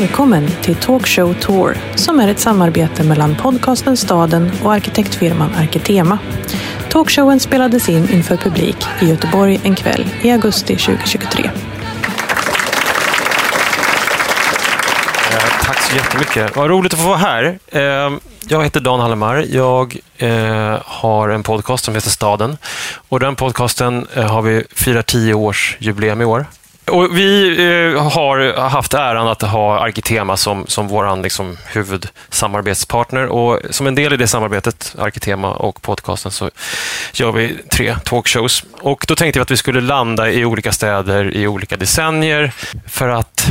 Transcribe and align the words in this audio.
Välkommen 0.00 0.46
till 0.62 0.74
Talkshow 0.74 1.34
Tour 1.34 1.76
som 1.94 2.20
är 2.20 2.28
ett 2.28 2.38
samarbete 2.38 3.04
mellan 3.04 3.36
podcasten 3.36 3.96
Staden 3.96 4.50
och 4.62 4.72
arkitektfirman 4.72 5.54
Arkitema. 5.54 6.18
Talkshowen 6.90 7.40
spelades 7.40 7.88
in 7.88 8.10
inför 8.10 8.36
publik 8.36 8.76
i 9.02 9.06
Göteborg 9.06 9.60
en 9.62 9.74
kväll 9.74 10.06
i 10.22 10.30
augusti 10.30 10.76
2023. 10.76 11.44
Eh, 11.44 11.50
tack 15.62 15.82
så 15.82 15.96
jättemycket. 15.96 16.56
Vad 16.56 16.70
roligt 16.70 16.92
att 16.92 17.00
få 17.00 17.08
vara 17.08 17.18
här. 17.18 17.58
Eh, 17.68 18.10
jag 18.48 18.64
heter 18.64 18.80
Dan 18.80 19.00
Hallemar. 19.00 19.44
Jag 19.48 19.96
eh, 20.18 20.78
har 20.84 21.28
en 21.28 21.42
podcast 21.42 21.84
som 21.84 21.94
heter 21.94 22.10
Staden. 22.10 22.56
Och 23.08 23.20
den 23.20 23.36
podcasten 23.36 24.06
eh, 24.14 24.24
har 24.24 24.42
vi 24.42 24.64
firat 24.74 25.06
tio 25.06 25.34
års 25.34 25.76
jubileum 25.80 26.20
i 26.20 26.24
år. 26.24 26.46
Och 26.90 27.16
vi 27.16 27.48
eh, 27.48 28.02
har 28.02 28.68
haft 28.68 28.94
äran 28.94 29.28
att 29.28 29.42
ha 29.42 29.78
Arkitema 29.78 30.36
som, 30.36 30.66
som 30.66 30.88
vår 30.88 31.22
liksom, 31.22 31.56
huvudsamarbetspartner. 31.66 33.26
Och 33.26 33.60
som 33.70 33.86
en 33.86 33.94
del 33.94 34.12
i 34.12 34.16
det 34.16 34.26
samarbetet, 34.26 34.94
Arkitema 34.98 35.54
och 35.54 35.82
podcasten, 35.82 36.32
så 36.32 36.50
gör 37.12 37.32
vi 37.32 37.56
tre 37.70 37.96
talkshows. 38.04 38.64
Och 38.80 39.04
då 39.08 39.16
tänkte 39.16 39.38
vi 39.38 39.42
att 39.42 39.50
vi 39.50 39.56
skulle 39.56 39.80
landa 39.80 40.30
i 40.30 40.44
olika 40.44 40.72
städer 40.72 41.36
i 41.36 41.46
olika 41.46 41.76
decennier 41.76 42.52
för 42.88 43.08
att 43.08 43.48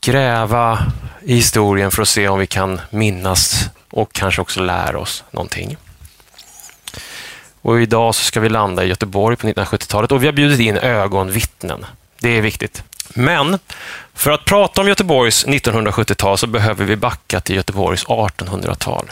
gräva 0.00 0.78
i 1.22 1.34
historien 1.34 1.90
för 1.90 2.02
att 2.02 2.08
se 2.08 2.28
om 2.28 2.38
vi 2.38 2.46
kan 2.46 2.80
minnas 2.90 3.70
och 3.90 4.12
kanske 4.12 4.40
också 4.40 4.60
lära 4.60 4.98
oss 4.98 5.24
någonting. 5.30 5.76
Och 7.62 7.80
idag 7.80 8.14
så 8.14 8.24
ska 8.24 8.40
vi 8.40 8.48
landa 8.48 8.84
i 8.84 8.88
Göteborg 8.88 9.36
på 9.36 9.46
1970-talet 9.46 10.12
och 10.12 10.22
vi 10.22 10.26
har 10.26 10.32
bjudit 10.32 10.60
in 10.60 10.76
ögonvittnen. 10.76 11.86
Det 12.20 12.28
är 12.28 12.40
viktigt. 12.40 12.82
Men 13.08 13.58
för 14.14 14.30
att 14.30 14.44
prata 14.44 14.80
om 14.80 14.88
Göteborgs 14.88 15.46
1970-tal 15.46 16.38
så 16.38 16.46
behöver 16.46 16.84
vi 16.84 16.96
backa 16.96 17.40
till 17.40 17.56
Göteborgs 17.56 18.04
1800-tal. 18.04 19.10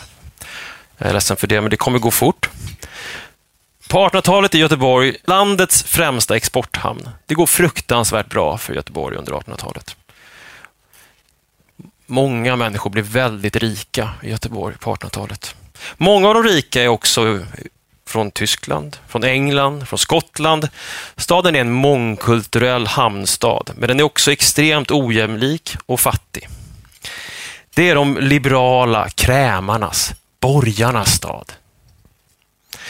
Jag 0.99 1.09
är 1.09 1.13
ledsen 1.13 1.37
för 1.37 1.47
det, 1.47 1.61
men 1.61 1.71
det 1.71 1.77
kommer 1.77 1.99
gå 1.99 2.11
fort. 2.11 2.51
På 3.89 4.09
1800-talet 4.09 4.55
är 4.55 4.59
Göteborg 4.59 5.17
landets 5.25 5.83
främsta 5.83 6.37
exporthamn. 6.37 7.09
Det 7.27 7.35
går 7.35 7.47
fruktansvärt 7.47 8.29
bra 8.29 8.59
för 8.59 8.75
Göteborg 8.75 9.17
under 9.17 9.33
1800-talet. 9.33 9.97
Många 12.07 12.57
människor 12.57 12.91
blir 12.91 13.03
väldigt 13.03 13.57
rika 13.57 14.11
i 14.23 14.31
Göteborg 14.31 14.77
på 14.79 14.95
1800-talet. 14.95 15.55
Många 15.97 16.29
av 16.29 16.35
de 16.35 16.43
rika 16.43 16.83
är 16.83 16.89
också 16.89 17.41
från 18.07 18.31
Tyskland, 18.31 18.97
från 19.09 19.25
England, 19.25 19.89
från 19.89 19.99
Skottland. 19.99 20.69
Staden 21.17 21.57
är 21.57 21.61
en 21.61 21.73
mångkulturell 21.73 22.87
hamnstad, 22.87 23.71
men 23.77 23.89
den 23.89 24.01
är 24.01 24.05
också 24.05 24.33
extremt 24.33 24.91
ojämlik 24.91 25.77
och 25.87 26.01
fattig. 26.01 26.49
Det 27.75 27.91
är 27.91 27.95
de 27.95 28.19
liberala 28.21 29.09
krämarnas, 29.09 30.15
borgarnas 30.41 31.15
stad. 31.15 31.53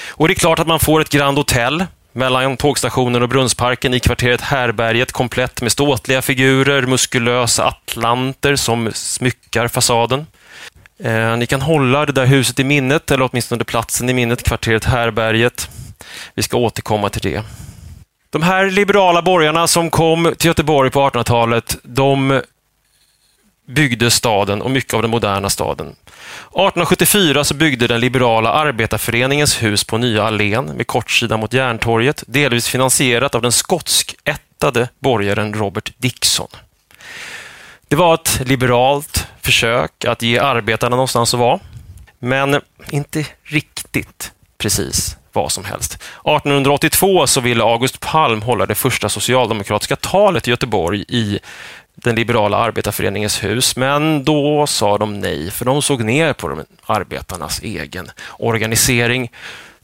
Och 0.08 0.28
det 0.28 0.32
är 0.32 0.34
klart 0.34 0.58
att 0.58 0.66
man 0.66 0.80
får 0.80 1.00
ett 1.00 1.10
Grand 1.10 1.38
Hotel 1.38 1.84
mellan 2.12 2.56
tågstationen 2.56 3.22
och 3.22 3.28
Brunnsparken 3.28 3.94
i 3.94 4.00
kvarteret 4.00 4.40
Härberget 4.40 5.12
komplett 5.12 5.62
med 5.62 5.72
ståtliga 5.72 6.22
figurer, 6.22 6.82
muskulösa 6.82 7.64
atlanter 7.64 8.56
som 8.56 8.90
smyckar 8.94 9.68
fasaden. 9.68 10.26
Eh, 10.98 11.36
ni 11.36 11.46
kan 11.46 11.62
hålla 11.62 12.06
det 12.06 12.12
där 12.12 12.26
huset 12.26 12.60
i 12.60 12.64
minnet, 12.64 13.10
eller 13.10 13.28
åtminstone 13.30 13.64
platsen 13.64 14.08
i 14.08 14.14
minnet, 14.14 14.42
kvarteret 14.42 14.84
Härberget. 14.84 15.68
Vi 16.34 16.42
ska 16.42 16.56
återkomma 16.56 17.08
till 17.08 17.22
det. 17.22 17.42
De 18.30 18.42
här 18.42 18.70
liberala 18.70 19.22
borgarna 19.22 19.66
som 19.66 19.90
kom 19.90 20.34
till 20.38 20.48
Göteborg 20.48 20.90
på 20.90 21.10
1800-talet, 21.10 21.76
de 21.82 22.42
byggde 23.66 24.10
staden 24.10 24.62
och 24.62 24.70
mycket 24.70 24.94
av 24.94 25.02
den 25.02 25.10
moderna 25.10 25.50
staden. 25.50 25.86
1874 25.86 27.44
så 27.44 27.54
byggde 27.54 27.86
den 27.86 28.00
liberala 28.00 28.52
arbetarföreningens 28.52 29.62
hus 29.62 29.84
på 29.84 29.98
Nya 29.98 30.24
Allén 30.24 30.64
med 30.64 30.86
kortsida 30.86 31.36
mot 31.36 31.52
Järntorget, 31.52 32.24
delvis 32.26 32.68
finansierat 32.68 33.34
av 33.34 33.42
den 33.42 33.52
skotsk-ättade 33.52 34.88
borgaren 34.98 35.54
Robert 35.54 35.92
Dixon. 35.98 36.48
Det 37.88 37.96
var 37.96 38.14
ett 38.14 38.40
liberalt 38.44 39.25
försök 39.46 40.04
att 40.04 40.22
ge 40.22 40.38
arbetarna 40.38 40.96
någonstans 40.96 41.34
att 41.34 41.40
vara, 41.40 41.60
men 42.18 42.60
inte 42.90 43.26
riktigt 43.44 44.32
precis 44.58 45.16
vad 45.32 45.52
som 45.52 45.64
helst. 45.64 45.92
1882 45.94 47.26
så 47.26 47.40
ville 47.40 47.64
August 47.64 48.00
Palm 48.00 48.42
hålla 48.42 48.66
det 48.66 48.74
första 48.74 49.08
socialdemokratiska 49.08 49.96
talet 49.96 50.48
i 50.48 50.50
Göteborg 50.50 51.04
i 51.08 51.38
den 51.94 52.14
liberala 52.14 52.56
arbetarföreningens 52.56 53.44
hus, 53.44 53.76
men 53.76 54.24
då 54.24 54.66
sa 54.66 54.98
de 54.98 55.20
nej, 55.20 55.50
för 55.50 55.64
de 55.64 55.82
såg 55.82 56.04
ner 56.04 56.32
på 56.32 56.64
arbetarnas 56.86 57.60
egen 57.62 58.10
organisering. 58.38 59.32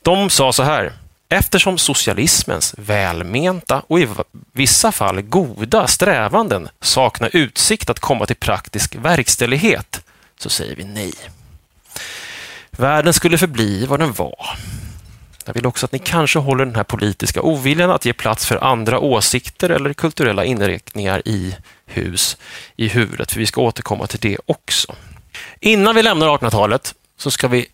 De 0.03 0.31
sa 0.31 0.53
så 0.53 0.63
här, 0.63 0.93
eftersom 1.33 1.79
socialismens 1.79 2.75
välmenta 2.79 3.83
och 3.87 4.01
i 4.01 4.09
vissa 4.53 4.93
fall 4.93 5.23
goda 5.23 5.87
strävanden 5.87 6.69
saknar 6.81 7.31
utsikt 7.33 7.91
att 7.91 8.01
komma 8.01 8.27
till 8.27 8.37
praktisk 8.37 8.95
verkställighet, 8.95 10.01
så 10.39 10.51
säger 10.51 10.77
vi 10.77 10.85
nej. 10.85 11.13
Världen 12.71 13.13
skulle 13.13 13.39
förbli 13.39 13.87
vad 13.87 14.01
den 14.01 14.13
var. 14.13 14.59
Jag 15.45 15.55
vill 15.55 15.67
också 15.67 15.87
att 15.87 15.93
ni 15.93 15.99
kanske 15.99 16.39
håller 16.39 16.65
den 16.65 16.75
här 16.75 16.85
politiska 16.85 17.43
oviljan 17.43 17.91
att 17.91 18.05
ge 18.05 18.13
plats 18.13 18.47
för 18.47 18.65
andra 18.65 18.99
åsikter 18.99 19.71
eller 19.71 19.93
kulturella 19.93 20.45
inriktningar 20.45 21.23
i 21.25 21.57
hus 21.87 22.37
i 22.77 22.89
huvudet, 22.89 23.33
för 23.33 23.39
vi 23.39 23.47
ska 23.47 23.61
återkomma 23.61 24.07
till 24.07 24.21
det 24.21 24.39
också. 24.47 24.95
Innan 25.61 25.95
vi 25.95 26.03
lämnar 26.03 26.27
1800-talet 26.27 26.95
så 27.17 27.31
ska 27.31 27.49
vi 27.49 27.67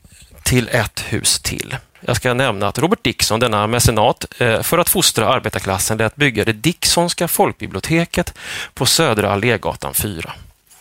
till 0.43 0.69
ett 0.73 1.05
hus 1.09 1.41
till. 1.41 1.77
Jag 2.01 2.17
ska 2.17 2.35
nämna 2.35 2.69
att 2.69 2.79
Robert 2.79 3.03
Dixon, 3.03 3.41
denna 3.41 3.67
mecenat, 3.67 4.25
eh, 4.39 4.63
för 4.63 4.79
att 4.79 4.89
fostra 4.89 5.29
arbetarklassen 5.29 5.99
lät 5.99 6.17
bygga 6.17 6.45
det 6.45 6.53
Dixonska 6.53 7.29
folkbiblioteket 7.29 8.35
på 8.75 8.87
Södra 8.87 9.33
Allégatan 9.33 9.95
4. 9.95 10.33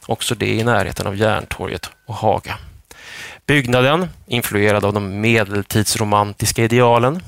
Också 0.05 0.35
det 0.35 0.53
i 0.53 0.63
närheten 0.63 1.07
av 1.07 1.15
Järntorget 1.15 1.89
och 2.05 2.15
Haga. 2.15 2.57
Byggnaden, 3.45 4.09
influerad 4.27 4.85
av 4.85 4.93
de 4.93 5.21
medeltidsromantiska 5.21 6.63
idealen, 6.63 7.23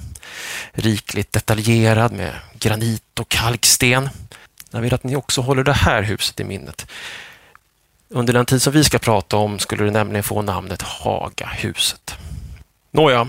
rikligt 0.71 1.31
detaljerad 1.31 2.11
med 2.11 2.33
granit 2.59 3.19
och 3.19 3.29
kalksten. 3.29 4.09
Jag 4.71 4.81
vill 4.81 4.93
att 4.93 5.03
ni 5.03 5.15
också 5.15 5.41
håller 5.41 5.63
det 5.63 5.73
här 5.73 6.01
huset 6.01 6.39
i 6.39 6.43
minnet. 6.43 6.87
Under 8.09 8.33
den 8.33 8.45
tid 8.45 8.61
som 8.61 8.73
vi 8.73 8.83
ska 8.83 8.99
prata 8.99 9.37
om 9.37 9.59
skulle 9.59 9.83
det 9.83 9.91
nämligen 9.91 10.23
få 10.23 10.41
namnet 10.41 10.81
Hagahuset. 10.81 12.15
Nåja, 12.91 13.27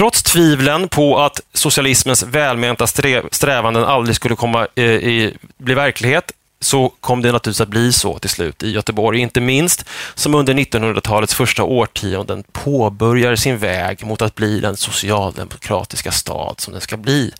trots 0.00 0.22
tvivlen 0.22 0.88
på 0.88 1.18
att 1.18 1.40
socialismens 1.52 2.22
välmenta 2.22 2.86
strävanden 3.30 3.84
aldrig 3.84 4.16
skulle 4.16 4.36
komma 4.36 4.66
eh, 4.74 4.84
i, 4.84 5.36
bli 5.56 5.74
verklighet 5.74 6.32
så 6.60 6.92
kom 7.00 7.22
det 7.22 7.32
naturligtvis 7.32 7.60
att 7.60 7.68
bli 7.68 7.92
så 7.92 8.18
till 8.18 8.30
slut 8.30 8.62
i 8.62 8.70
Göteborg, 8.70 9.18
inte 9.18 9.40
minst 9.40 9.84
som 10.14 10.34
under 10.34 10.54
1900-talets 10.54 11.34
första 11.34 11.62
årtionden 11.62 12.44
påbörjar 12.52 13.36
sin 13.36 13.58
väg 13.58 14.04
mot 14.04 14.22
att 14.22 14.34
bli 14.34 14.60
den 14.60 14.76
socialdemokratiska 14.76 16.12
stad 16.12 16.60
som 16.60 16.72
den 16.72 16.80
ska 16.82 16.96
bli 16.96 17.32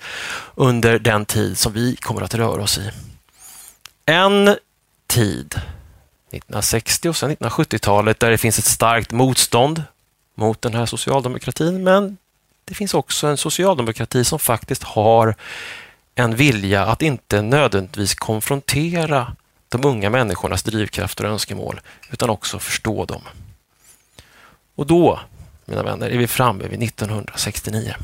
under 0.54 0.99
den 0.99 1.25
tid 1.25 1.59
som 1.59 1.72
vi 1.72 1.97
kommer 1.97 2.22
att 2.22 2.34
röra 2.34 2.62
oss 2.62 2.78
i. 2.78 2.91
En 4.06 4.56
tid, 5.06 5.54
1960 6.31 7.09
och 7.09 7.16
sen 7.16 7.31
1970-talet, 7.37 8.20
där 8.20 8.31
det 8.31 8.38
finns 8.38 8.59
ett 8.59 8.65
starkt 8.65 9.12
motstånd 9.12 9.82
mot 10.34 10.62
den 10.62 10.75
här 10.75 10.87
socialdemokratin, 10.87 11.84
men 11.84 12.16
det 12.70 12.75
finns 12.75 12.94
också 12.94 13.26
en 13.26 13.36
socialdemokrati 13.36 14.25
som 14.25 14.38
faktiskt 14.38 14.82
har 14.82 15.34
en 16.14 16.36
vilja 16.36 16.86
att 16.86 17.03
inte 17.03 17.42
nödvändigtvis 17.42 18.14
konfrontera 18.14 19.36
de 19.69 19.84
unga 19.84 20.10
människornas 20.10 20.62
drivkrafter 20.62 21.25
och 21.25 21.31
önskemål, 21.31 21.81
utan 22.11 22.31
också 22.31 22.58
förstå 22.58 23.05
dem. 23.05 23.22
Och 24.75 24.87
då, 24.87 25.20
mina 25.64 25.82
vänner, 25.82 26.11
är 26.11 26.19
vi 26.19 26.26
framme 26.26 26.64
vid 26.69 26.82
1969. 26.82 27.94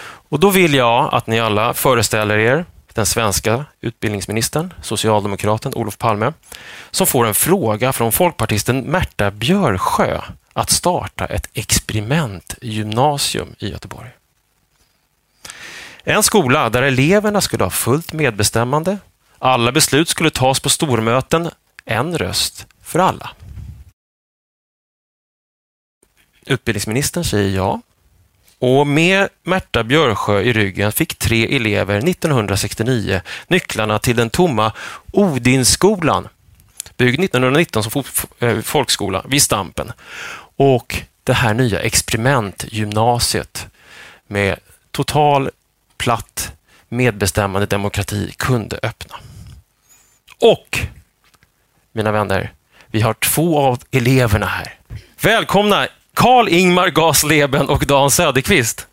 Och 0.00 0.40
då 0.40 0.50
vill 0.50 0.74
jag 0.74 1.14
att 1.14 1.26
ni 1.26 1.40
alla 1.40 1.74
föreställer 1.74 2.38
er 2.38 2.64
den 2.92 3.06
svenska 3.06 3.64
utbildningsministern, 3.80 4.74
socialdemokraten 4.82 5.74
Olof 5.74 5.98
Palme, 5.98 6.32
som 6.90 7.06
får 7.06 7.26
en 7.26 7.34
fråga 7.34 7.92
från 7.92 8.12
folkpartisten 8.12 8.80
Märta 8.80 9.30
Björsjö 9.30 10.20
att 10.58 10.70
starta 10.70 11.26
ett 11.26 11.48
experimentgymnasium 11.52 13.54
i 13.58 13.68
Göteborg. 13.68 14.10
En 16.04 16.22
skola 16.22 16.70
där 16.70 16.82
eleverna 16.82 17.40
skulle 17.40 17.64
ha 17.64 17.70
fullt 17.70 18.12
medbestämmande, 18.12 18.98
alla 19.38 19.72
beslut 19.72 20.08
skulle 20.08 20.30
tas 20.30 20.60
på 20.60 20.68
stormöten, 20.68 21.50
en 21.84 22.18
röst 22.18 22.66
för 22.82 22.98
alla. 22.98 23.30
Utbildningsministern 26.46 27.24
säger 27.24 27.56
ja. 27.56 27.80
Och 28.58 28.86
med 28.86 29.28
Märta 29.42 29.84
Björsjö 29.84 30.40
i 30.40 30.52
ryggen 30.52 30.92
fick 30.92 31.14
tre 31.14 31.56
elever 31.56 31.98
1969 31.98 33.20
nycklarna 33.48 33.98
till 33.98 34.16
den 34.16 34.30
tomma 34.30 34.72
Odinskolan 35.12 36.28
byggd 36.98 37.24
1919 37.24 37.82
som 37.82 38.02
eh, 38.38 38.60
folkskola 38.60 39.24
vid 39.28 39.42
Stampen. 39.42 39.92
Och 40.58 41.02
det 41.24 41.32
här 41.32 41.54
nya 41.54 41.80
experimentgymnasiet 41.80 43.66
med 44.26 44.58
total 44.90 45.50
platt 45.96 46.52
medbestämmande 46.88 47.66
demokrati 47.66 48.32
kunde 48.36 48.78
öppna. 48.82 49.16
Och, 50.40 50.78
mina 51.92 52.12
vänner, 52.12 52.52
vi 52.86 53.00
har 53.00 53.14
två 53.14 53.58
av 53.58 53.82
eleverna 53.90 54.46
här. 54.46 54.74
Välkomna 55.22 55.88
Karl-Ingmar 56.14 56.90
Gasleben 56.90 57.68
och 57.68 57.86
Dan 57.86 58.10
Söderqvist. 58.10 58.87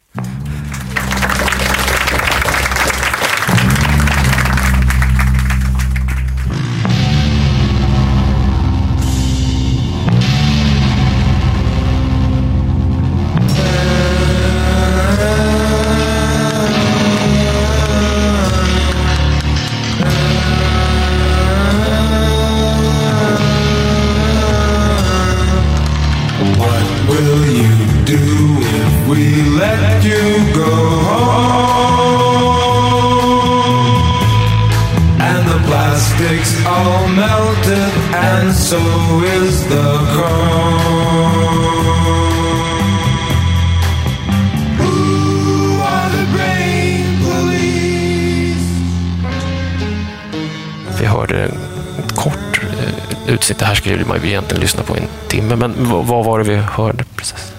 Här 53.75 53.81
skulle 53.81 54.05
man 54.05 54.23
ju 54.23 54.27
egentligen 54.27 54.61
lyssna 54.61 54.83
på 54.83 54.95
en 54.95 55.07
timme, 55.27 55.55
men 55.55 55.89
vad 55.89 56.25
var 56.25 56.39
det 56.39 56.45
vi 56.45 56.55
hörde 56.55 57.03
precis? 57.15 57.51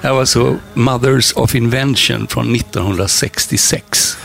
Det 0.00 0.10
var 0.10 0.20
alltså 0.20 0.58
Mothers 0.74 1.32
of 1.32 1.54
Invention 1.54 2.26
från 2.26 2.54
1966. 2.54 4.16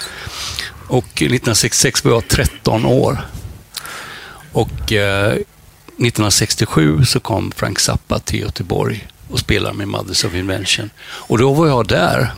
Och 0.87 1.05
1966 1.05 2.05
var 2.05 2.11
jag 2.11 2.27
13 2.27 2.85
år. 2.85 3.17
Och 4.51 4.93
eh, 4.93 5.31
1967 5.31 7.05
så 7.05 7.19
kom 7.19 7.51
Frank 7.55 7.79
Zappa 7.79 8.19
till 8.19 8.39
Göteborg 8.39 9.07
och 9.29 9.39
spelade 9.39 9.77
med 9.77 9.87
Mothers 9.87 10.25
of 10.25 10.35
Invention. 10.35 10.89
Och 11.01 11.37
då 11.37 11.53
var 11.53 11.67
jag 11.67 11.87
där 11.87 12.31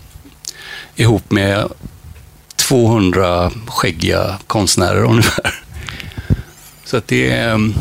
ihop 0.96 1.32
med 1.32 1.68
200 2.56 3.52
skäggiga 3.68 4.40
konstnärer 4.48 5.04
ungefär. 5.10 5.64
Så 6.86 6.98
att 6.98 7.08
det 7.08 7.32
ehm, 7.32 7.74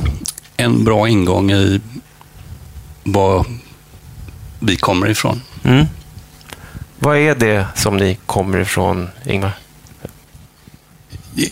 en 0.61 0.85
bra 0.85 1.09
ingång 1.09 1.53
i 1.53 1.81
var 3.03 3.47
vi 4.59 4.77
kommer 4.77 5.09
ifrån. 5.11 5.43
Mm. 5.65 5.87
Vad 6.99 7.17
är 7.17 7.35
det 7.35 7.67
som 7.75 7.97
ni 7.97 8.19
kommer 8.27 8.59
ifrån, 8.59 9.09
Ingmar? 9.27 9.59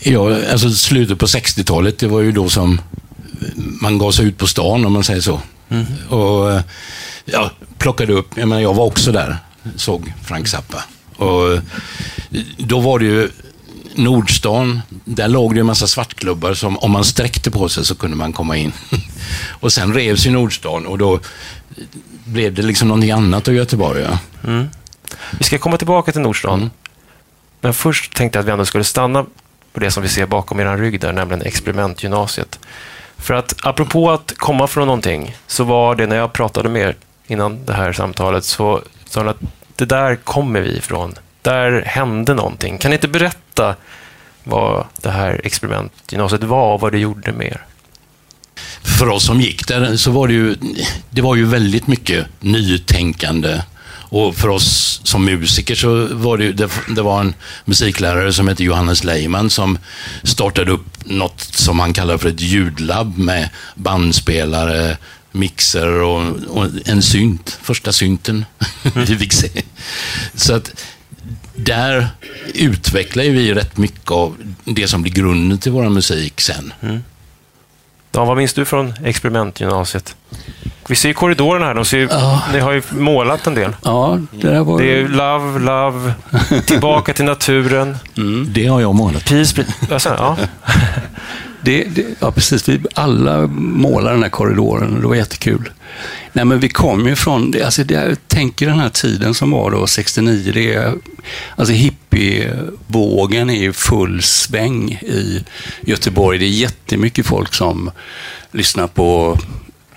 Ja, 0.03 0.49
alltså 0.51 0.69
slutet 0.69 1.19
på 1.19 1.25
60-talet, 1.25 1.99
det 1.99 2.07
var 2.07 2.21
ju 2.21 2.31
då 2.31 2.49
som 2.49 2.81
man 3.81 3.97
gav 3.97 4.11
sig 4.11 4.25
ut 4.25 4.37
på 4.37 4.47
stan, 4.47 4.85
om 4.85 4.93
man 4.93 5.03
säger 5.03 5.21
så. 5.21 5.41
Mm. 5.69 5.85
Och 6.09 6.61
ja, 7.25 7.51
plockade 7.77 8.13
upp, 8.13 8.27
jag 8.35 8.47
menar, 8.47 8.61
jag 8.61 8.73
var 8.73 8.85
också 8.85 9.11
där, 9.11 9.37
såg 9.75 10.13
Frank 10.23 10.47
Zappa. 10.47 10.83
Och 11.15 11.59
då 12.57 12.79
var 12.79 12.99
det 12.99 13.05
ju 13.05 13.29
Nordstan, 13.99 14.81
där 14.89 15.27
låg 15.27 15.55
det 15.55 15.59
en 15.59 15.65
massa 15.65 15.87
svartklubbar 15.87 16.53
som 16.53 16.77
om 16.77 16.91
man 16.91 17.05
sträckte 17.05 17.51
på 17.51 17.69
sig 17.69 17.85
så 17.85 17.95
kunde 17.95 18.17
man 18.17 18.33
komma 18.33 18.57
in. 18.57 18.71
och 19.49 19.73
sen 19.73 19.93
revs 19.93 20.25
ju 20.25 20.31
Nordstan 20.31 20.85
och 20.85 20.97
då 20.97 21.19
blev 22.25 22.53
det 22.53 22.61
liksom 22.61 22.87
någonting 22.87 23.11
annat 23.11 23.47
av 23.47 23.53
Göteborg. 23.53 24.01
Ja. 24.01 24.19
Mm. 24.49 24.69
Vi 25.37 25.43
ska 25.43 25.57
komma 25.57 25.77
tillbaka 25.77 26.11
till 26.11 26.21
Nordstan. 26.21 26.59
Mm. 26.59 26.69
Men 27.61 27.73
först 27.73 28.15
tänkte 28.15 28.37
jag 28.37 28.43
att 28.43 28.47
vi 28.47 28.51
ändå 28.51 28.65
skulle 28.65 28.83
stanna 28.83 29.25
på 29.73 29.79
det 29.79 29.91
som 29.91 30.03
vi 30.03 30.09
ser 30.09 30.25
bakom 30.25 30.59
er 30.59 30.77
rygg 30.77 30.99
där, 30.99 31.13
nämligen 31.13 31.41
experimentgymnasiet. 31.41 32.59
För 33.17 33.33
att 33.33 33.65
apropå 33.65 34.11
att 34.11 34.33
komma 34.37 34.67
från 34.67 34.87
någonting, 34.87 35.35
så 35.47 35.63
var 35.63 35.95
det 35.95 36.07
när 36.07 36.15
jag 36.15 36.33
pratade 36.33 36.69
med 36.69 36.81
er 36.81 36.95
innan 37.27 37.65
det 37.65 37.73
här 37.73 37.93
samtalet, 37.93 38.43
så 38.43 38.81
sa 39.05 39.29
att 39.29 39.37
det 39.75 39.85
där 39.85 40.15
kommer 40.15 40.61
vi 40.61 40.77
ifrån. 40.77 41.15
Där 41.49 41.83
hände 41.85 42.33
någonting. 42.33 42.77
Kan 42.77 42.91
ni 42.91 42.95
inte 42.95 43.07
berätta 43.07 43.75
vad 44.43 44.85
det 45.01 45.09
här 45.09 45.41
experimentgymnasiet 45.43 46.43
var 46.43 46.73
och 46.73 46.81
vad 46.81 46.91
det 46.91 46.99
gjorde 46.99 47.31
med 47.31 47.47
er? 47.47 47.65
För 48.99 49.09
oss 49.09 49.25
som 49.25 49.41
gick 49.41 49.67
där 49.67 49.97
så 49.97 50.11
var 50.11 50.27
det 50.27 50.33
ju, 50.33 50.55
det 51.09 51.21
var 51.21 51.35
ju 51.35 51.45
väldigt 51.45 51.87
mycket 51.87 52.25
nytänkande. 52.39 53.61
Och 53.91 54.35
för 54.35 54.47
oss 54.47 55.01
som 55.03 55.25
musiker 55.25 55.75
så 55.75 56.07
var 56.11 56.37
det, 56.37 56.51
det, 56.51 56.71
det 56.95 57.01
var 57.01 57.19
en 57.19 57.33
musiklärare 57.65 58.33
som 58.33 58.47
hette 58.47 58.63
Johannes 58.63 59.03
Leiman 59.03 59.49
som 59.49 59.77
startade 60.23 60.71
upp 60.71 61.05
något 61.05 61.41
som 61.41 61.79
han 61.79 61.93
kallar 61.93 62.17
för 62.17 62.29
ett 62.29 62.41
ljudlabb 62.41 63.17
med 63.17 63.49
bandspelare, 63.75 64.97
mixer 65.31 66.01
och, 66.01 66.21
och 66.47 66.67
en 66.85 67.01
synt, 67.01 67.59
första 67.61 67.93
synten 67.93 68.45
vi 68.95 69.17
fick 69.17 69.33
se. 69.33 69.49
Så 70.35 70.53
att 70.53 70.73
där 71.59 72.07
utvecklar 72.53 73.23
vi 73.23 73.53
rätt 73.53 73.77
mycket 73.77 74.11
av 74.11 74.35
det 74.63 74.87
som 74.87 75.01
blir 75.01 75.13
grunden 75.13 75.57
till 75.57 75.71
vår 75.71 75.89
musik 75.89 76.41
sen. 76.41 76.73
Mm. 76.81 77.03
Dan, 78.11 78.27
vad 78.27 78.37
minns 78.37 78.53
du 78.53 78.65
från 78.65 78.93
experimentgymnasiet? 79.03 80.15
Vi 80.87 80.95
ser 80.95 81.13
korridorerna 81.13 81.65
här. 81.65 81.73
De 81.73 81.85
ser, 81.85 82.07
ja. 82.11 82.41
Ni 82.53 82.59
har 82.59 82.71
ju 82.71 82.81
målat 82.89 83.47
en 83.47 83.55
del. 83.55 83.75
Ja, 83.83 84.19
det, 84.31 84.63
var... 84.63 84.81
det 84.81 84.99
är 84.99 85.07
love, 85.07 85.59
love, 85.59 86.13
tillbaka 86.65 87.13
till 87.13 87.25
naturen. 87.25 87.97
Mm. 88.17 88.47
Det 88.53 88.67
har 88.67 88.81
jag 88.81 88.95
målat. 88.95 89.25
Peace, 89.25 89.65
alltså, 89.91 90.09
ja. 90.09 90.37
Det, 91.61 91.83
det, 91.83 92.05
ja, 92.19 92.31
precis. 92.31 92.69
Vi 92.69 92.79
alla 92.93 93.47
målade 93.47 94.15
den 94.15 94.23
här 94.23 94.29
korridoren 94.29 94.95
och 94.95 95.01
det 95.01 95.07
var 95.07 95.15
jättekul. 95.15 95.69
Nej, 96.33 96.45
men 96.45 96.59
vi 96.59 96.69
kom 96.69 97.07
ju 97.07 97.15
från, 97.15 97.53
alltså 97.65 97.83
det, 97.83 97.93
jag 97.93 98.27
tänker 98.27 98.67
den 98.67 98.79
här 98.79 98.89
tiden 98.89 99.33
som 99.33 99.51
var 99.51 99.71
då, 99.71 99.87
69, 99.87 100.51
det 100.53 100.73
är, 100.73 100.93
alltså 101.55 101.73
hippievågen 101.73 103.49
är 103.49 103.61
ju 103.61 103.73
full 103.73 104.21
sväng 104.21 104.91
i 104.91 105.43
Göteborg. 105.81 106.37
Det 106.37 106.45
är 106.45 106.49
jättemycket 106.49 107.25
folk 107.25 107.53
som 107.53 107.91
lyssnar 108.51 108.87
på 108.87 109.37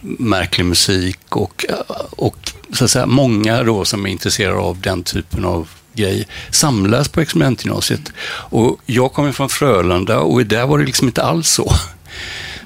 märklig 0.03 0.65
musik 0.65 1.37
och, 1.37 1.65
och 2.11 2.53
så 2.73 2.85
att 2.85 2.91
säga, 2.91 3.07
många 3.07 3.63
då 3.63 3.85
som 3.85 4.07
är 4.07 4.11
intresserade 4.11 4.59
av 4.59 4.81
den 4.81 5.03
typen 5.03 5.45
av 5.45 5.69
grej 5.95 6.29
samlas 6.51 7.09
på 7.09 7.21
experimentgymnasiet. 7.21 8.13
Och 8.27 8.81
jag 8.87 9.13
kommer 9.13 9.33
från 9.33 9.49
Frölunda 9.49 10.19
och 10.19 10.47
där 10.47 10.67
var 10.67 10.79
det 10.79 10.85
liksom 10.85 11.09
inte 11.09 11.23
alls 11.23 11.49
så. 11.49 11.73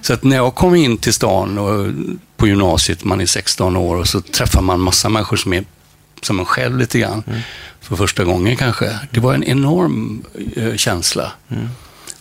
Så 0.03 0.13
att 0.13 0.25
när 0.25 0.37
jag 0.37 0.55
kom 0.55 0.75
in 0.75 0.99
till 0.99 1.13
stan 1.13 1.59
och 1.59 1.87
på 2.37 2.47
gymnasiet, 2.47 3.05
man 3.05 3.21
är 3.21 3.27
16 3.27 3.77
år 3.77 3.97
och 3.97 4.09
så 4.09 4.21
träffar 4.21 4.63
man 4.63 4.81
massa 4.81 5.09
människor 5.09 5.37
som 5.37 5.53
är 5.53 5.65
som 6.23 6.39
en 6.39 6.45
själv 6.45 6.79
lite 6.79 6.99
grann. 6.99 7.23
Mm. 7.27 7.41
För 7.81 7.97
första 7.97 8.25
gången 8.25 8.57
kanske. 8.57 8.99
Det 9.11 9.21
var 9.21 9.35
en 9.35 9.45
enorm 9.45 10.25
uh, 10.57 10.77
känsla. 10.77 11.33
Mm. 11.49 11.69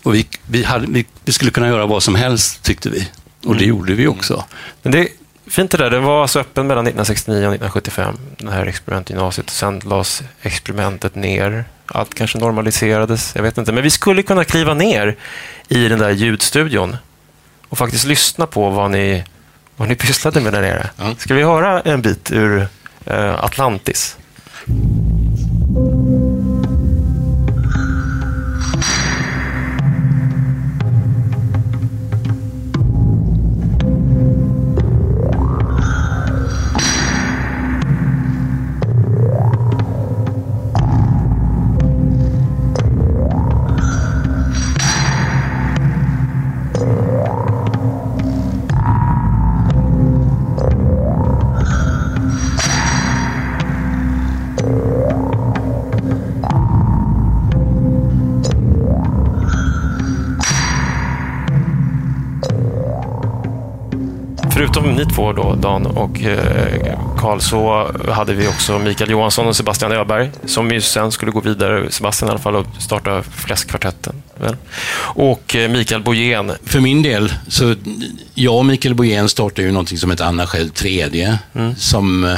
Och 0.04 0.16
vi, 0.16 0.28
vi, 0.48 0.64
hade, 0.64 0.88
vi, 0.88 1.06
vi, 1.26 1.32
skulle 1.32 1.52
kunna 1.52 1.68
göra 1.68 1.86
vad 1.86 2.04
som 2.04 2.16
helst 2.16 2.64
tyckte 2.64 2.90
vi. 2.90 3.10
Och 3.44 3.56
det 3.56 3.64
mm. 3.64 3.70
gjorde 3.70 3.94
vi 3.94 4.08
också. 4.08 4.46
Men 4.82 4.92
det 4.92 5.08
fint 5.48 5.72
det 5.72 5.78
där. 5.78 5.90
Den 5.90 6.04
var 6.04 6.22
alltså 6.22 6.40
öppen 6.40 6.68
mellan 6.68 6.88
1969 6.88 7.36
och 7.36 7.54
1975, 7.54 8.18
det 8.38 8.52
här 8.52 8.66
experimentgymnasiet. 8.66 9.50
Sen 9.50 9.80
lades 9.80 10.24
experimentet 10.42 11.16
ner. 11.16 11.66
Allt 11.86 12.14
kanske 12.14 12.38
normaliserades, 12.38 13.36
jag 13.36 13.44
vet 13.44 13.58
inte. 13.58 13.72
Men 13.72 13.84
vi 13.84 13.90
skulle 13.90 14.24
kunna 14.24 14.44
kliva 14.44 14.74
ner 14.74 15.16
i 15.68 15.88
den 15.88 16.00
där 16.00 16.10
ljudstudion 16.10 16.98
och 17.70 17.78
faktiskt 17.78 18.06
lyssna 18.06 18.48
på 18.48 18.70
vad 18.70 18.92
ni, 18.92 19.24
vad 19.76 19.88
ni 19.88 19.96
pysslade 19.96 20.42
med 20.42 20.54
där 20.54 20.62
nere. 20.62 20.90
Ska 21.18 21.34
vi 21.34 21.44
höra 21.44 21.82
en 21.82 22.02
bit 22.02 22.32
ur 22.32 22.68
uh, 23.12 23.44
Atlantis? 23.44 24.18
Förutom 64.76 64.96
ni 64.96 65.06
två 65.06 65.34
då, 65.34 65.56
Dan 65.56 65.86
och 65.86 66.22
eh, 66.24 67.00
Karl, 67.18 67.40
så 67.40 67.92
hade 68.12 68.34
vi 68.34 68.48
också 68.48 68.80
Mikael 68.80 69.10
Johansson 69.10 69.48
och 69.48 69.56
Sebastian 69.56 69.92
Öberg 69.92 70.32
som 70.46 70.72
ju 70.72 70.82
sen 70.82 71.12
skulle 71.12 71.32
gå 71.32 71.42
vidare, 71.42 71.92
Sebastian 71.92 72.30
i 72.30 72.32
alla 72.32 72.40
fall, 72.40 72.56
och 72.56 72.66
starta 72.80 73.24
Fläskkvartetten. 73.24 74.16
Och 74.98 75.56
eh, 75.56 75.72
Mikael 75.72 76.04
Bojén. 76.04 76.52
För 76.64 76.80
min 76.80 77.02
del, 77.02 77.34
så 77.48 77.76
jag 78.34 78.56
och 78.56 78.66
Mikael 78.66 78.96
Bojén 78.96 79.30
startade 79.30 79.68
ju 79.68 79.72
någonting 79.72 79.98
som 79.98 80.12
heter 80.12 80.26
Anna 80.26 80.48
själv 80.48 80.70
tredje, 80.70 81.40
mm. 81.54 81.76
som 81.76 82.24
eh, 82.24 82.38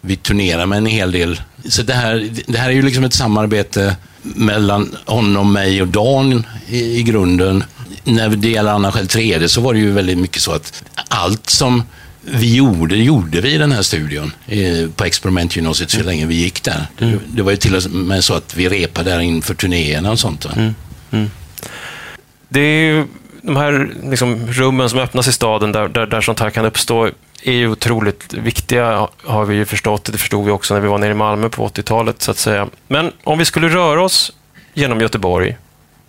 vi 0.00 0.16
turnerar 0.16 0.66
med 0.66 0.78
en 0.78 0.86
hel 0.86 1.12
del. 1.12 1.40
Så 1.68 1.82
det 1.82 1.94
här, 1.94 2.28
det 2.46 2.58
här 2.58 2.68
är 2.68 2.74
ju 2.74 2.82
liksom 2.82 3.04
ett 3.04 3.14
samarbete 3.14 3.96
mellan 4.22 4.96
honom, 5.06 5.52
mig 5.52 5.82
och 5.82 5.88
Dan 5.88 6.46
i, 6.68 6.98
i 6.98 7.02
grunden. 7.02 7.64
När 8.06 8.28
det 8.28 8.48
gäller 8.48 8.72
Anna 8.72 8.92
själv 8.92 9.06
tredje 9.06 9.48
så 9.48 9.60
var 9.60 9.72
det 9.72 9.78
ju 9.78 9.92
väldigt 9.92 10.18
mycket 10.18 10.42
så 10.42 10.52
att 10.52 10.82
allt 11.08 11.50
som 11.50 11.82
vi 12.20 12.56
gjorde, 12.56 12.96
gjorde 12.96 13.40
vi 13.40 13.54
i 13.54 13.58
den 13.58 13.72
här 13.72 13.82
studion 13.82 14.32
eh, 14.46 14.90
på 14.96 15.04
experimentgymnasiet 15.04 15.90
så 15.90 16.02
länge 16.02 16.26
vi 16.26 16.34
gick 16.34 16.62
där. 16.62 16.86
Mm. 17.00 17.20
Det 17.26 17.42
var 17.42 17.50
ju 17.50 17.56
till 17.56 17.76
och 17.76 17.90
med 17.90 18.24
så 18.24 18.34
att 18.34 18.56
vi 18.56 18.68
repade 18.68 19.10
där 19.10 19.20
inför 19.20 19.54
turnéerna 19.54 20.10
och 20.10 20.18
sånt. 20.18 20.44
Mm. 20.44 20.74
Mm. 21.10 21.30
Det 22.48 22.60
är 22.60 22.92
ju 22.92 23.06
de 23.42 23.56
här 23.56 23.90
liksom, 24.10 24.46
rummen 24.46 24.90
som 24.90 24.98
öppnas 24.98 25.28
i 25.28 25.32
staden 25.32 25.72
där, 25.72 25.88
där, 25.88 26.06
där 26.06 26.20
sånt 26.20 26.40
här 26.40 26.50
kan 26.50 26.64
uppstå 26.64 27.10
är 27.42 27.52
ju 27.52 27.68
otroligt 27.68 28.34
viktiga, 28.34 29.08
har 29.24 29.44
vi 29.44 29.54
ju 29.54 29.64
förstått. 29.64 30.04
Det 30.04 30.18
förstod 30.18 30.44
vi 30.44 30.50
också 30.50 30.74
när 30.74 30.80
vi 30.80 30.88
var 30.88 30.98
nere 30.98 31.10
i 31.10 31.14
Malmö 31.14 31.48
på 31.48 31.68
80-talet, 31.68 32.22
så 32.22 32.30
att 32.30 32.38
säga. 32.38 32.68
Men 32.88 33.12
om 33.24 33.38
vi 33.38 33.44
skulle 33.44 33.68
röra 33.68 34.02
oss 34.02 34.32
genom 34.74 35.00
Göteborg, 35.00 35.56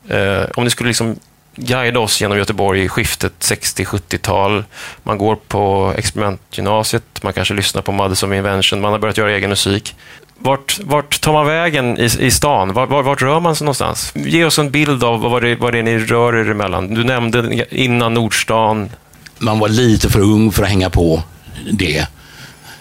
eh, 0.07 0.43
om 0.55 0.63
ni 0.63 0.69
skulle 0.69 0.87
liksom 0.87 1.19
guida 1.57 1.99
oss 1.99 2.21
genom 2.21 2.37
Göteborg 2.37 2.83
i 2.83 2.89
skiftet 2.89 3.33
60-70-tal. 3.39 4.63
Man 5.03 5.17
går 5.17 5.35
på 5.35 5.93
experimentgymnasiet, 5.97 7.23
man 7.23 7.33
kanske 7.33 7.53
lyssnar 7.53 7.81
på 7.81 7.91
Mothers 7.91 8.23
of 8.23 8.33
Invention, 8.33 8.81
man 8.81 8.91
har 8.91 8.99
börjat 8.99 9.17
göra 9.17 9.31
egen 9.31 9.49
musik. 9.49 9.95
Vart, 10.39 10.79
vart 10.83 11.21
tar 11.21 11.33
man 11.33 11.45
vägen 11.45 11.99
i, 11.99 12.09
i 12.19 12.31
stan? 12.31 12.73
Vart, 12.73 12.89
vart, 12.89 13.05
vart, 13.05 13.21
rör 13.21 13.39
man 13.39 13.55
sig 13.55 13.65
någonstans? 13.65 14.11
Ge 14.15 14.45
oss 14.45 14.59
en 14.59 14.71
bild 14.71 15.03
av 15.03 15.21
vad 15.21 15.41
det, 15.41 15.55
vad 15.55 15.73
det 15.73 15.79
är 15.79 15.83
ni 15.83 15.99
rör 15.99 16.35
er 16.35 16.51
emellan. 16.51 16.93
Du 16.93 17.03
nämnde 17.03 17.65
innan 17.71 18.13
Nordstan. 18.13 18.89
Man 19.37 19.59
var 19.59 19.69
lite 19.69 20.09
för 20.09 20.19
ung 20.19 20.51
för 20.51 20.63
att 20.63 20.69
hänga 20.69 20.89
på 20.89 21.23
det. 21.71 22.07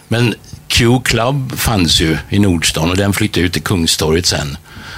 Men 0.08 0.34
Q 0.68 1.00
Club 1.04 1.52
fanns 1.58 2.00
ju 2.00 2.16
i 2.28 2.38
Nordstan 2.38 2.90
och 2.90 2.96
den 2.96 3.12
flyttade 3.12 3.46
ut 3.46 3.52
till 3.52 3.62
Kungstorget 3.62 4.26
sen. 4.26 4.56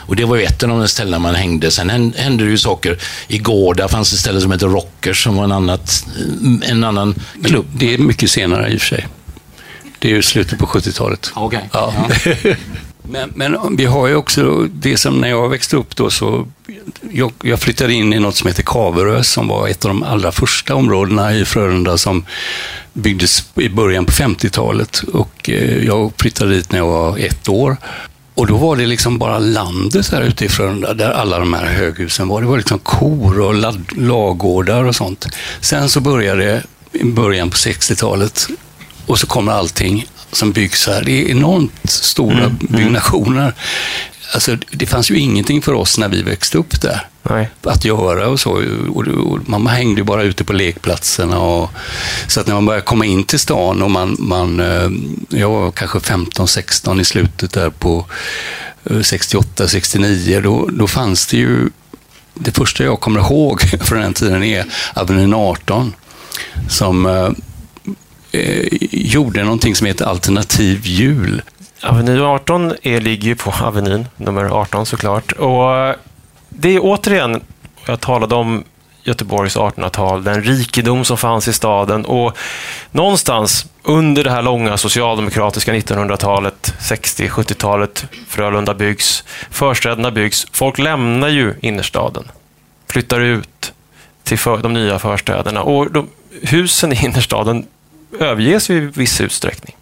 Och 0.09 0.17
det 0.17 0.25
var 0.25 0.37
ju 0.37 0.43
ett 0.43 0.63
av 0.63 0.69
de 0.69 0.89
ställena 0.89 1.19
man 1.19 1.35
hängde. 1.35 1.71
Sen 1.71 2.13
hände 2.17 2.45
det 2.45 2.51
ju 2.51 2.59
saker. 2.59 2.99
I 3.29 3.39
Gårda 3.39 3.89
fanns 3.89 4.11
det 4.11 4.15
ett 4.15 4.21
ställe 4.21 4.41
som 4.41 4.51
hette 4.51 4.67
Rockers 4.67 5.25
som 5.25 5.37
var 5.37 5.45
en, 5.45 5.53
annat, 5.53 6.07
en 6.63 6.85
annan 6.85 7.15
klubb. 7.45 7.67
Det 7.73 7.95
är 7.95 7.99
mycket 7.99 8.31
senare 8.31 8.73
i 8.73 8.77
och 8.77 8.81
för 8.81 8.89
sig. 8.89 9.07
Det 9.99 10.11
är 10.11 10.15
ju 10.15 10.23
slutet 10.23 10.59
på 10.59 10.67
70-talet. 10.67 11.33
Okay. 11.35 11.63
Ja. 11.73 11.95
ja. 12.25 12.55
Men, 13.11 13.33
men, 13.35 13.77
vi 13.77 13.85
har 13.85 14.07
ju 14.07 14.15
också 14.15 14.69
det 14.73 14.97
som 14.97 15.21
när 15.21 15.29
jag 15.29 15.49
växte 15.49 15.77
upp 15.77 15.97
då 15.97 16.11
så 16.11 16.47
jag, 17.11 17.33
jag, 17.43 17.61
flyttade 17.61 17.93
in 17.93 18.13
i 18.13 18.19
något 18.19 18.37
som 18.37 18.47
heter 18.47 18.63
Kaverö 18.63 19.23
som 19.23 19.49
var 19.49 19.69
ett 19.69 19.85
av 19.85 19.89
de 19.89 20.03
allra 20.03 20.33
första 20.33 20.75
områdena 20.75 21.35
i 21.35 21.45
Frölunda 21.45 21.99
som 21.99 22.25
byggdes 22.93 23.51
i 23.55 23.69
början 23.69 24.05
på 24.05 24.13
50-talet 24.13 24.99
och 24.99 25.51
eh, 25.51 25.85
jag 25.85 26.13
flyttade 26.17 26.55
dit 26.55 26.73
när 26.73 26.79
jag 26.79 26.87
var 26.87 27.19
ett 27.19 27.49
år. 27.49 27.77
Och 28.39 28.47
då 28.47 28.57
var 28.57 28.77
det 28.77 28.87
liksom 28.87 29.19
bara 29.19 29.39
landet 29.39 30.09
här 30.13 30.49
Frölunda 30.49 30.95
där 30.95 31.11
alla 31.11 31.39
de 31.39 31.55
här 31.55 31.67
höghusen 31.67 32.29
var. 32.29 32.41
Det 32.41 32.47
var 32.47 32.57
liksom 32.57 32.79
kor 32.79 33.41
och 33.41 33.55
lagårdar 33.97 34.85
och 34.85 34.97
sånt. 34.97 35.27
Sen 35.61 35.89
så 35.89 36.01
började 36.01 36.45
det 36.45 36.63
i 36.93 37.05
början 37.05 37.51
på 37.51 37.57
60-talet 37.57 38.49
och 39.07 39.19
så 39.19 39.27
kommer 39.27 39.53
allting 39.53 40.07
som 40.33 40.53
byggs 40.53 40.87
här. 40.87 41.03
Det 41.05 41.13
är 41.13 41.31
enormt 41.31 41.91
stora 41.91 42.33
mm, 42.33 42.45
mm. 42.45 42.59
byggnationer. 42.69 43.55
Alltså, 44.35 44.57
det 44.71 44.87
fanns 44.87 45.11
ju 45.11 45.19
ingenting 45.19 45.63
för 45.63 45.73
oss 45.73 45.99
när 45.99 46.09
vi 46.09 46.23
växte 46.23 46.59
upp 46.59 46.81
där. 46.81 47.09
Nej. 47.23 47.51
Att 47.63 47.85
göra 47.85 48.29
och 48.29 48.41
så. 48.41 48.63
Och, 48.95 49.09
och, 49.09 49.49
man 49.49 49.67
hängde 49.67 50.05
bara 50.05 50.23
ute 50.23 50.45
på 50.45 50.53
lekplatserna. 50.53 51.41
Och, 51.41 51.71
så 52.27 52.41
att 52.41 52.47
när 52.47 52.55
man 52.55 52.67
började 52.67 52.85
komma 52.85 53.07
in 53.07 53.25
till 53.25 53.39
stan 53.39 53.83
och 53.83 53.91
man, 53.91 54.17
man 54.19 54.61
eh, 54.61 54.91
jag 55.29 55.51
var 55.51 55.71
kanske 55.71 55.99
15-16 55.99 57.01
i 57.01 57.05
slutet 57.05 57.53
där 57.53 57.71
på 57.71 58.07
68-69, 58.85 60.37
eh, 60.37 60.43
då, 60.43 60.69
då 60.73 60.87
fanns 60.87 61.27
det 61.27 61.37
ju, 61.37 61.69
det 62.35 62.51
första 62.51 62.85
jag 62.85 63.01
kommer 63.01 63.21
ihåg 63.21 63.61
från 63.81 64.01
den 64.01 64.15
tiden 64.15 64.43
är 64.43 64.65
Avenyn 64.95 65.35
18, 65.35 65.95
som 66.69 67.07
eh, 67.07 67.31
eh, 68.33 68.69
gjorde 68.91 69.45
någonting 69.45 69.75
som 69.75 69.87
heter 69.87 70.05
alternativ 70.05 70.81
jul. 70.87 71.43
Aveny 71.83 72.21
18 72.21 72.71
är, 72.71 72.77
e 72.83 73.01
ligger 73.01 73.29
ju 73.29 73.35
på 73.37 73.51
Avenyn, 73.51 74.09
nummer 74.17 74.45
18 74.45 74.87
såklart. 74.87 75.33
Och 75.33 75.95
det 76.49 76.75
är 76.75 76.81
återigen, 76.83 77.41
jag 77.87 78.01
talade 78.01 78.35
om 78.35 78.65
Göteborgs 79.03 79.57
1800-tal, 79.57 80.25
den 80.25 80.43
rikedom 80.43 81.05
som 81.05 81.17
fanns 81.17 81.49
i 81.49 81.53
staden 81.53 82.05
och 82.05 82.37
någonstans 82.91 83.67
under 83.83 84.25
det 84.25 84.31
här 84.31 84.43
långa 84.43 84.77
socialdemokratiska 84.77 85.75
1900-talet, 85.75 86.75
60-70-talet, 86.79 88.05
Frölunda 88.29 88.75
byggs, 88.75 89.25
förstäderna 89.51 90.11
byggs, 90.11 90.47
folk 90.53 90.79
lämnar 90.79 91.29
ju 91.29 91.55
innerstaden, 91.61 92.25
flyttar 92.91 93.21
ut 93.21 93.73
till 94.25 94.39
för, 94.39 94.57
de 94.59 94.73
nya 94.73 94.99
förstäderna 94.99 95.63
och 95.63 95.93
de, 95.93 96.09
husen 96.43 96.93
i 96.93 97.05
innerstaden 97.05 97.67
överges 98.21 98.71
ju 98.71 98.77
i 98.77 98.81
viss 98.81 99.21
utsträckning. 99.21 99.78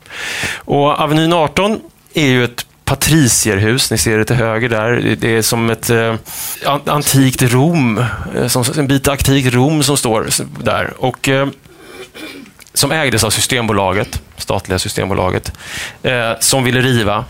Och 0.55 1.01
Avenyn 1.01 1.33
18 1.33 1.81
är 2.15 2.27
ju 2.27 2.45
ett 2.45 2.67
patricierhus, 2.85 3.91
ni 3.91 3.99
ser 3.99 4.19
det 4.19 4.25
till 4.25 4.37
höger 4.37 4.69
där. 4.69 5.17
Det 5.19 5.37
är 5.37 5.43
som 5.43 5.71
ett 5.71 5.91
eh, 5.91 6.15
antikt 6.87 7.43
Rom, 7.43 8.05
eh, 8.37 8.47
som, 8.47 8.65
en 8.79 8.87
bit 8.87 9.09
antikt 9.09 9.55
Rom 9.55 9.83
som 9.83 9.97
står 9.97 10.29
där. 10.65 10.95
Och, 10.99 11.29
eh, 11.29 11.49
som 12.75 12.93
ägdes 12.93 13.25
av 13.25 13.31
Systembolaget, 13.31 14.23
statliga 14.37 14.79
Systembolaget, 14.79 15.53
eh, 16.03 16.33
som 16.41 16.65
ville 16.65 16.81
riva. 16.81 17.25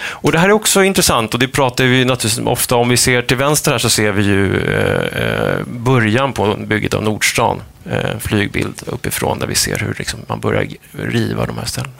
Och 0.00 0.32
Det 0.32 0.38
här 0.38 0.48
är 0.48 0.52
också 0.52 0.84
intressant 0.84 1.34
och 1.34 1.40
det 1.40 1.48
pratar 1.48 1.84
vi 1.84 2.04
naturligtvis 2.04 2.46
ofta 2.46 2.76
om. 2.76 2.88
Vi 2.88 2.96
ser 2.96 3.22
till 3.22 3.36
vänster 3.36 3.70
här 3.70 3.78
så 3.78 3.90
ser 3.90 4.12
vi 4.12 4.22
ju 4.22 4.60
eh, 4.60 5.22
eh, 5.22 5.64
början 5.66 6.32
på 6.32 6.54
bygget 6.58 6.94
av 6.94 7.02
Nordstan 7.02 7.62
eh, 7.90 8.18
flygbild 8.20 8.82
uppifrån 8.86 9.38
där 9.38 9.46
vi 9.46 9.54
ser 9.54 9.78
hur 9.78 9.94
liksom, 9.98 10.20
man 10.26 10.40
börjar 10.40 10.66
riva 10.92 11.46
de 11.46 11.58
här 11.58 11.64
ställena. 11.64 11.94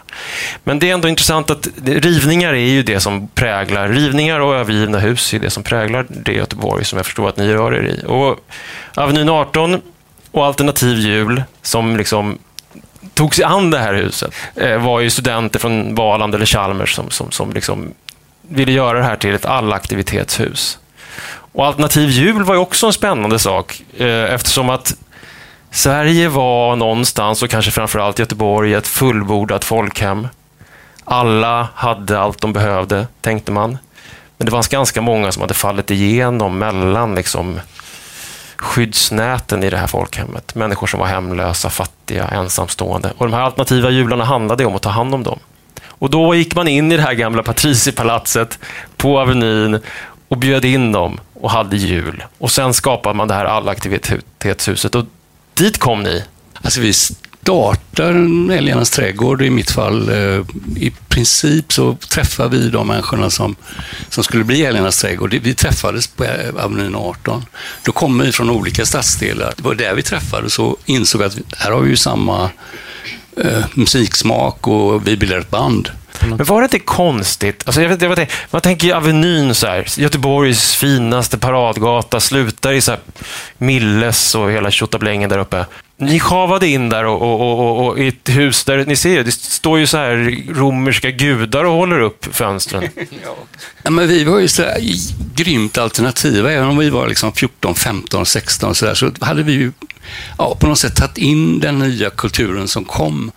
Men 0.64 0.78
det 0.78 0.90
är 0.90 0.94
ändå 0.94 1.08
intressant 1.08 1.50
att 1.50 1.68
rivningar 1.84 2.52
är 2.52 2.68
ju 2.68 2.82
det 2.82 3.00
som 3.00 3.28
präglar, 3.28 3.88
rivningar 3.88 4.40
och 4.40 4.54
övergivna 4.54 4.98
hus 4.98 5.34
är 5.34 5.38
det 5.38 5.50
som 5.50 5.62
präglar 5.62 6.06
det 6.08 6.32
Göteborg 6.32 6.84
som 6.84 6.96
jag 6.96 7.06
förstår 7.06 7.28
att 7.28 7.36
ni 7.36 7.54
rör 7.54 7.74
er 7.74 7.82
i. 7.82 8.06
Och 8.06 8.38
Avenyn 8.94 9.28
18 9.28 9.80
och 10.30 10.44
Alternativ 10.44 10.98
jul 10.98 11.42
som 11.62 11.96
liksom 11.96 12.38
tog 13.14 13.34
sig 13.34 13.44
an 13.44 13.70
det 13.70 13.78
här 13.78 13.94
huset 13.94 14.34
eh, 14.56 14.82
var 14.82 15.00
ju 15.00 15.10
studenter 15.10 15.58
från 15.58 15.94
Valand 15.94 16.34
eller 16.34 16.46
Chalmers 16.46 16.94
som, 16.94 17.10
som, 17.10 17.30
som 17.30 17.52
liksom 17.52 17.94
ville 18.48 18.72
göra 18.72 18.98
det 18.98 19.04
här 19.04 19.16
till 19.16 19.34
ett 19.34 19.44
allaktivitetshus. 19.44 20.78
Och 21.26 21.66
Alternativ 21.66 22.10
jul 22.10 22.44
var 22.44 22.54
ju 22.54 22.60
också 22.60 22.86
en 22.86 22.92
spännande 22.92 23.38
sak 23.38 23.82
eh, 23.98 24.34
eftersom 24.34 24.70
att 24.70 24.94
Sverige 25.70 26.28
var 26.28 26.76
någonstans, 26.76 27.42
och 27.42 27.50
kanske 27.50 27.70
framförallt 27.70 28.18
Göteborg, 28.18 28.74
ett 28.74 28.86
fullbordat 28.86 29.64
folkhem. 29.64 30.28
Alla 31.04 31.68
hade 31.74 32.20
allt 32.20 32.40
de 32.40 32.52
behövde, 32.52 33.06
tänkte 33.20 33.52
man. 33.52 33.78
Men 34.36 34.44
det 34.44 34.50
fanns 34.50 34.68
ganska 34.68 35.00
många 35.00 35.32
som 35.32 35.40
hade 35.40 35.54
fallit 35.54 35.90
igenom 35.90 36.58
mellan 36.58 37.14
liksom, 37.14 37.60
skyddsnäten 38.64 39.62
i 39.62 39.70
det 39.70 39.76
här 39.76 39.86
folkhemmet. 39.86 40.54
Människor 40.54 40.86
som 40.86 41.00
var 41.00 41.06
hemlösa, 41.06 41.70
fattiga, 41.70 42.28
ensamstående. 42.28 43.12
Och 43.18 43.26
de 43.26 43.32
här 43.32 43.42
alternativa 43.42 43.90
jularna 43.90 44.24
handlade 44.24 44.64
om 44.64 44.74
att 44.74 44.82
ta 44.82 44.90
hand 44.90 45.14
om 45.14 45.22
dem. 45.22 45.38
Och 45.86 46.10
då 46.10 46.34
gick 46.34 46.54
man 46.54 46.68
in 46.68 46.92
i 46.92 46.96
det 46.96 47.02
här 47.02 47.14
gamla 47.14 47.42
patriciepalatset 47.42 48.58
på 48.96 49.18
Avenyn 49.20 49.80
och 50.28 50.36
bjöd 50.36 50.64
in 50.64 50.92
dem 50.92 51.20
och 51.40 51.50
hade 51.50 51.76
jul. 51.76 52.24
Och 52.38 52.50
sen 52.50 52.74
skapade 52.74 53.14
man 53.14 53.28
det 53.28 53.34
här 53.34 53.44
allaktivitetshuset. 53.44 54.94
Och 54.94 55.04
dit 55.54 55.78
kom 55.78 56.02
ni? 56.02 56.24
Alltså 56.54 56.80
vi 56.80 56.92
startar 57.44 58.14
Älgarnas 58.52 58.90
trädgård 58.90 59.42
i 59.42 59.50
mitt 59.50 59.70
fall. 59.70 60.08
Eh, 60.08 60.40
I 60.76 60.92
princip 61.08 61.72
så 61.72 61.94
träffar 61.94 62.48
vi 62.48 62.68
de 62.68 62.88
människorna 62.88 63.30
som, 63.30 63.56
som 64.08 64.24
skulle 64.24 64.44
bli 64.44 64.64
Älgarnas 64.64 65.00
trädgård. 65.00 65.34
Vi 65.34 65.54
träffades 65.54 66.06
på 66.06 66.24
eh, 66.24 66.64
Avenyn 66.64 66.94
18. 66.94 67.44
Då 67.82 67.92
kom 67.92 68.18
vi 68.18 68.32
från 68.32 68.50
olika 68.50 68.86
stadsdelar. 68.86 69.54
Det 69.56 69.62
var 69.62 69.74
där 69.74 69.94
vi 69.94 70.02
träffades 70.02 70.58
och 70.58 70.76
insåg 70.84 71.22
att 71.22 71.36
här 71.56 71.70
har 71.70 71.80
vi 71.80 71.90
ju 71.90 71.96
samma 71.96 72.50
eh, 73.36 73.64
musiksmak 73.74 74.68
och 74.68 75.08
vi 75.08 75.16
bildar 75.16 75.38
ett 75.38 75.50
band. 75.50 75.90
Men 76.20 76.44
var 76.44 76.60
det 76.60 76.64
inte 76.64 76.78
konstigt? 76.78 77.62
Alltså 77.66 77.82
jag 77.82 77.88
vet, 77.88 78.02
jag 78.02 78.16
vet, 78.16 78.32
man 78.50 78.60
tänker 78.60 78.86
ju 78.86 78.92
Avenyn, 78.92 79.54
så 79.54 79.66
här, 79.66 80.00
Göteborgs 80.00 80.74
finaste 80.74 81.38
paradgata, 81.38 82.20
slutar 82.20 82.72
i 82.72 82.80
så 82.80 82.90
här 82.90 83.00
Milles 83.58 84.34
och 84.34 84.50
hela 84.50 84.70
tjottablängen 84.70 85.30
där 85.30 85.38
uppe 85.38 85.66
ni 85.96 86.20
sjavade 86.20 86.68
in 86.68 86.88
där 86.88 87.04
och, 87.04 87.22
och, 87.22 87.40
och, 87.40 87.86
och, 87.86 87.98
i 87.98 88.08
ett 88.08 88.28
hus 88.28 88.64
där, 88.64 88.84
ni 88.86 88.96
ser, 88.96 89.24
det 89.24 89.32
står 89.32 89.78
ju 89.78 89.86
så 89.86 89.96
här 89.96 90.44
romerska 90.48 91.10
gudar 91.10 91.64
och 91.64 91.72
håller 91.72 92.00
upp 92.00 92.34
fönstren. 92.34 92.88
Ja, 93.82 93.90
men 93.90 94.08
vi 94.08 94.24
var 94.24 94.38
ju 94.38 94.48
så 94.48 94.62
här, 94.62 94.80
grymt 95.34 95.78
alternativa, 95.78 96.52
även 96.52 96.68
om 96.68 96.78
vi 96.78 96.90
var 96.90 97.08
liksom 97.08 97.32
14, 97.32 97.74
15, 97.74 98.26
16 98.26 98.74
så, 98.74 98.86
där, 98.86 98.94
så 98.94 99.10
hade 99.20 99.42
vi 99.42 99.52
ju 99.52 99.72
ja, 100.38 100.56
på 100.60 100.66
något 100.66 100.78
sätt 100.78 100.96
tagit 100.96 101.18
in 101.18 101.60
den 101.60 101.78
nya 101.78 102.10
kulturen 102.10 102.68
som 102.68 102.84
kom 102.84 103.32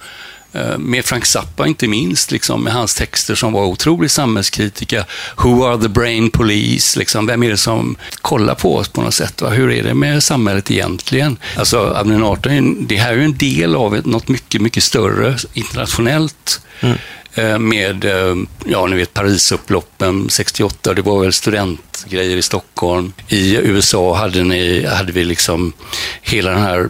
med 0.77 1.05
Frank 1.05 1.25
Zappa 1.25 1.67
inte 1.67 1.87
minst, 1.87 2.31
liksom, 2.31 2.63
med 2.63 2.73
hans 2.73 2.95
texter 2.95 3.35
som 3.35 3.53
var 3.53 3.65
otroligt 3.65 4.11
samhällskritiska. 4.11 5.05
Who 5.37 5.65
are 5.65 5.81
the 5.81 5.87
brain 5.87 6.29
police? 6.29 6.99
Liksom, 6.99 7.25
vem 7.25 7.43
är 7.43 7.49
det 7.49 7.57
som 7.57 7.95
kollar 8.21 8.55
på 8.55 8.75
oss 8.75 8.89
på 8.89 9.01
något 9.01 9.13
sätt? 9.13 9.41
Va? 9.41 9.49
Hur 9.49 9.71
är 9.71 9.83
det 9.83 9.93
med 9.93 10.23
samhället 10.23 10.71
egentligen? 10.71 11.37
Alltså, 11.55 12.05
18, 12.23 12.87
det 12.87 12.95
här 12.95 13.11
är 13.11 13.17
ju 13.17 13.23
en 13.23 13.37
del 13.37 13.75
av 13.75 14.01
något 14.07 14.27
mycket, 14.27 14.61
mycket 14.61 14.83
större 14.83 15.37
internationellt. 15.53 16.61
Mm 16.81 16.97
eh, 17.37 17.59
med, 17.59 18.05
eh, 18.05 18.35
ja 18.65 18.85
ni 18.85 18.95
vet 18.95 19.13
Parisupploppen 19.13 20.29
68, 20.29 20.93
det 20.93 21.01
var 21.01 21.21
väl 21.21 21.33
studentgrejer 21.33 22.37
i 22.37 22.41
Stockholm. 22.41 23.13
I 23.27 23.55
USA 23.55 24.15
hade, 24.15 24.43
ni, 24.43 24.85
hade 24.85 25.11
vi 25.11 25.25
liksom 25.25 25.73
hela 26.21 26.51
den 26.51 26.61
här 26.61 26.89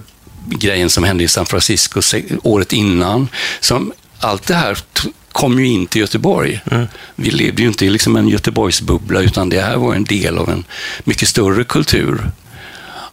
grejen 0.49 0.89
som 0.89 1.03
hände 1.03 1.23
i 1.23 1.27
San 1.27 1.45
Francisco 1.45 2.01
året 2.43 2.73
innan. 2.73 3.27
Som, 3.59 3.93
allt 4.19 4.47
det 4.47 4.55
här 4.55 4.77
kom 5.31 5.59
ju 5.59 5.67
in 5.67 5.87
till 5.87 6.01
Göteborg. 6.01 6.61
Mm. 6.71 6.87
Vi 7.15 7.29
levde 7.29 7.61
ju 7.61 7.67
inte 7.67 7.85
i 7.85 7.89
liksom 7.89 8.15
en 8.15 8.27
Göteborgsbubbla, 8.27 9.21
utan 9.21 9.49
det 9.49 9.61
här 9.61 9.77
var 9.77 9.95
en 9.95 10.03
del 10.03 10.37
av 10.37 10.49
en 10.49 10.63
mycket 11.03 11.27
större 11.27 11.63
kultur. 11.63 12.31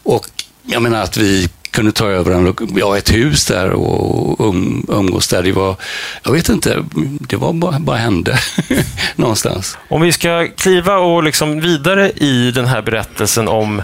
Och 0.02 0.26
jag 0.66 0.82
menar 0.82 1.02
att 1.02 1.16
vi 1.16 1.48
kunde 1.74 1.92
ta 1.92 2.06
över 2.06 2.32
en, 2.32 2.54
ja, 2.76 2.98
ett 2.98 3.12
hus 3.12 3.46
där 3.46 3.70
och 3.70 4.40
um, 4.48 4.86
umgås 4.88 5.28
där. 5.28 5.42
Det 5.42 5.52
var, 5.52 5.76
jag 6.22 6.32
vet 6.32 6.48
inte, 6.48 6.84
det 7.20 7.36
var 7.36 7.52
bara, 7.52 7.78
bara 7.78 7.96
hände 7.96 8.38
någonstans. 9.16 9.78
Om 9.88 10.02
vi 10.02 10.12
ska 10.12 10.48
kliva 10.56 10.96
och 10.96 11.22
liksom 11.22 11.60
vidare 11.60 12.10
i 12.10 12.50
den 12.50 12.66
här 12.66 12.82
berättelsen 12.82 13.48
om 13.48 13.82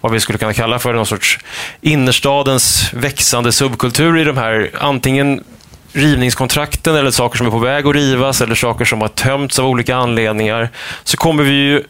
vad 0.00 0.12
vi 0.12 0.20
skulle 0.20 0.38
kunna 0.38 0.52
kalla 0.52 0.78
för 0.78 0.92
någon 0.92 1.06
sorts 1.06 1.38
innerstadens 1.80 2.90
växande 2.92 3.52
subkultur 3.52 4.18
i 4.18 4.24
de 4.24 4.36
här 4.36 4.70
antingen 4.80 5.44
rivningskontrakten 5.92 6.96
eller 6.96 7.10
saker 7.10 7.38
som 7.38 7.46
är 7.46 7.50
på 7.50 7.58
väg 7.58 7.86
att 7.86 7.94
rivas 7.94 8.40
eller 8.40 8.54
saker 8.54 8.84
som 8.84 9.00
har 9.00 9.08
tömts 9.08 9.58
av 9.58 9.66
olika 9.66 9.96
anledningar, 9.96 10.70
så 11.04 11.16
kommer 11.16 11.44
vi 11.44 11.52
ju 11.52 11.82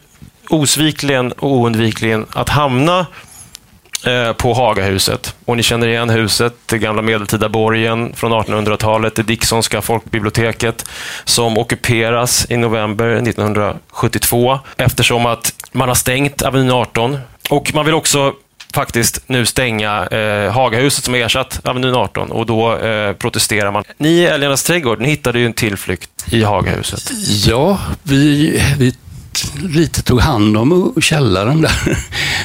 osvikligen 0.49 1.31
och 1.31 1.51
oundvikligen 1.51 2.25
att 2.33 2.49
hamna 2.49 3.05
Eh, 4.05 4.33
på 4.33 4.53
Hagahuset. 4.53 5.35
Och 5.45 5.57
ni 5.57 5.63
känner 5.63 5.87
igen 5.87 6.09
huset, 6.09 6.53
det 6.65 6.77
gamla 6.77 7.01
medeltida 7.01 7.49
borgen 7.49 8.13
från 8.15 8.33
1800-talet, 8.33 9.15
det 9.15 9.23
Dicksonska 9.23 9.81
folkbiblioteket 9.81 10.85
som 11.23 11.57
ockuperas 11.57 12.45
i 12.49 12.57
november 12.57 13.07
1972 13.07 14.59
eftersom 14.77 15.25
att 15.25 15.53
man 15.71 15.87
har 15.87 15.95
stängt 15.95 16.41
Avenyn 16.41 16.71
18 16.71 17.17
och 17.49 17.73
man 17.73 17.85
vill 17.85 17.93
också 17.93 18.33
faktiskt 18.73 19.21
nu 19.27 19.45
stänga 19.45 20.05
eh, 20.05 20.51
Hagahuset 20.51 21.05
som 21.05 21.15
ersatt 21.15 21.59
Avenyn 21.63 21.95
18 21.95 22.31
och 22.31 22.45
då 22.45 22.77
eh, 22.77 23.13
protesterar 23.13 23.71
man. 23.71 23.83
Ni 23.97 24.09
i 24.09 24.25
Älgarnas 24.25 24.63
trädgård, 24.63 25.01
ni 25.01 25.09
hittade 25.09 25.39
ju 25.39 25.45
en 25.45 25.53
tillflykt 25.53 26.25
i 26.31 26.43
Hagahuset. 26.43 27.11
Ja, 27.45 27.79
vi, 28.03 28.63
vi 28.77 28.93
lite 29.61 30.01
tog 30.01 30.19
hand 30.19 30.57
om 30.57 30.93
källaren 31.01 31.61
där. 31.61 31.81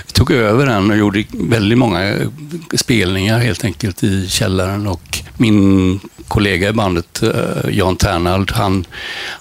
Vi 0.06 0.12
tog 0.12 0.30
över 0.30 0.66
den 0.66 0.90
och 0.90 0.96
gjorde 0.96 1.24
väldigt 1.30 1.78
många 1.78 2.04
eh, 2.04 2.28
spelningar 2.74 3.38
helt 3.38 3.64
enkelt 3.64 4.02
i 4.02 4.28
källaren 4.28 4.86
och 4.86 5.18
min 5.36 6.00
kollega 6.28 6.68
i 6.68 6.72
bandet, 6.72 7.22
eh, 7.22 7.70
Jan 7.70 7.96
Ternald, 7.96 8.50
han, 8.50 8.84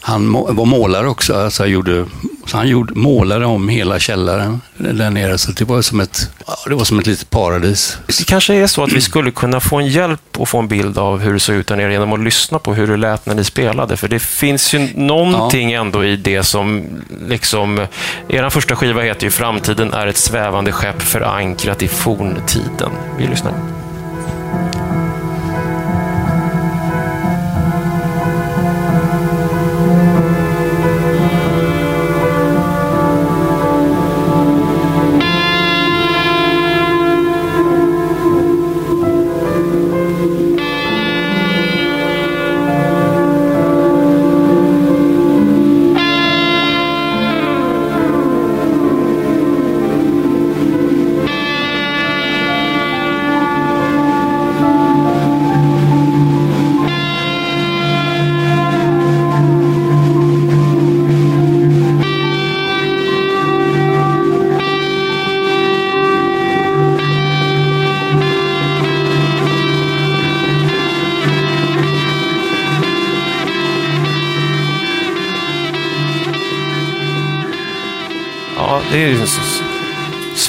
han 0.01 0.31
var 0.31 0.65
målare 0.65 1.07
också. 1.07 1.33
Alltså 1.33 1.63
han 1.63 1.71
gjorde, 1.71 2.05
så 2.45 2.57
han 2.57 2.67
gjorde, 2.67 2.93
målade 2.93 3.45
om 3.45 3.69
hela 3.69 3.99
källaren 3.99 4.61
där 4.77 5.09
nere. 5.09 5.37
Så 5.37 5.51
det 5.51 5.65
var 5.65 5.81
som 5.81 5.99
ett, 5.99 6.31
det 6.67 6.75
var 6.75 6.83
som 6.83 6.99
ett 6.99 7.07
litet 7.07 7.29
paradis. 7.29 7.97
Det 8.07 8.25
kanske 8.25 8.53
är 8.53 8.67
så 8.67 8.83
att 8.83 8.91
vi 8.91 9.01
skulle 9.01 9.31
kunna 9.31 9.59
få 9.59 9.75
en 9.75 9.87
hjälp 9.87 10.21
och 10.37 10.49
få 10.49 10.59
en 10.59 10.67
bild 10.67 10.97
av 10.97 11.19
hur 11.19 11.33
det 11.33 11.39
såg 11.39 11.55
ut 11.55 11.67
där 11.67 11.75
nere 11.75 11.91
genom 11.91 12.13
att 12.13 12.19
lyssna 12.19 12.59
på 12.59 12.73
hur 12.73 12.87
det 12.87 12.97
lät 12.97 13.25
när 13.25 13.35
ni 13.35 13.43
spelade. 13.43 13.97
För 13.97 14.07
det 14.07 14.19
finns 14.19 14.73
ju 14.73 14.89
någonting 14.95 15.71
ja. 15.71 15.81
ändå 15.81 16.05
i 16.05 16.15
det 16.15 16.43
som, 16.43 16.83
liksom, 17.27 17.87
er 18.27 18.49
första 18.49 18.75
skiva 18.75 19.01
heter 19.01 19.23
ju 19.23 19.31
Framtiden 19.31 19.93
är 19.93 20.07
ett 20.07 20.17
svävande 20.17 20.71
skepp 20.71 21.01
förankrat 21.01 21.83
i 21.83 21.87
forntiden. 21.87 22.91
Vi 23.17 23.27
lyssnar. 23.27 23.80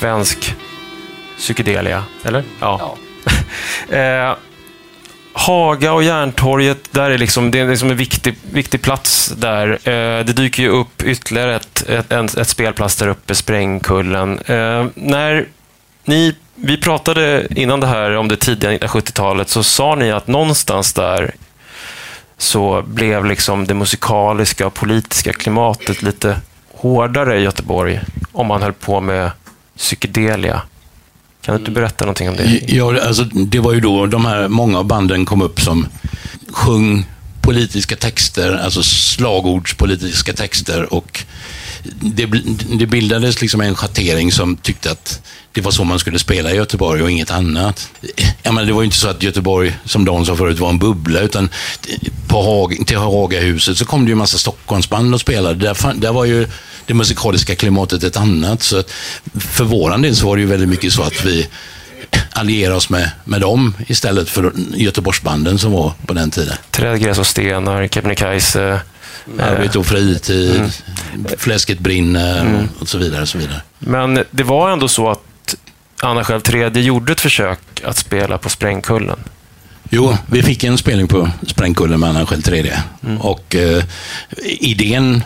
Svensk 0.03 0.55
psykedelia, 1.39 2.05
eller? 2.25 2.45
Ja. 2.61 2.97
ja. 3.89 3.97
eh, 3.97 4.37
Haga 5.33 5.93
och 5.93 6.03
Järntorget, 6.03 6.93
där 6.93 7.11
är 7.11 7.19
liksom, 7.19 7.51
det 7.51 7.59
är 7.59 7.69
liksom 7.69 7.91
en 7.91 7.97
viktig, 7.97 8.35
viktig 8.53 8.83
plats 8.83 9.29
där. 9.37 9.71
Eh, 9.71 10.25
det 10.25 10.33
dyker 10.33 10.63
ju 10.63 10.69
upp 10.69 11.03
ytterligare 11.03 11.57
ett, 11.57 11.89
ett, 11.89 12.13
ett, 12.13 12.37
ett 12.37 12.49
spelplats 12.49 12.97
där 12.97 13.09
uppe, 13.09 13.35
Sprängkullen. 13.35 14.39
Eh, 14.39 14.87
när 14.95 15.49
ni, 16.05 16.37
vi 16.55 16.77
pratade 16.77 17.47
innan 17.51 17.81
det 17.81 17.87
här 17.87 18.17
om 18.17 18.29
det 18.29 18.37
tidiga 18.37 18.71
1970-talet 18.71 19.49
så 19.49 19.63
sa 19.63 19.95
ni 19.95 20.13
att 20.13 20.27
någonstans 20.27 20.93
där 20.93 21.35
så 22.39 22.83
blev 22.83 23.25
liksom 23.25 23.67
det 23.67 23.75
musikaliska 23.75 24.67
och 24.67 24.75
politiska 24.75 25.33
klimatet 25.33 26.03
lite 26.03 26.37
hårdare 26.75 27.39
i 27.39 27.43
Göteborg 27.43 28.01
om 28.33 28.47
man 28.47 28.63
höll 28.63 28.73
på 28.73 29.01
med 29.01 29.31
psykedelia. 29.83 30.63
Kan 31.43 31.55
du 31.55 31.59
inte 31.59 31.71
berätta 31.71 32.05
någonting 32.05 32.29
om 32.29 32.37
det? 32.37 32.61
Ja, 32.69 33.01
alltså, 33.03 33.25
det 33.25 33.59
var 33.59 33.73
ju 33.73 33.81
då 33.81 34.07
de 34.07 34.25
här 34.25 34.49
många 34.49 34.79
av 34.79 34.85
banden 34.85 35.25
kom 35.25 35.43
upp 35.43 35.61
som 35.61 35.87
sjöng 36.49 37.07
politiska 37.41 37.97
texter, 37.97 38.61
alltså 38.65 38.83
slagordspolitiska 38.83 40.33
texter 40.33 40.95
och 40.95 41.25
det, 41.85 42.27
det 42.79 42.87
bildades 42.87 43.41
liksom 43.41 43.61
en 43.61 43.75
schattering 43.75 44.33
som 44.33 44.57
tyckte 44.57 44.91
att 44.91 45.23
det 45.53 45.61
var 45.61 45.71
så 45.71 45.85
man 45.85 45.99
skulle 45.99 46.19
spela 46.19 46.53
i 46.53 46.57
Göteborg 46.57 47.03
och 47.03 47.11
inget 47.11 47.31
annat. 47.31 47.89
Jag 48.43 48.55
menar, 48.55 48.67
det 48.67 48.73
var 48.73 48.83
ju 48.83 48.85
inte 48.85 48.97
så 48.97 49.09
att 49.09 49.23
Göteborg, 49.23 49.77
som 49.85 50.05
Dan 50.05 50.27
sa 50.27 50.37
förut, 50.37 50.59
var 50.59 50.71
en 50.71 50.79
bubbla, 50.79 51.21
utan 51.21 51.49
på 52.29 52.43
Hag, 52.43 52.87
till 52.87 52.97
Hagahuset 52.97 53.79
så 53.79 53.85
kom 53.85 54.05
det 54.05 54.09
ju 54.09 54.13
en 54.13 54.19
massa 54.19 54.39
Stockholmsband 54.39 55.15
och 55.15 55.21
spelade. 55.21 55.55
Där, 55.55 55.95
där 55.95 56.13
var 56.13 56.25
ju 56.25 56.47
det 56.87 56.95
musikaliska 56.95 57.55
klimatet 57.55 58.03
ett 58.03 58.17
annat. 58.17 58.63
Så 58.63 58.83
för 59.35 59.65
våran 59.65 60.03
del 60.03 60.17
så 60.17 60.27
var 60.27 60.37
det 60.37 60.43
ju 60.43 60.49
väldigt 60.49 60.69
mycket 60.69 60.93
så 60.93 61.03
att 61.03 61.25
vi 61.25 61.49
allierade 62.31 62.77
oss 62.77 62.91
med, 62.91 63.11
med 63.25 63.41
dem 63.41 63.75
istället 63.87 64.29
för 64.29 64.53
Göteborgsbanden 64.75 65.59
som 65.59 65.73
var 65.73 65.93
på 66.07 66.15
den 66.15 66.31
tiden. 66.31 66.57
Träd, 66.71 67.01
gräs 67.01 67.19
och 67.19 67.27
stenar, 67.27 67.89
Kebnekaise. 67.89 68.81
Arbete 69.41 69.79
och 69.79 69.87
fritid, 69.87 70.57
mm. 70.57 71.27
Fläsket 71.39 71.79
brinner 71.79 72.41
mm. 72.41 72.69
och 72.79 72.89
så 72.89 72.99
vidare. 72.99 73.23
Och 73.23 73.29
så 73.29 73.39
vidare. 73.39 73.63
Men 73.79 74.25
det 74.31 74.43
var 74.43 74.71
ändå 74.71 74.89
så 74.89 75.11
att 75.11 75.55
Anna 76.03 76.25
själv 76.25 76.41
tredje 76.41 76.83
gjorde 76.83 77.13
ett 77.13 77.21
försök 77.21 77.59
att 77.85 77.97
spela 77.97 78.39
på 78.39 78.49
Sprängkullen. 78.49 79.19
Jo, 79.91 80.17
vi 80.27 80.43
fick 80.43 80.65
en 80.65 80.79
spelning 80.79 81.09
på 81.09 81.29
Sprängkullen 81.47 82.01
med 82.01 82.09
Anna 82.09 82.27
själv 82.27 82.43
tredje. 82.43 82.83
Mm. 83.05 83.21
Och 83.21 83.55
eh, 83.55 83.85
idén 84.45 85.25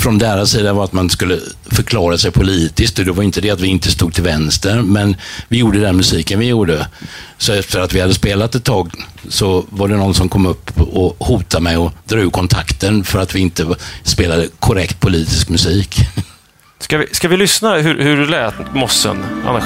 från 0.00 0.18
deras 0.18 0.50
sida 0.50 0.72
var 0.72 0.84
att 0.84 0.92
man 0.92 1.10
skulle 1.10 1.40
förklara 1.70 2.18
sig 2.18 2.30
politiskt. 2.30 2.96
Det 2.96 3.12
var 3.12 3.22
inte 3.22 3.40
det 3.40 3.50
att 3.50 3.60
vi 3.60 3.68
inte 3.68 3.90
stod 3.90 4.14
till 4.14 4.22
vänster, 4.22 4.82
men 4.82 5.16
vi 5.48 5.58
gjorde 5.58 5.80
den 5.80 5.96
musiken 5.96 6.38
vi 6.38 6.46
gjorde. 6.46 6.86
Så 7.38 7.52
efter 7.52 7.80
att 7.80 7.92
vi 7.92 8.00
hade 8.00 8.14
spelat 8.14 8.54
ett 8.54 8.64
tag 8.64 8.92
så 9.28 9.64
var 9.68 9.88
det 9.88 9.96
någon 9.96 10.14
som 10.14 10.28
kom 10.28 10.46
upp 10.46 10.80
och 10.80 11.26
hotade 11.26 11.62
mig 11.62 11.76
och 11.76 11.92
dra 12.04 12.18
ur 12.18 12.30
kontakten 12.30 13.04
för 13.04 13.18
att 13.18 13.34
vi 13.34 13.40
inte 13.40 13.66
spelade 14.02 14.48
korrekt 14.58 15.00
politisk 15.00 15.48
musik. 15.48 15.96
Ska 16.78 16.98
vi, 16.98 17.06
ska 17.12 17.28
vi 17.28 17.36
lyssna 17.36 17.76
hur, 17.76 17.98
hur 17.98 18.16
det 18.16 18.26
lät, 18.26 18.74
Mossen, 18.74 19.24
Anna 19.46 19.60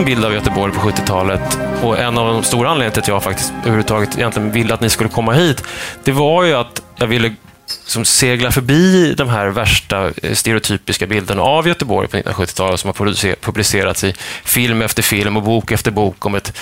Min 0.00 0.06
bild 0.06 0.24
av 0.24 0.34
Göteborg 0.34 0.72
på 0.72 0.80
70-talet 0.80 1.58
och 1.82 1.98
en 1.98 2.18
av 2.18 2.26
de 2.26 2.42
stora 2.42 2.70
anledningarna 2.70 2.92
till 2.92 3.02
att 3.02 3.08
jag 3.08 3.22
faktiskt 3.22 3.52
överhuvudtaget 3.60 4.18
egentligen 4.18 4.52
ville 4.52 4.74
att 4.74 4.80
ni 4.80 4.90
skulle 4.90 5.10
komma 5.10 5.32
hit, 5.32 5.64
det 6.04 6.12
var 6.12 6.44
ju 6.44 6.54
att 6.54 6.82
jag 6.96 7.06
ville 7.06 7.34
som 7.66 8.04
segla 8.04 8.50
förbi 8.50 9.14
de 9.14 9.28
här 9.28 9.46
värsta 9.46 10.10
eh, 10.22 10.32
stereotypiska 10.32 11.06
bilderna 11.06 11.42
av 11.42 11.68
Göteborg 11.68 12.08
på 12.08 12.16
1970-talet 12.16 12.80
som 12.80 12.88
har 12.88 13.34
publicerats 13.34 14.04
i 14.04 14.14
film 14.44 14.82
efter 14.82 15.02
film 15.02 15.36
och 15.36 15.42
bok 15.42 15.72
efter 15.72 15.90
bok 15.90 16.26
om 16.26 16.34
ett 16.34 16.56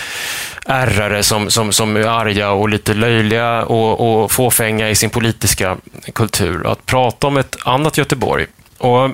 ärrare 0.67 1.23
som, 1.23 1.51
som, 1.51 1.73
som 1.73 1.97
är 1.97 2.07
arga 2.07 2.51
och 2.51 2.69
lite 2.69 2.95
löjliga 2.95 3.65
och, 3.65 4.23
och 4.23 4.33
fåfänga 4.33 4.91
i 4.91 4.95
sin 4.95 5.11
politiska 5.11 5.77
kultur. 6.15 6.73
Att 6.73 6.87
prata 6.87 7.27
om 7.27 7.37
ett 7.37 7.57
annat 7.65 7.99
Göteborg. 7.99 8.47
Och 8.79 9.05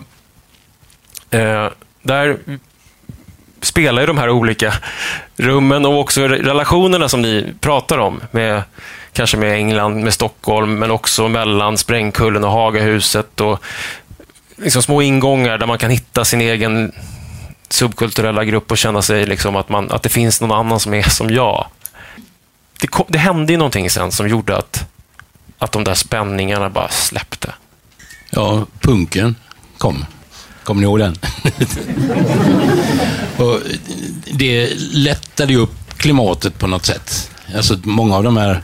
eh, 1.31 1.69
där 2.03 2.39
spelar 3.65 4.03
ju 4.03 4.07
de 4.07 4.19
här 4.19 4.31
olika 4.31 4.75
rummen 5.37 5.87
och 5.87 6.01
också 6.01 6.29
relationerna 6.29 7.09
som 7.09 7.23
ni 7.23 7.55
pratar 7.61 7.99
om. 7.99 8.21
Med, 8.31 8.63
kanske 9.13 9.37
med 9.37 9.53
England, 9.53 10.05
med 10.05 10.15
Stockholm, 10.15 10.79
men 10.79 10.91
också 10.91 11.29
mellan 11.29 11.79
Sprängkullen 11.79 12.45
och 12.45 12.51
Hagahuset. 12.51 13.41
Och 13.41 13.65
liksom 14.57 14.83
små 14.83 15.03
ingångar 15.03 15.59
där 15.59 15.67
man 15.67 15.79
kan 15.79 15.91
hitta 15.91 16.25
sin 16.25 16.41
egen 16.41 16.93
subkulturella 17.69 18.45
grupp 18.45 18.71
och 18.71 18.79
känna 18.79 19.03
sig 19.03 19.27
liksom 19.27 19.57
att, 19.57 19.69
man, 19.69 19.91
att 19.91 20.03
det 20.03 20.09
finns 20.09 20.41
någon 20.41 20.53
annan 20.53 20.81
som 20.81 20.95
är 20.95 21.03
som 21.03 21.31
jag. 21.31 21.67
Det, 22.81 22.87
kom, 22.87 23.07
det 23.09 23.19
hände 23.19 23.53
ju 23.53 23.57
någonting 23.57 23.91
sen 23.91 24.13
som 24.13 24.29
gjorde 24.29 24.57
att, 24.57 24.87
att 25.59 25.73
de 25.73 25.85
där 25.85 25.95
spänningarna 25.95 26.71
bara 26.71 26.89
släppte. 26.89 27.55
Ja, 28.31 28.67
punken 28.81 29.37
kom. 29.79 30.05
Kommer 30.65 30.81
ni 30.81 30.85
ihåg 30.85 30.99
den? 30.99 31.17
och 33.47 33.61
det 34.33 34.71
lättade 34.93 35.53
ju 35.53 35.59
upp 35.59 35.95
klimatet 35.97 36.59
på 36.59 36.67
något 36.67 36.87
sätt. 36.87 37.31
Alltså 37.57 37.79
många 37.83 38.17
av 38.17 38.23
de 38.23 38.37
här 38.37 38.63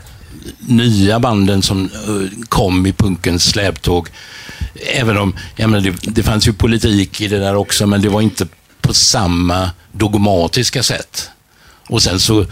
nya 0.59 1.19
banden 1.19 1.61
som 1.61 1.85
eh, 1.85 2.45
kom 2.49 2.85
i 2.85 2.93
punkens 2.93 3.43
släptåg, 3.43 4.07
även 4.95 5.17
om, 5.17 5.35
jag 5.55 5.69
menar, 5.69 5.83
det, 5.83 6.13
det 6.13 6.23
fanns 6.23 6.47
ju 6.47 6.53
politik 6.53 7.21
i 7.21 7.27
det 7.27 7.39
där 7.39 7.55
också, 7.55 7.87
men 7.87 8.01
det 8.01 8.09
var 8.09 8.21
inte 8.21 8.47
på 8.81 8.93
samma 8.93 9.69
dogmatiska 9.91 10.83
sätt. 10.83 11.29
Och 11.87 12.03
sen 12.03 12.19
så 12.19 12.45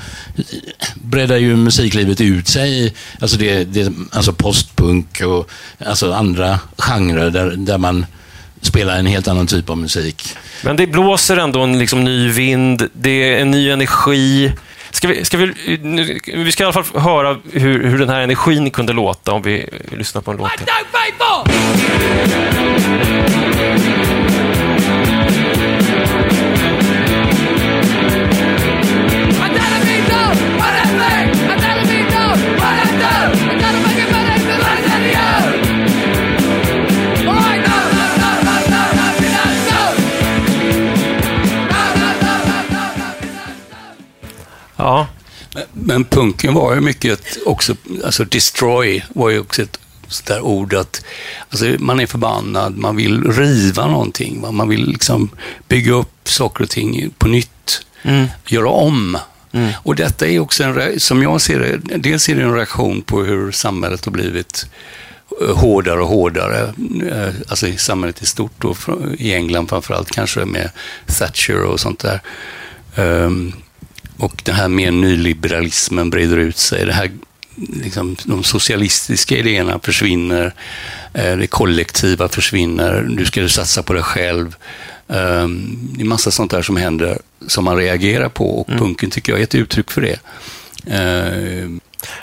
breddar 0.96 1.38
ju 1.38 1.56
musiklivet 1.56 2.22
ut 2.22 2.48
sig, 2.48 2.96
alltså, 3.20 3.38
det, 3.38 3.64
det, 3.64 3.94
alltså 4.12 4.34
postpunk 4.34 5.22
och 5.22 5.50
alltså 5.86 6.14
andra 6.14 6.60
genrer 6.78 7.30
där, 7.30 7.52
där 7.58 7.78
man 7.78 8.06
spela 8.62 8.98
en 8.98 9.06
helt 9.06 9.28
annan 9.28 9.48
typ 9.48 9.70
av 9.70 9.78
musik. 9.78 10.36
Men 10.64 10.76
det 10.76 10.88
blåser 10.88 11.38
ändå 11.38 11.62
en 11.62 11.80
liksom 11.80 12.04
ny 12.04 12.30
vind, 12.30 12.90
det 12.94 13.34
är 13.34 13.42
en 13.42 13.52
ny 13.52 13.70
energi. 13.70 14.54
Ska 14.92 15.08
vi, 15.08 15.26
ska 15.26 15.38
vi, 15.38 15.54
vi 16.34 16.52
ska 16.52 16.64
i 16.64 16.66
alla 16.66 16.84
fall 16.84 17.02
höra 17.02 17.38
hur, 17.52 17.84
hur 17.84 18.00
den 18.00 18.10
här 18.10 18.22
energin 18.22 18.72
kunde 18.72 18.94
låta 18.94 19.32
om 19.32 19.42
vi 19.42 19.70
lyssnar 19.92 20.22
på 20.22 20.32
en 20.32 20.38
låt. 20.38 20.52
Ja. 44.80 45.08
Men 45.74 46.06
punken 46.06 46.54
var 46.54 46.76
ju 46.76 46.82
mycket 46.82 47.38
också, 47.46 47.76
alltså 48.06 48.26
destroy 48.26 49.04
var 49.10 49.30
ju 49.30 49.40
också 49.40 49.62
ett 49.62 49.80
där 50.28 50.42
ord 50.42 50.74
att 50.74 51.06
alltså 51.50 51.66
man 51.80 52.00
är 52.00 52.06
förbannad, 52.06 52.78
man 52.78 52.96
vill 52.96 53.32
riva 53.32 53.88
någonting, 53.88 54.42
man 54.52 54.70
vill 54.70 54.88
liksom 54.88 55.30
bygga 55.68 55.94
upp 55.94 56.30
saker 56.30 56.64
och 56.64 56.70
ting 56.70 57.14
på 57.18 57.28
nytt, 57.28 57.86
mm. 58.04 58.28
göra 58.48 58.70
om. 58.70 59.18
Mm. 59.52 59.72
Och 59.84 59.96
detta 59.96 60.28
är 60.28 60.40
också, 60.40 60.64
en, 60.64 61.00
som 61.00 61.24
jag 61.24 61.42
ser 61.42 61.60
det, 61.60 61.98
dels 61.98 62.30
är 62.30 62.36
det 62.36 62.42
en 62.42 62.56
reaktion 62.56 63.02
på 63.02 63.24
hur 63.24 63.52
samhället 63.52 64.06
har 64.06 64.12
blivit 64.12 64.68
eh, 65.42 65.58
hårdare 65.58 66.02
och 66.02 66.08
hårdare, 66.08 66.74
eh, 67.12 67.34
alltså 67.48 67.68
i 67.68 67.78
samhället 67.78 68.22
i 68.22 68.26
stort, 68.26 68.64
och 68.64 68.78
i 69.18 69.34
England 69.34 69.70
framförallt 69.70 70.12
kanske 70.12 70.46
med 70.46 70.70
Thatcher 71.06 71.64
och 71.64 71.80
sånt 71.80 72.00
där. 72.00 72.22
Um, 72.96 73.54
och 74.20 74.42
den 74.46 74.56
här 74.56 74.68
mer 74.68 74.92
nyliberalismen 74.92 76.10
breder 76.10 76.38
ut 76.38 76.58
sig. 76.58 76.86
Det 76.86 76.94
här, 76.94 77.12
liksom, 77.56 78.16
de 78.24 78.44
socialistiska 78.44 79.38
idéerna 79.38 79.80
försvinner, 79.84 80.54
eh, 81.14 81.38
det 81.38 81.48
kollektiva 81.48 82.28
försvinner, 82.28 83.02
du 83.10 83.26
ska 83.26 83.50
satsa 83.50 83.84
på 83.84 83.94
dig 83.94 84.04
själv. 84.04 84.56
Ehm, 85.10 85.90
det 85.94 86.02
är 86.02 86.06
massa 86.06 86.32
sånt 86.32 86.52
där 86.52 86.62
som 86.62 86.78
händer 86.78 87.18
som 87.48 87.66
man 87.66 87.78
reagerar 87.78 88.30
på 88.30 88.60
och 88.62 88.70
mm. 88.70 88.80
punken 88.80 89.10
tycker 89.10 89.32
jag 89.32 89.40
är 89.40 89.44
ett 89.44 89.56
uttryck 89.56 89.92
för 89.92 90.02
det. 90.02 90.20
Ehm. 90.88 91.80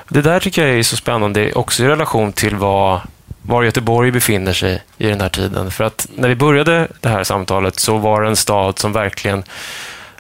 Det 0.09 0.23
där 0.23 0.41
tycker 0.41 0.67
jag 0.67 0.79
är 0.79 0.83
så 0.83 0.97
spännande 0.97 1.53
också 1.53 1.85
i 1.85 1.87
relation 1.87 2.33
till 2.33 2.55
vad 2.55 3.01
var 3.43 3.63
Göteborg 3.63 4.11
befinner 4.11 4.53
sig 4.53 4.83
i 4.99 5.07
den 5.07 5.21
här 5.21 5.29
tiden. 5.29 5.71
För 5.71 5.85
att 5.85 6.09
när 6.15 6.29
vi 6.29 6.35
började 6.35 6.89
det 7.01 7.09
här 7.09 7.25
samtalet 7.25 7.79
så 7.79 7.99
var 7.99 8.23
det 8.23 8.29
en 8.29 8.37
stad 8.37 8.79
som 8.79 8.93
verkligen 8.93 9.45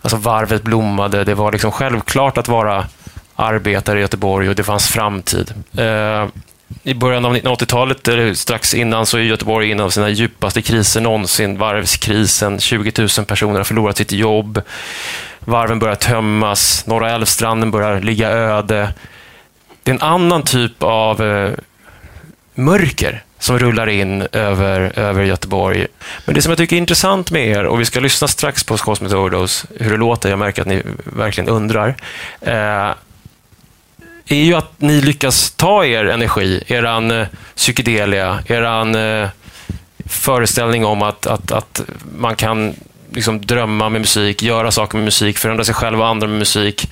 alltså 0.06 0.30
varvet 0.30 0.62
blommade. 0.62 1.24
Det 1.24 1.34
var 1.34 1.52
liksom 1.52 1.72
självklart 1.72 2.38
att 2.38 2.48
vara 2.48 2.86
arbetare 3.36 3.98
i 3.98 4.02
Göteborg 4.02 4.48
och 4.48 4.54
det 4.54 4.64
fanns 4.64 4.88
framtid. 4.88 5.54
Eh, 5.78 6.26
I 6.82 6.94
början 6.94 7.24
av 7.24 7.36
1980-talet, 7.36 8.08
eller 8.08 8.34
strax 8.34 8.74
innan, 8.74 9.06
så 9.06 9.18
är 9.18 9.22
Göteborg 9.22 9.70
inne 9.70 9.82
av 9.82 9.90
sina 9.90 10.08
djupaste 10.08 10.62
kriser 10.62 11.00
någonsin. 11.00 11.58
Varvskrisen, 11.58 12.60
20 12.60 12.92
000 13.18 13.26
personer 13.26 13.56
har 13.56 13.64
förlorat 13.64 13.96
sitt 13.96 14.12
jobb. 14.12 14.62
Varven 15.40 15.78
börjar 15.78 15.94
tömmas, 15.94 16.86
Norra 16.86 17.10
Älvstranden 17.10 17.70
börjar 17.70 18.00
ligga 18.00 18.30
öde. 18.30 18.92
Det 19.82 19.90
är 19.90 19.94
en 19.94 20.02
annan 20.02 20.42
typ 20.42 20.82
av 20.82 21.22
eh, 21.22 21.52
mörker 22.54 23.22
som 23.46 23.58
rullar 23.58 23.86
in 23.86 24.26
över, 24.32 24.98
över 24.98 25.24
Göteborg. 25.24 25.86
Men 26.24 26.34
det 26.34 26.42
som 26.42 26.50
jag 26.50 26.58
tycker 26.58 26.76
är 26.76 26.80
intressant 26.80 27.30
med 27.30 27.48
er, 27.48 27.64
och 27.64 27.80
vi 27.80 27.84
ska 27.84 28.00
lyssna 28.00 28.28
strax 28.28 28.64
på 28.64 28.76
Cosmic 28.76 29.12
Overdose, 29.12 29.66
hur 29.80 29.90
det 29.90 29.96
låter, 29.96 30.30
jag 30.30 30.38
märker 30.38 30.62
att 30.62 30.68
ni 30.68 30.82
verkligen 31.04 31.50
undrar, 31.50 31.96
eh, 32.40 32.94
är 34.28 34.44
ju 34.44 34.54
att 34.54 34.80
ni 34.80 35.00
lyckas 35.00 35.50
ta 35.50 35.84
er 35.84 36.04
energi, 36.04 36.62
eran 36.66 37.10
eh, 37.10 37.26
psykedelia, 37.54 38.42
eran 38.46 38.94
eh, 38.94 39.28
föreställning 40.06 40.84
om 40.84 41.02
att, 41.02 41.26
att, 41.26 41.52
att 41.52 41.80
man 42.18 42.36
kan 42.36 42.74
liksom 43.10 43.46
drömma 43.46 43.88
med 43.88 44.00
musik, 44.00 44.42
göra 44.42 44.70
saker 44.70 44.98
med 44.98 45.04
musik, 45.04 45.38
förändra 45.38 45.64
sig 45.64 45.74
själv 45.74 46.00
och 46.00 46.06
andra 46.06 46.26
med 46.26 46.38
musik, 46.38 46.90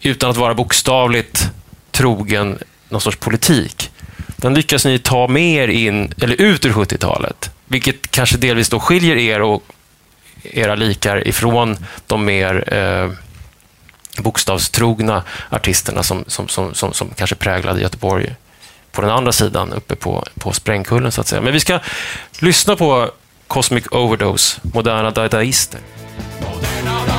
utan 0.00 0.30
att 0.30 0.36
vara 0.36 0.54
bokstavligt 0.54 1.50
trogen 1.90 2.58
någon 2.88 3.00
sorts 3.00 3.16
politik 3.16 3.90
den 4.44 4.54
lyckas 4.54 4.84
ni 4.84 4.98
ta 4.98 5.28
med 5.28 5.64
er 5.64 5.68
in, 5.68 6.12
eller 6.20 6.40
ut 6.40 6.66
ur 6.66 6.72
70-talet. 6.72 7.50
Vilket 7.66 8.10
kanske 8.10 8.36
delvis 8.36 8.68
då 8.68 8.80
skiljer 8.80 9.16
er 9.16 9.42
och 9.42 9.62
era 10.42 10.74
likar 10.74 11.28
ifrån 11.28 11.76
de 12.06 12.24
mer 12.24 12.74
eh, 12.74 13.10
bokstavstrogna 14.22 15.22
artisterna 15.50 16.02
som, 16.02 16.24
som, 16.26 16.48
som, 16.48 16.74
som, 16.74 16.92
som 16.92 17.10
kanske 17.16 17.36
präglade 17.36 17.80
Göteborg 17.80 18.34
på 18.92 19.00
den 19.00 19.10
andra 19.10 19.32
sidan, 19.32 19.72
uppe 19.72 19.96
på, 19.96 20.24
på 20.34 20.52
Sprängkullen 20.52 21.12
så 21.12 21.20
att 21.20 21.26
säga. 21.26 21.42
Men 21.42 21.52
vi 21.52 21.60
ska 21.60 21.80
lyssna 22.38 22.76
på 22.76 23.10
Cosmic 23.46 23.84
Overdose, 23.90 24.60
Moderna 24.62 25.10
Dadaister. 25.10 25.80
Moderna 26.40 27.13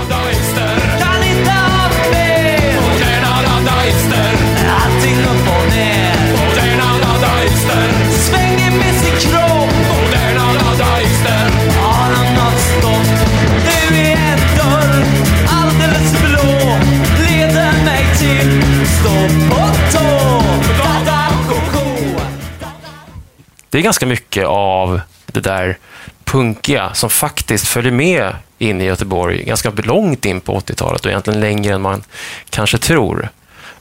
Det 23.69 23.77
är 23.77 23.81
ganska 23.81 24.05
mycket 24.05 24.45
av 24.45 25.01
det 25.25 25.39
där 25.39 25.77
punkiga 26.23 26.93
som 26.93 27.09
faktiskt 27.09 27.67
följer 27.67 27.91
med 27.91 28.35
in 28.57 28.81
i 28.81 28.85
Göteborg 28.85 29.43
ganska 29.43 29.69
långt 29.69 30.25
in 30.25 30.41
på 30.41 30.59
80-talet 30.59 31.05
och 31.05 31.11
egentligen 31.11 31.39
längre 31.39 31.73
än 31.73 31.81
man 31.81 32.03
kanske 32.49 32.77
tror. 32.77 33.29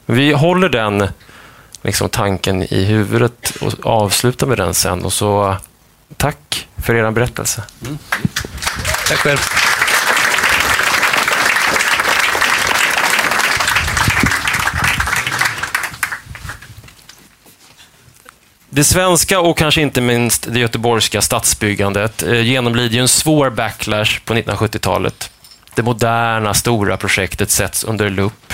Vi 0.07 0.33
håller 0.33 0.69
den 0.69 1.09
liksom, 1.83 2.09
tanken 2.09 2.63
i 2.63 2.85
huvudet 2.85 3.57
och 3.61 3.87
avslutar 3.87 4.47
med 4.47 4.59
den 4.59 4.75
sen. 4.75 5.05
Och 5.05 5.13
så 5.13 5.57
tack 6.17 6.69
för 6.77 6.95
er 6.95 7.11
berättelse. 7.11 7.63
Mm. 7.83 7.99
Tack 9.09 9.19
själv. 9.19 9.39
Det 18.75 18.85
svenska 18.85 19.41
och 19.41 19.59
kanske 19.59 19.81
inte 19.81 20.01
minst 20.01 20.47
det 20.53 20.61
göteborgska 20.61 21.23
stadsbyggandet 21.23 22.23
eh, 22.23 22.41
genomlider 22.41 22.97
genomlider 22.97 23.01
en 23.01 23.09
svår 23.09 23.51
backlash 23.51 24.21
på 24.25 24.35
1970-talet. 24.35 25.31
Det 25.75 25.83
moderna, 25.83 26.55
stora 26.55 26.97
projektet 26.97 27.51
sätts 27.51 27.85
under 27.85 28.11
lupp. 28.11 28.53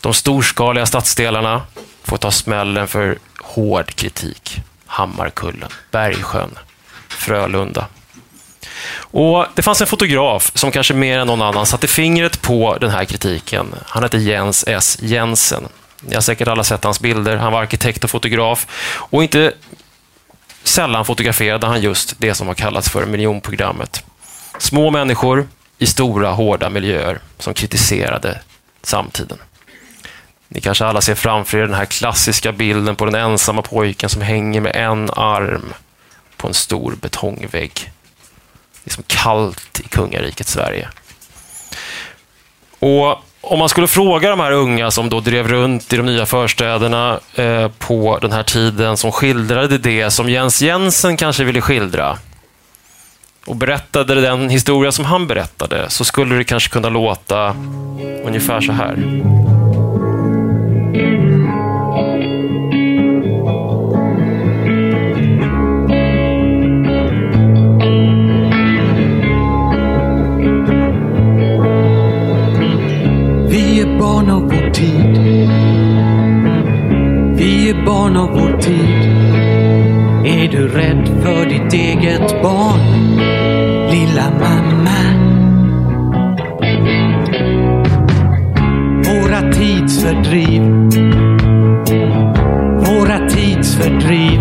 De 0.00 0.14
storskaliga 0.14 0.86
stadsdelarna 0.86 1.62
får 2.04 2.16
ta 2.16 2.30
smällen 2.30 2.88
för 2.88 3.18
hård 3.40 3.94
kritik. 3.94 4.60
Hammarkullen, 4.86 5.68
Bergsjön, 5.90 6.58
Frölunda. 7.08 7.86
Och 8.96 9.46
Det 9.54 9.62
fanns 9.62 9.80
en 9.80 9.86
fotograf 9.86 10.50
som 10.54 10.70
kanske 10.70 10.94
mer 10.94 11.18
än 11.18 11.26
någon 11.26 11.42
annan 11.42 11.66
satte 11.66 11.86
fingret 11.86 12.42
på 12.42 12.76
den 12.80 12.90
här 12.90 13.04
kritiken. 13.04 13.74
Han 13.86 14.02
hette 14.02 14.18
Jens 14.18 14.64
S. 14.66 14.98
Jensen. 15.00 15.68
Ni 16.06 16.14
har 16.14 16.22
säkert 16.22 16.48
alla 16.48 16.64
sett 16.64 16.84
hans 16.84 17.00
bilder. 17.00 17.36
Han 17.36 17.52
var 17.52 17.62
arkitekt 17.62 18.04
och 18.04 18.10
fotograf. 18.10 18.66
Och 18.94 19.22
inte 19.22 19.52
sällan 20.62 21.04
fotograferade 21.04 21.66
han 21.66 21.82
just 21.82 22.14
det 22.18 22.34
som 22.34 22.46
har 22.46 22.54
kallats 22.54 22.88
för 22.88 23.06
miljonprogrammet. 23.06 24.04
Små 24.58 24.90
människor 24.90 25.48
i 25.78 25.86
stora, 25.86 26.30
hårda 26.30 26.70
miljöer 26.70 27.18
som 27.38 27.54
kritiserade 27.54 28.40
samtiden. 28.82 29.38
Ni 30.48 30.60
kanske 30.60 30.84
alla 30.84 31.00
ser 31.00 31.14
framför 31.14 31.58
er 31.58 31.62
den 31.62 31.74
här 31.74 31.84
klassiska 31.84 32.52
bilden 32.52 32.96
på 32.96 33.04
den 33.04 33.14
ensamma 33.14 33.62
pojken 33.62 34.08
som 34.08 34.22
hänger 34.22 34.60
med 34.60 34.76
en 34.76 35.10
arm 35.10 35.74
på 36.36 36.48
en 36.48 36.54
stor 36.54 36.96
betongvägg. 37.00 37.92
Det 38.84 38.90
är 38.90 38.94
som 38.94 39.04
kallt 39.06 39.80
i 39.80 39.88
kungariket 39.88 40.48
Sverige. 40.48 40.88
Och 42.78 43.18
om 43.46 43.58
man 43.58 43.68
skulle 43.68 43.86
fråga 43.86 44.30
de 44.30 44.40
här 44.40 44.52
unga 44.52 44.90
som 44.90 45.08
då 45.08 45.20
drev 45.20 45.48
runt 45.48 45.92
i 45.92 45.96
de 45.96 46.06
nya 46.06 46.26
förstäderna 46.26 47.20
eh, 47.34 47.68
på 47.68 48.18
den 48.18 48.32
här 48.32 48.42
tiden, 48.42 48.96
som 48.96 49.12
skildrade 49.12 49.78
det 49.78 50.10
som 50.10 50.30
Jens 50.30 50.62
Jensen 50.62 51.16
kanske 51.16 51.44
ville 51.44 51.60
skildra 51.60 52.18
och 53.46 53.56
berättade 53.56 54.20
den 54.20 54.48
historia 54.50 54.92
som 54.92 55.04
han 55.04 55.26
berättade, 55.26 55.90
så 55.90 56.04
skulle 56.04 56.34
det 56.34 56.44
kanske 56.44 56.70
kunna 56.70 56.88
låta 56.88 57.56
ungefär 58.24 58.60
så 58.60 58.72
här. 58.72 58.96
Barn 77.84 78.16
av 78.16 78.30
vår 78.30 78.58
tid. 78.58 79.04
Är 80.26 80.48
du 80.48 80.68
rädd 80.68 81.08
för 81.22 81.46
ditt 81.46 81.72
eget 81.72 82.42
barn, 82.42 82.80
lilla 83.90 84.30
mamma? 84.40 84.90
Våra 89.04 89.52
tidsfördriv, 89.52 90.62
våra 92.86 93.28
tidsfördriv 93.28 94.40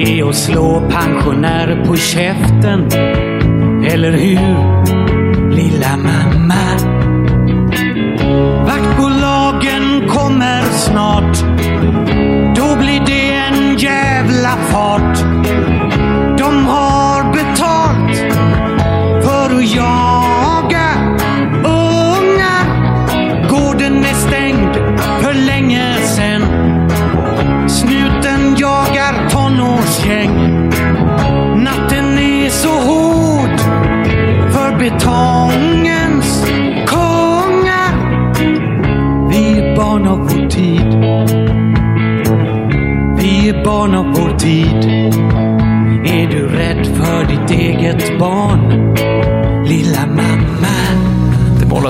är 0.00 0.28
att 0.28 0.36
slå 0.36 0.90
pensionärer 0.90 1.84
på 1.84 1.96
käften, 1.96 2.86
eller 3.84 4.12
hur, 4.12 5.54
lilla 5.54 5.96
mamma? 5.96 6.23
Snart. 10.84 11.38
Då 12.56 12.76
blir 12.76 13.02
det 13.06 13.30
en 13.30 13.78
jävla 13.78 14.48
fart. 14.48 15.18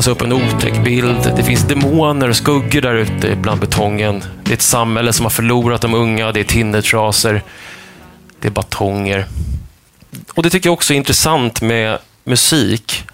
Målas 0.04 0.16
upp 0.16 0.22
en 0.22 0.32
otäck 0.32 0.84
bild. 0.84 1.32
Det 1.36 1.44
finns 1.44 1.62
demoner 1.62 2.28
och 2.28 2.36
skuggor 2.36 2.80
där 2.80 2.94
ute 2.94 3.36
bland 3.36 3.60
betongen. 3.60 4.24
Det 4.44 4.50
är 4.50 4.54
ett 4.54 4.62
samhälle 4.62 5.12
som 5.12 5.24
har 5.24 5.30
förlorat 5.30 5.80
de 5.80 5.94
unga. 5.94 6.32
Det 6.32 6.40
är 6.40 6.44
tindertrasor. 6.44 7.42
Det 8.40 8.48
är 8.48 8.52
batonger. 8.52 9.26
Och 10.34 10.42
Det 10.42 10.50
tycker 10.50 10.68
jag 10.68 10.74
också 10.74 10.92
är 10.92 10.96
intressant 10.96 11.62
med 11.62 11.98
musik. 12.24 13.04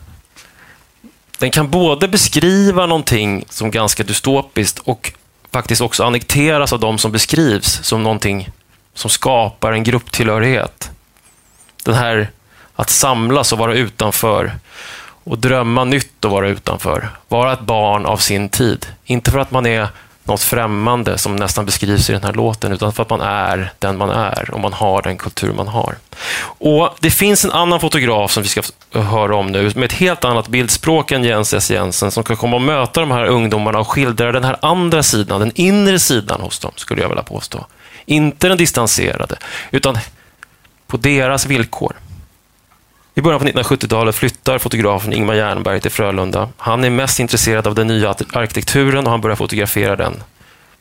Den 1.38 1.50
kan 1.50 1.70
både 1.70 2.08
beskriva 2.08 2.86
någonting 2.86 3.44
som 3.48 3.70
ganska 3.70 4.02
dystopiskt 4.02 4.78
och 4.78 5.12
faktiskt 5.52 5.80
också 5.80 6.04
annekteras 6.04 6.72
av 6.72 6.80
de 6.80 6.98
som 6.98 7.12
beskrivs 7.12 7.80
som 7.82 8.02
någonting 8.02 8.50
som 8.94 9.10
skapar 9.10 9.72
en 9.72 9.84
grupptillhörighet. 9.84 10.90
Den 11.84 11.94
här 11.94 12.30
att 12.76 12.90
samlas 12.90 13.52
och 13.52 13.58
vara 13.58 13.74
utanför 13.74 14.52
och 15.24 15.38
drömma 15.38 15.84
nytt 15.84 16.24
och 16.24 16.30
vara 16.30 16.48
utanför. 16.48 17.08
Vara 17.28 17.52
ett 17.52 17.60
barn 17.60 18.06
av 18.06 18.16
sin 18.16 18.48
tid. 18.48 18.86
Inte 19.04 19.30
för 19.30 19.38
att 19.38 19.50
man 19.50 19.66
är 19.66 19.88
något 20.24 20.42
främmande 20.42 21.18
som 21.18 21.36
nästan 21.36 21.66
beskrivs 21.66 22.10
i 22.10 22.12
den 22.12 22.22
här 22.22 22.32
låten, 22.32 22.72
utan 22.72 22.92
för 22.92 23.02
att 23.02 23.10
man 23.10 23.20
är 23.20 23.72
den 23.78 23.98
man 23.98 24.10
är 24.10 24.50
och 24.50 24.60
man 24.60 24.72
har 24.72 25.02
den 25.02 25.18
kultur 25.18 25.52
man 25.52 25.68
har. 25.68 25.94
Och 26.42 26.94
Det 27.00 27.10
finns 27.10 27.44
en 27.44 27.50
annan 27.50 27.80
fotograf 27.80 28.32
som 28.32 28.42
vi 28.42 28.48
ska 28.48 28.62
höra 28.92 29.36
om 29.36 29.46
nu, 29.46 29.72
med 29.74 29.84
ett 29.84 29.92
helt 29.92 30.24
annat 30.24 30.48
bildspråk 30.48 31.12
än 31.12 31.24
Jens 31.24 31.54
S. 31.54 31.70
Jensen, 31.70 32.10
som 32.10 32.24
kan 32.24 32.36
komma 32.36 32.56
och 32.56 32.62
möta 32.62 33.00
de 33.00 33.10
här 33.10 33.24
ungdomarna 33.24 33.78
och 33.78 33.88
skildra 33.88 34.32
den 34.32 34.44
här 34.44 34.56
andra 34.62 35.02
sidan, 35.02 35.40
den 35.40 35.52
inre 35.54 35.98
sidan 35.98 36.40
hos 36.40 36.58
dem, 36.58 36.72
skulle 36.76 37.02
jag 37.02 37.08
vilja 37.08 37.22
påstå. 37.22 37.66
Inte 38.06 38.48
den 38.48 38.58
distanserade, 38.58 39.36
utan 39.70 39.98
på 40.86 40.96
deras 40.96 41.46
villkor. 41.46 41.92
I 43.14 43.20
början 43.20 43.40
på 43.40 43.46
1970-talet 43.46 44.14
flyttar 44.14 44.58
fotografen 44.58 45.12
Ingmar 45.12 45.34
Jernberg 45.34 45.80
till 45.80 45.90
Frölunda. 45.90 46.48
Han 46.56 46.84
är 46.84 46.90
mest 46.90 47.20
intresserad 47.20 47.66
av 47.66 47.74
den 47.74 47.86
nya 47.86 48.10
arkitekturen 48.10 49.04
och 49.04 49.10
han 49.10 49.20
börjar 49.20 49.36
fotografera 49.36 49.96
den. 49.96 50.22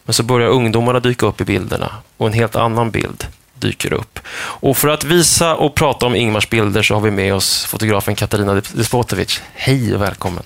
Men 0.03 0.13
så 0.13 0.23
börjar 0.23 0.49
ungdomarna 0.49 0.99
dyka 0.99 1.25
upp 1.25 1.41
i 1.41 1.45
bilderna 1.45 1.91
och 2.17 2.27
en 2.27 2.33
helt 2.33 2.55
annan 2.55 2.91
bild 2.91 3.27
dyker 3.55 3.93
upp. 3.93 4.19
Och 4.35 4.77
för 4.77 4.87
att 4.87 5.03
visa 5.03 5.55
och 5.55 5.75
prata 5.75 6.05
om 6.05 6.15
Ingmars 6.15 6.49
bilder 6.49 6.81
så 6.81 6.93
har 6.93 7.01
vi 7.01 7.11
med 7.11 7.33
oss 7.33 7.65
fotografen 7.65 8.15
Katarina 8.15 8.53
Despotovic. 8.53 9.41
Hej 9.53 9.95
och 9.95 10.01
välkommen! 10.01 10.43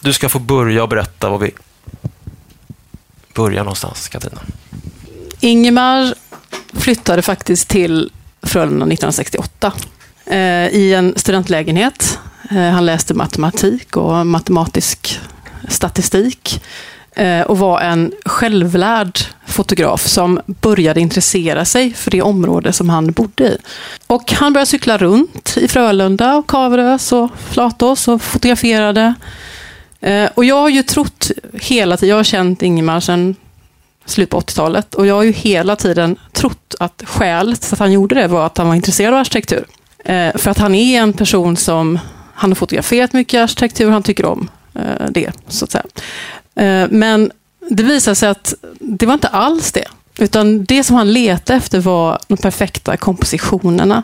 Du 0.00 0.12
ska 0.12 0.28
få 0.28 0.38
börja 0.38 0.82
och 0.82 0.88
berätta 0.88 1.28
vad 1.28 1.40
vi 1.40 1.50
Börja 3.34 3.62
någonstans, 3.62 4.08
Katarina. 4.08 4.40
Ingemar 5.40 6.14
flyttade 6.72 7.22
faktiskt 7.22 7.68
till 7.68 8.10
Frölunda 8.42 8.84
1968 8.84 9.72
eh, 10.26 10.66
i 10.66 10.94
en 10.94 11.14
studentlägenhet. 11.16 12.18
Eh, 12.50 12.56
han 12.56 12.86
läste 12.86 13.14
matematik 13.14 13.96
och 13.96 14.26
matematisk 14.26 15.20
statistik 15.68 16.64
eh, 17.16 17.40
och 17.40 17.58
var 17.58 17.80
en 17.80 18.12
självlärd 18.24 19.18
fotograf 19.46 20.06
som 20.06 20.40
började 20.46 21.00
intressera 21.00 21.64
sig 21.64 21.94
för 21.94 22.10
det 22.10 22.22
område 22.22 22.72
som 22.72 22.88
han 22.88 23.12
bodde 23.12 23.44
i. 23.44 23.56
Och 24.06 24.32
han 24.32 24.52
började 24.52 24.70
cykla 24.70 24.98
runt 24.98 25.56
i 25.56 25.68
Frölunda 25.68 26.36
och 26.36 26.46
Kaverös 26.46 27.12
och 27.12 27.30
Flatås 27.50 28.08
och 28.08 28.22
fotograferade. 28.22 29.14
Eh, 30.02 30.30
och 30.34 30.44
jag 30.44 30.60
har 30.60 30.68
ju 30.68 30.82
trott 30.82 31.30
hela 31.52 31.96
tiden, 31.96 32.10
jag 32.10 32.16
har 32.16 32.24
känt 32.24 32.62
Ingemar 32.62 33.00
sedan 33.00 33.36
slutet 34.04 34.30
på 34.30 34.40
80-talet 34.40 34.94
och 34.94 35.06
jag 35.06 35.14
har 35.14 35.22
ju 35.22 35.32
hela 35.32 35.76
tiden 35.76 36.16
trott 36.32 36.74
att 36.80 37.02
skälet 37.06 37.60
till 37.60 37.72
att 37.72 37.78
han 37.78 37.92
gjorde 37.92 38.14
det 38.14 38.28
var 38.28 38.46
att 38.46 38.58
han 38.58 38.68
var 38.68 38.74
intresserad 38.74 39.14
av 39.14 39.20
arkitektur. 39.20 39.66
Eh, 40.04 40.36
för 40.36 40.50
att 40.50 40.58
han 40.58 40.74
är 40.74 41.00
en 41.00 41.12
person 41.12 41.56
som, 41.56 41.98
han 42.34 42.50
har 42.50 42.54
fotograferat 42.54 43.12
mycket 43.12 43.40
arkitektur, 43.40 43.90
han 43.90 44.02
tycker 44.02 44.26
om 44.26 44.48
eh, 44.74 45.06
det, 45.10 45.32
så 45.48 45.64
att 45.64 45.70
säga. 45.70 45.84
Men 46.90 47.32
det 47.70 47.82
visade 47.82 48.14
sig 48.14 48.28
att 48.28 48.54
det 48.80 49.06
var 49.06 49.14
inte 49.14 49.28
alls 49.28 49.72
det. 49.72 49.84
Utan 50.18 50.64
det 50.64 50.84
som 50.84 50.96
han 50.96 51.12
letade 51.12 51.56
efter 51.56 51.80
var 51.80 52.18
de 52.28 52.36
perfekta 52.36 52.96
kompositionerna. 52.96 54.02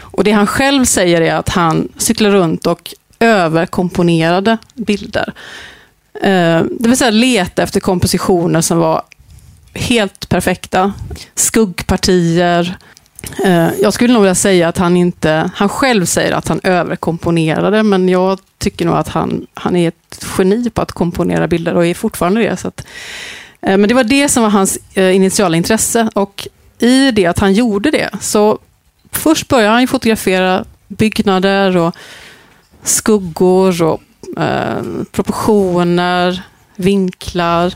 Och 0.00 0.24
det 0.24 0.32
han 0.32 0.46
själv 0.46 0.84
säger 0.84 1.20
är 1.20 1.34
att 1.34 1.48
han 1.48 1.88
cyklar 1.96 2.30
runt 2.30 2.66
och 2.66 2.94
överkomponerade 3.20 4.58
bilder. 4.74 5.32
Eh, 6.14 6.62
det 6.80 6.88
vill 6.88 6.96
säga 6.96 7.10
leta 7.10 7.62
efter 7.62 7.80
kompositioner 7.80 8.60
som 8.60 8.78
var 8.78 9.02
helt 9.74 10.28
perfekta. 10.28 10.92
Skuggpartier. 11.34 12.76
Eh, 13.44 13.68
jag 13.82 13.94
skulle 13.94 14.12
nog 14.12 14.22
vilja 14.22 14.34
säga 14.34 14.68
att 14.68 14.78
han 14.78 14.96
inte, 14.96 15.50
han 15.54 15.68
själv 15.68 16.04
säger 16.04 16.32
att 16.32 16.48
han 16.48 16.60
överkomponerade, 16.62 17.82
men 17.82 18.08
jag 18.08 18.38
tycker 18.58 18.86
nog 18.86 18.94
att 18.94 19.08
han, 19.08 19.46
han 19.54 19.76
är 19.76 19.88
ett 19.88 20.26
geni 20.38 20.70
på 20.70 20.82
att 20.82 20.92
komponera 20.92 21.48
bilder 21.48 21.74
och 21.74 21.86
är 21.86 21.94
fortfarande 21.94 22.40
det. 22.40 22.56
Så 22.56 22.68
att, 22.68 22.86
eh, 23.60 23.76
men 23.76 23.88
det 23.88 23.94
var 23.94 24.04
det 24.04 24.28
som 24.28 24.42
var 24.42 24.50
hans 24.50 24.78
initiala 24.94 25.56
intresse 25.56 26.10
och 26.14 26.48
i 26.78 27.10
det 27.10 27.26
att 27.26 27.38
han 27.38 27.52
gjorde 27.52 27.90
det, 27.90 28.10
så 28.20 28.58
först 29.12 29.48
började 29.48 29.72
han 29.72 29.88
fotografera 29.88 30.64
byggnader 30.88 31.76
och 31.76 31.96
skuggor 32.82 33.82
och 33.82 34.02
eh, 34.42 34.82
proportioner, 35.12 36.42
vinklar. 36.76 37.74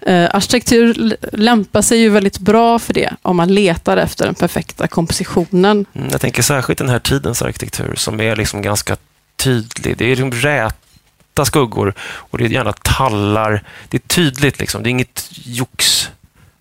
Eh, 0.00 0.28
arkitektur 0.32 1.16
lämpar 1.32 1.82
sig 1.82 1.98
ju 1.98 2.08
väldigt 2.08 2.38
bra 2.38 2.78
för 2.78 2.94
det 2.94 3.12
om 3.22 3.36
man 3.36 3.54
letar 3.54 3.96
efter 3.96 4.24
den 4.24 4.34
perfekta 4.34 4.88
kompositionen. 4.88 5.86
Mm, 5.92 6.08
jag 6.10 6.20
tänker 6.20 6.42
särskilt 6.42 6.78
den 6.78 6.88
här 6.88 6.98
tidens 6.98 7.42
arkitektur 7.42 7.94
som 7.94 8.20
är 8.20 8.36
liksom 8.36 8.62
ganska 8.62 8.96
tydlig. 9.36 9.96
Det 9.96 10.04
är 10.04 10.08
liksom 10.08 10.32
räta 10.32 11.44
skuggor 11.44 11.94
och 12.00 12.38
det 12.38 12.44
är 12.44 12.48
gärna 12.48 12.72
tallar. 12.72 13.62
Det 13.88 13.96
är 13.96 14.08
tydligt, 14.08 14.58
liksom. 14.60 14.82
det 14.82 14.88
är 14.88 14.90
inget 14.90 15.28
jox 15.44 16.10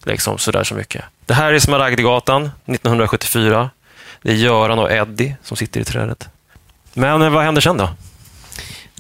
liksom, 0.04 0.38
sådär 0.38 0.64
så 0.64 0.76
mycket. 0.76 1.04
Det 1.26 1.34
här 1.34 1.54
är 1.54 1.60
Smaragdgatan 1.60 2.44
1974. 2.44 3.70
Det 4.22 4.32
är 4.32 4.36
Göran 4.36 4.80
och 4.80 4.92
Eddie 4.92 5.36
som 5.44 5.58
sitter 5.58 5.80
i 5.80 5.84
trädet. 5.84 6.30
Men 6.98 7.22
eh, 7.22 7.30
vad 7.30 7.44
händer 7.44 7.62
sen 7.62 7.78
då? 7.78 7.90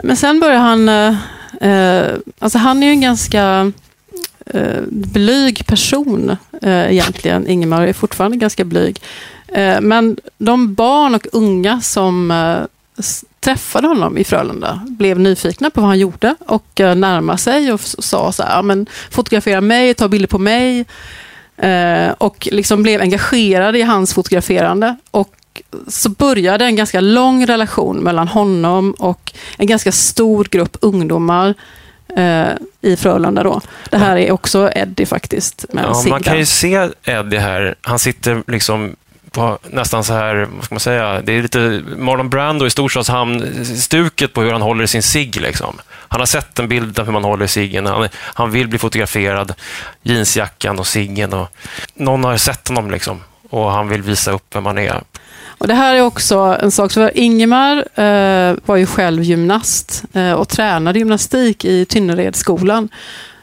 Men 0.03 0.17
sen 0.17 0.39
börjar 0.39 0.59
han... 0.59 0.89
Eh, 0.89 1.15
eh, 1.71 2.15
alltså 2.39 2.57
han 2.57 2.83
är 2.83 2.87
ju 2.87 2.93
en 2.93 3.01
ganska 3.01 3.71
eh, 4.45 4.81
blyg 4.89 5.65
person 5.65 6.37
eh, 6.61 6.91
egentligen. 6.91 7.47
Ingemar 7.47 7.87
är 7.87 7.93
fortfarande 7.93 8.37
ganska 8.37 8.65
blyg. 8.65 9.01
Eh, 9.47 9.81
men 9.81 10.17
de 10.37 10.73
barn 10.73 11.15
och 11.15 11.27
unga 11.31 11.81
som 11.81 12.31
eh, 12.31 12.57
träffade 13.39 13.87
honom 13.87 14.17
i 14.17 14.23
Frölunda 14.23 14.81
blev 14.87 15.19
nyfikna 15.19 15.69
på 15.69 15.81
vad 15.81 15.87
han 15.87 15.99
gjorde 15.99 16.35
och 16.47 16.81
eh, 16.81 16.95
närmade 16.95 17.37
sig 17.37 17.73
och 17.73 17.81
sa 17.81 18.31
så 18.31 18.43
här, 18.43 18.61
men 18.61 18.85
fotografera 19.11 19.61
mig, 19.61 19.93
ta 19.93 20.07
bilder 20.07 20.27
på 20.27 20.39
mig. 20.39 20.85
Eh, 21.57 22.09
och 22.17 22.47
liksom 22.51 22.83
blev 22.83 23.01
engagerade 23.01 23.79
i 23.79 23.81
hans 23.81 24.13
fotograferande. 24.13 24.95
Och 25.11 25.35
så 25.87 26.09
började 26.09 26.65
en 26.65 26.75
ganska 26.75 27.01
lång 27.01 27.45
relation 27.45 27.97
mellan 27.97 28.27
honom 28.27 28.91
och 28.91 29.33
en 29.57 29.67
ganska 29.67 29.91
stor 29.91 30.47
grupp 30.51 30.77
ungdomar 30.81 31.53
eh, 32.15 32.47
i 32.81 32.95
Frölunda. 32.95 33.43
Då. 33.43 33.61
Det 33.89 33.97
här 33.97 34.17
är 34.17 34.31
också 34.31 34.71
Eddie 34.75 35.05
faktiskt. 35.05 35.65
Med 35.73 35.83
ja, 35.83 36.03
man 36.09 36.23
kan 36.23 36.37
ju 36.37 36.45
se 36.45 36.89
Eddie 37.03 37.37
här. 37.37 37.75
Han 37.81 37.99
sitter 37.99 38.43
liksom 38.47 38.95
på 39.35 39.57
nästan 39.69 40.03
så 40.03 40.13
här, 40.13 40.47
vad 40.55 40.65
ska 40.65 40.75
man 40.75 40.79
säga, 40.79 41.21
det 41.21 41.33
är 41.33 41.41
lite 41.41 41.83
Marlon 41.97 42.29
Brando 42.29 42.65
i 42.65 42.69
Storstadshamn-stuket 42.69 44.33
på 44.33 44.41
hur 44.41 44.51
han 44.51 44.61
håller 44.61 44.85
sin 44.85 45.03
cigg. 45.03 45.41
Liksom. 45.41 45.75
Han 45.87 46.21
har 46.21 46.25
sett 46.25 46.59
en 46.59 46.67
bild 46.67 46.99
av 46.99 47.05
hur 47.05 47.13
man 47.13 47.23
håller 47.23 47.47
ciggen. 47.47 47.85
Han, 47.85 48.09
han 48.15 48.51
vill 48.51 48.67
bli 48.67 48.79
fotograferad. 48.79 49.53
Jeansjackan 50.03 50.79
och 50.79 50.87
ciggen. 50.87 51.33
Och, 51.33 51.47
någon 51.93 52.23
har 52.23 52.37
sett 52.37 52.67
honom 52.67 52.91
liksom, 52.91 53.21
och 53.49 53.71
han 53.71 53.87
vill 53.87 54.01
visa 54.01 54.31
upp 54.31 54.55
vem 54.55 54.65
han 54.65 54.77
är. 54.77 55.01
Och 55.57 55.67
det 55.67 55.73
här 55.73 55.95
är 55.95 56.01
också 56.01 56.57
en 56.61 56.71
sak, 56.71 56.91
så 56.91 57.09
Ingemar 57.09 57.77
eh, 57.77 58.55
var 58.65 58.75
ju 58.75 58.85
själv 58.85 59.23
gymnast 59.23 60.03
eh, 60.13 60.31
och 60.31 60.49
tränade 60.49 60.99
gymnastik 60.99 61.65
i 61.65 61.85
Tynneredsskolan. 61.85 62.89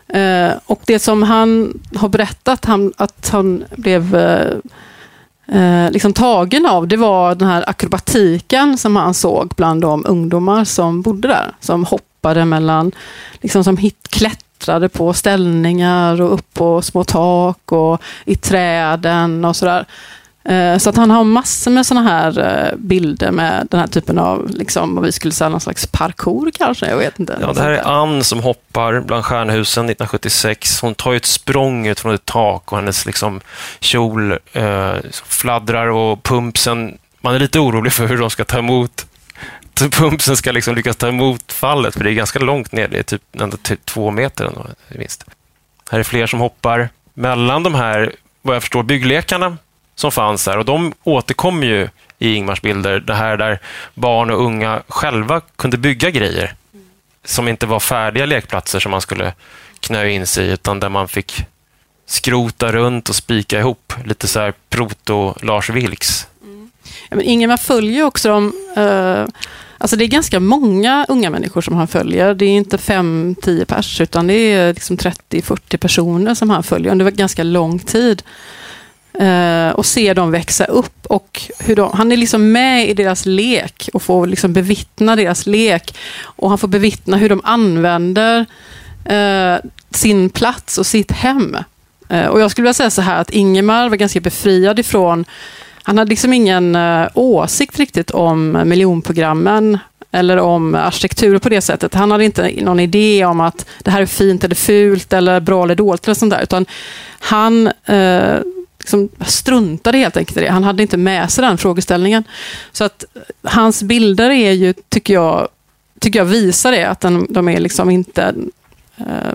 Eh, 0.08 0.50
och 0.66 0.80
det 0.84 0.98
som 0.98 1.22
han 1.22 1.80
har 1.96 2.08
berättat 2.08 2.64
han, 2.64 2.92
att 2.96 3.28
han 3.32 3.64
blev 3.76 4.16
eh, 4.16 4.56
eh 5.58 5.90
liksom 5.90 6.12
tagen 6.12 6.66
av, 6.66 6.88
det 6.88 6.96
var 6.96 7.34
den 7.34 7.48
här 7.48 7.64
akrobatiken 7.70 8.78
som 8.78 8.96
han 8.96 9.14
såg 9.14 9.52
bland 9.56 9.82
de 9.82 10.06
ungdomar 10.06 10.64
som 10.64 11.02
bodde 11.02 11.28
där. 11.28 11.52
Som 11.60 11.84
hoppade 11.84 12.44
mellan, 12.44 12.92
liksom 13.40 13.64
som 13.64 13.76
hit, 13.76 14.08
klättrade 14.10 14.88
på 14.88 15.12
ställningar 15.12 16.20
och 16.20 16.34
upp 16.34 16.54
på 16.54 16.82
små 16.82 17.04
tak 17.04 17.72
och 17.72 18.02
i 18.24 18.36
träden 18.36 19.44
och 19.44 19.56
sådär. 19.56 19.86
Eh, 20.44 20.78
så 20.78 20.90
att 20.90 20.96
han 20.96 21.10
har 21.10 21.24
massor 21.24 21.70
med 21.70 21.86
sådana 21.86 22.10
här 22.10 22.38
eh, 22.38 22.76
bilder 22.76 23.30
med 23.30 23.68
den 23.70 23.80
här 23.80 23.86
typen 23.86 24.18
av, 24.18 24.50
liksom, 24.50 24.94
vad 24.94 25.04
vi 25.04 25.12
skulle 25.12 25.34
säga, 25.34 25.48
någon 25.48 25.60
slags 25.60 25.86
parkour 25.86 26.50
kanske. 26.50 26.86
Jag 26.86 26.96
vet 26.96 27.18
inte. 27.18 27.38
Ja, 27.40 27.52
det 27.52 27.60
här 27.62 27.70
är 27.70 28.02
Ann 28.02 28.24
som 28.24 28.40
hoppar 28.40 29.00
bland 29.00 29.24
stjärnhusen 29.24 29.84
1976. 29.84 30.80
Hon 30.80 30.94
tar 30.94 31.14
ett 31.14 31.26
språng 31.26 31.86
ut 31.86 32.00
från 32.00 32.14
ett 32.14 32.24
tak 32.24 32.72
och 32.72 32.78
hennes 32.78 33.06
liksom, 33.06 33.40
kjol 33.80 34.32
eh, 34.52 34.94
fladdrar 35.24 35.86
och 35.86 36.22
pumpsen, 36.22 36.98
man 37.20 37.34
är 37.34 37.38
lite 37.38 37.58
orolig 37.58 37.92
för 37.92 38.06
hur 38.06 38.18
de 38.18 38.30
ska 38.30 38.44
ta 38.44 38.58
emot 38.58 39.06
pumpsen 39.90 40.36
ska 40.36 40.52
liksom 40.52 40.74
lyckas 40.74 40.96
ta 40.96 41.08
emot 41.08 41.52
fallet, 41.52 41.94
för 41.94 42.04
det 42.04 42.10
är 42.10 42.14
ganska 42.14 42.38
långt 42.38 42.72
ner. 42.72 42.88
Det 42.88 42.98
är 42.98 43.02
typ, 43.02 43.22
ändå 43.40 43.56
typ 43.56 43.86
två 43.86 44.10
meter. 44.10 44.50
Minst. 44.88 45.24
Här 45.90 45.98
är 45.98 46.02
fler 46.02 46.26
som 46.26 46.40
hoppar 46.40 46.88
mellan 47.14 47.62
de 47.62 47.74
här, 47.74 48.12
vad 48.42 48.56
jag 48.56 48.62
förstår, 48.62 48.82
bygglekarna 48.82 49.56
som 49.94 50.12
fanns 50.12 50.44
där 50.44 50.58
och 50.58 50.64
de 50.64 50.92
återkommer 51.02 51.66
ju 51.66 51.88
i 52.18 52.34
Ingmars 52.34 52.62
bilder. 52.62 53.00
Det 53.00 53.14
här 53.14 53.36
där 53.36 53.58
barn 53.94 54.30
och 54.30 54.44
unga 54.44 54.82
själva 54.88 55.40
kunde 55.40 55.76
bygga 55.76 56.10
grejer 56.10 56.54
som 57.24 57.48
inte 57.48 57.66
var 57.66 57.80
färdiga 57.80 58.26
lekplatser 58.26 58.80
som 58.80 58.90
man 58.90 59.00
skulle 59.00 59.32
knö 59.80 60.08
in 60.08 60.26
sig 60.26 60.46
i, 60.46 60.50
utan 60.50 60.80
där 60.80 60.88
man 60.88 61.08
fick 61.08 61.44
skrota 62.06 62.72
runt 62.72 63.08
och 63.08 63.14
spika 63.14 63.58
ihop. 63.58 63.92
Lite 64.04 64.28
så 64.28 64.40
här 64.40 64.54
proto-Lars 64.70 65.70
Vilks. 65.70 66.26
Mm. 66.42 66.70
Ja, 67.08 67.16
men 67.16 67.24
Ingemar 67.24 67.56
följer 67.56 68.04
också 68.04 68.28
de... 68.28 68.52
Uh, 68.76 68.84
eh, 68.84 69.26
alltså 69.78 69.96
det 69.96 70.04
är 70.04 70.08
ganska 70.08 70.40
många 70.40 71.06
unga 71.08 71.30
människor 71.30 71.60
som 71.60 71.76
han 71.76 71.88
följer. 71.88 72.34
Det 72.34 72.44
är 72.44 72.48
inte 72.50 72.76
5-10 72.76 73.64
pers, 73.64 74.00
utan 74.00 74.26
det 74.26 74.34
är 74.34 74.74
liksom 74.74 74.96
30-40 74.96 75.76
personer 75.76 76.34
som 76.34 76.50
han 76.50 76.62
följer 76.62 76.92
under 76.92 77.10
ganska 77.10 77.42
lång 77.42 77.78
tid. 77.78 78.22
Uh, 79.20 79.70
och 79.70 79.86
se 79.86 80.14
dem 80.14 80.30
växa 80.30 80.64
upp. 80.64 81.06
Och 81.06 81.42
hur 81.58 81.76
de, 81.76 81.90
han 81.94 82.12
är 82.12 82.16
liksom 82.16 82.52
med 82.52 82.88
i 82.88 82.94
deras 82.94 83.26
lek 83.26 83.88
och 83.92 84.02
får 84.02 84.26
liksom 84.26 84.52
bevittna 84.52 85.16
deras 85.16 85.46
lek. 85.46 85.94
Och 86.22 86.48
han 86.48 86.58
får 86.58 86.68
bevittna 86.68 87.16
hur 87.16 87.28
de 87.28 87.40
använder 87.44 88.46
uh, 89.10 89.70
sin 89.90 90.30
plats 90.30 90.78
och 90.78 90.86
sitt 90.86 91.12
hem. 91.12 91.56
Uh, 92.12 92.26
och 92.26 92.40
Jag 92.40 92.50
skulle 92.50 92.62
vilja 92.62 92.74
säga 92.74 92.90
så 92.90 93.02
här 93.02 93.20
att 93.20 93.30
Ingemar 93.30 93.88
var 93.88 93.96
ganska 93.96 94.20
befriad 94.20 94.78
ifrån 94.78 95.24
han 95.84 95.98
hade 95.98 96.08
liksom 96.08 96.32
ingen 96.32 96.78
åsikt 97.14 97.78
riktigt 97.78 98.10
om 98.10 98.62
miljonprogrammen 98.64 99.78
eller 100.10 100.36
om 100.36 100.74
arkitektur 100.74 101.38
på 101.38 101.48
det 101.48 101.60
sättet. 101.60 101.94
Han 101.94 102.10
hade 102.10 102.24
inte 102.24 102.52
någon 102.62 102.80
idé 102.80 103.24
om 103.24 103.40
att 103.40 103.66
det 103.78 103.90
här 103.90 104.02
är 104.02 104.06
fint 104.06 104.44
eller 104.44 104.54
fult 104.54 105.12
eller 105.12 105.40
bra 105.40 105.64
eller 105.64 105.74
dåligt 105.74 106.04
eller 106.04 106.14
sånt 106.14 106.32
där. 106.32 106.42
Utan 106.42 106.66
han 107.18 107.70
liksom 108.82 109.08
struntade 109.26 109.98
helt 109.98 110.16
enkelt 110.16 110.36
i 110.36 110.40
det. 110.40 110.50
Han 110.50 110.64
hade 110.64 110.82
inte 110.82 110.96
med 110.96 111.30
sig 111.30 111.44
den 111.44 111.58
frågeställningen. 111.58 112.24
Så 112.72 112.84
att 112.84 113.04
eh, 113.14 113.50
hans 113.50 113.82
bilder 113.82 114.30
är 114.30 114.52
ju, 114.52 114.74
tycker 114.88 115.14
jag, 115.14 115.48
tycker 116.00 116.18
jag 116.18 116.26
visar 116.26 116.72
det, 116.72 116.84
att 116.84 117.00
de, 117.00 117.26
de 117.30 117.48
är 117.48 117.60
liksom 117.60 117.90
inte... 117.90 118.34
Eh, 118.96 119.32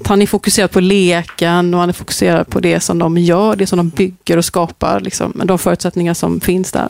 att 0.00 0.06
han 0.06 0.22
är 0.22 0.26
fokuserad 0.26 0.70
på 0.70 0.80
leken 0.80 1.74
och 1.74 1.80
han 1.80 1.88
är 1.88 1.92
fokuserad 1.92 2.48
på 2.48 2.60
det 2.60 2.80
som 2.80 2.98
de 2.98 3.18
gör, 3.18 3.56
det 3.56 3.66
som 3.66 3.76
de 3.76 3.88
bygger 3.88 4.36
och 4.36 4.44
skapar, 4.44 5.00
liksom, 5.00 5.42
de 5.44 5.58
förutsättningar 5.58 6.14
som 6.14 6.40
finns 6.40 6.72
där. 6.72 6.88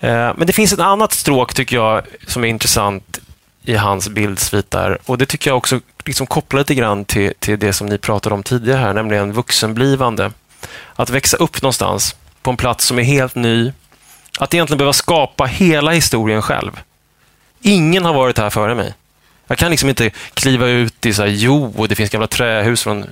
Eh, 0.00 0.32
men 0.36 0.46
det 0.46 0.52
finns 0.52 0.72
ett 0.72 0.80
annat 0.80 1.12
stråk, 1.12 1.54
tycker 1.54 1.76
jag, 1.76 2.02
som 2.26 2.44
är 2.44 2.48
intressant 2.48 3.20
i 3.64 3.74
hans 3.74 4.08
bildsvit 4.08 4.70
där. 4.70 4.98
Och 5.04 5.18
det 5.18 5.26
tycker 5.26 5.50
jag 5.50 5.56
också 5.56 5.80
liksom 6.04 6.26
kopplar 6.26 6.60
lite 6.60 6.74
grann 6.74 7.04
till, 7.04 7.32
till 7.38 7.58
det 7.58 7.72
som 7.72 7.86
ni 7.86 7.98
pratade 7.98 8.34
om 8.34 8.42
tidigare 8.42 8.78
här, 8.78 8.94
nämligen 8.94 9.32
vuxenblivande. 9.32 10.30
Att 10.94 11.10
växa 11.10 11.36
upp 11.36 11.62
någonstans 11.62 12.16
på 12.42 12.50
en 12.50 12.56
plats 12.56 12.84
som 12.84 12.98
är 12.98 13.02
helt 13.02 13.34
ny. 13.34 13.72
Att 14.38 14.54
egentligen 14.54 14.78
behöva 14.78 14.92
skapa 14.92 15.44
hela 15.44 15.90
historien 15.90 16.42
själv. 16.42 16.80
Ingen 17.60 18.04
har 18.04 18.14
varit 18.14 18.38
här 18.38 18.50
före 18.50 18.74
mig. 18.74 18.94
Jag 19.46 19.58
kan 19.58 19.70
liksom 19.70 19.88
inte 19.88 20.10
kliva 20.34 20.66
ut 20.66 21.06
i 21.06 21.14
så 21.14 21.22
här, 21.22 21.28
jo, 21.28 21.74
och 21.76 21.88
det 21.88 21.94
finns 21.94 22.10
gamla 22.10 22.26
trähus 22.26 22.82
från 22.82 23.04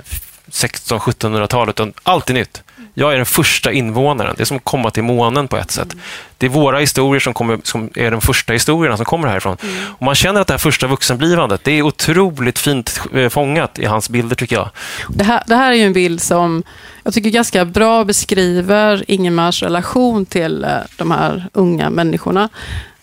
1600-1700-talet, 0.51 1.74
utan 1.74 1.92
allt 2.03 2.30
är 2.30 2.34
nytt. 2.34 2.62
Jag 3.01 3.12
är 3.12 3.16
den 3.16 3.26
första 3.26 3.72
invånaren. 3.72 4.34
Det 4.36 4.42
är 4.42 4.44
som 4.44 4.57
att 4.57 4.64
komma 4.64 4.90
till 4.90 5.03
månen 5.03 5.48
på 5.48 5.57
ett 5.57 5.70
sätt. 5.70 5.96
Det 6.38 6.46
är 6.46 6.51
våra 6.51 6.78
historier 6.78 7.20
som, 7.20 7.34
kommer, 7.34 7.59
som 7.64 7.90
är 7.94 8.11
de 8.11 8.20
första 8.20 8.53
historierna 8.53 8.96
som 8.96 9.07
kommer 9.07 9.28
härifrån. 9.28 9.57
Mm. 9.62 9.74
Och 9.98 10.03
man 10.03 10.14
känner 10.14 10.40
att 10.40 10.46
det 10.46 10.53
här 10.53 10.59
första 10.59 10.86
vuxenblivandet, 10.86 11.64
det 11.64 11.72
är 11.72 11.82
otroligt 11.82 12.59
fint 12.59 13.01
eh, 13.14 13.28
fångat 13.28 13.78
i 13.78 13.84
hans 13.84 14.11
bilder 14.11 14.36
tycker 14.36 14.57
jag. 14.57 14.70
Det 15.09 15.24
här, 15.24 15.42
det 15.46 15.55
här 15.55 15.72
är 15.72 15.76
ju 15.76 15.82
en 15.82 15.92
bild 15.92 16.20
som 16.22 16.62
jag 17.05 17.14
tycker 17.14 17.30
ganska 17.30 17.64
bra 17.64 18.05
beskriver 18.05 19.05
Ingemars 19.09 19.62
relation 19.62 20.26
till 20.26 20.64
eh, 20.64 20.70
de 20.96 21.11
här 21.11 21.48
unga 21.53 21.90
människorna. 21.90 22.48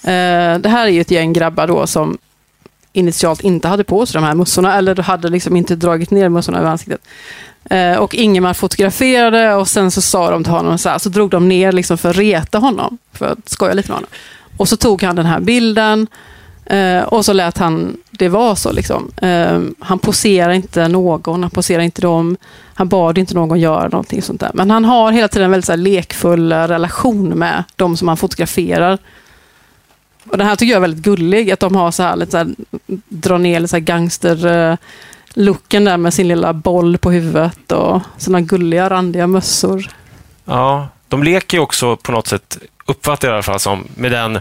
Eh, 0.03 0.59
det 0.59 0.69
här 0.69 0.87
är 0.87 0.91
ju 0.91 1.01
ett 1.01 1.11
gäng 1.11 1.33
grabbar 1.33 1.67
då 1.67 1.87
som 1.87 2.17
initialt 2.93 3.41
inte 3.41 3.67
hade 3.67 3.83
på 3.83 4.05
sig 4.05 4.21
de 4.21 4.25
här 4.25 4.35
mössorna, 4.35 4.77
eller 4.77 4.95
hade 4.95 5.29
liksom 5.29 5.55
inte 5.55 5.75
dragit 5.75 6.11
ner 6.11 6.29
mössorna 6.29 6.59
över 6.59 6.69
ansiktet. 6.69 7.01
Eh, 7.69 7.97
och 7.97 8.15
Ingemar 8.15 8.53
fotograferade 8.53 9.53
och 9.53 9.67
sen 9.67 9.91
så 9.91 10.01
sa 10.01 10.31
de 10.31 10.43
till 10.43 10.53
honom 10.53 10.77
så 10.77 10.89
här, 10.89 10.97
så 10.97 11.09
drog 11.09 11.29
de 11.29 11.47
ner 11.47 11.71
liksom 11.71 11.97
för 11.97 12.09
att 12.09 12.17
reta 12.17 12.57
honom, 12.57 12.97
för 13.13 13.25
att 13.25 13.49
skoja 13.49 13.73
lite 13.73 13.89
med 13.89 13.95
honom. 13.95 14.09
Och 14.57 14.69
så 14.69 14.77
tog 14.77 15.03
han 15.03 15.15
den 15.15 15.25
här 15.25 15.39
bilden 15.39 16.07
eh, 16.65 17.01
och 17.01 17.25
så 17.25 17.33
lät 17.33 17.57
han 17.57 17.97
det 18.11 18.29
vara 18.29 18.55
så. 18.55 18.71
Liksom. 18.71 19.11
Eh, 19.21 19.61
han 19.79 19.99
poserar 19.99 20.51
inte 20.51 20.87
någon, 20.87 21.43
han 21.43 21.51
poserar 21.51 21.81
inte 21.81 22.01
dem, 22.01 22.37
han 22.73 22.87
bad 22.87 23.17
inte 23.17 23.33
någon 23.33 23.59
göra 23.59 23.87
någonting 23.87 24.21
sånt 24.21 24.39
där. 24.39 24.51
Men 24.53 24.71
han 24.71 24.85
har 24.85 25.11
hela 25.11 25.27
tiden 25.27 25.45
en 25.45 25.51
väldigt 25.51 25.65
så 25.65 25.71
här, 25.71 25.77
lekfull 25.77 26.53
relation 26.53 27.29
med 27.29 27.63
de 27.75 27.97
som 27.97 28.07
han 28.07 28.17
fotograferar. 28.17 28.97
Och 30.29 30.37
Den 30.37 30.47
här 30.47 30.55
tycker 30.55 30.71
jag 30.71 30.77
är 30.77 30.81
väldigt 30.81 31.03
gullig, 31.03 31.51
att 31.51 31.59
de 31.59 31.75
har 31.75 31.91
så 31.91 32.03
här, 32.03 32.15
lite 32.15 32.31
så 32.31 32.37
här, 32.37 32.47
drar 33.07 33.37
ner 33.37 33.59
lite 33.59 33.69
så 33.69 33.75
här 33.75 33.81
gangster 33.81 34.77
looken 35.37 35.83
där 35.83 35.97
med 35.97 36.13
sin 36.13 36.27
lilla 36.27 36.53
boll 36.53 36.97
på 36.97 37.11
huvudet 37.11 37.71
och 37.71 38.01
sina 38.17 38.41
gulliga 38.41 38.89
randiga 38.89 39.27
mössor. 39.27 39.89
Ja, 40.45 40.87
de 41.07 41.23
leker 41.23 41.57
ju 41.57 41.61
också 41.61 41.97
på 41.97 42.11
något 42.11 42.27
sätt, 42.27 42.57
uppfattar 42.85 43.27
jag 43.27 43.33
i 43.33 43.35
alla 43.35 43.43
fall 43.43 43.59
som, 43.59 43.87
med 43.95 44.11
den 44.11 44.39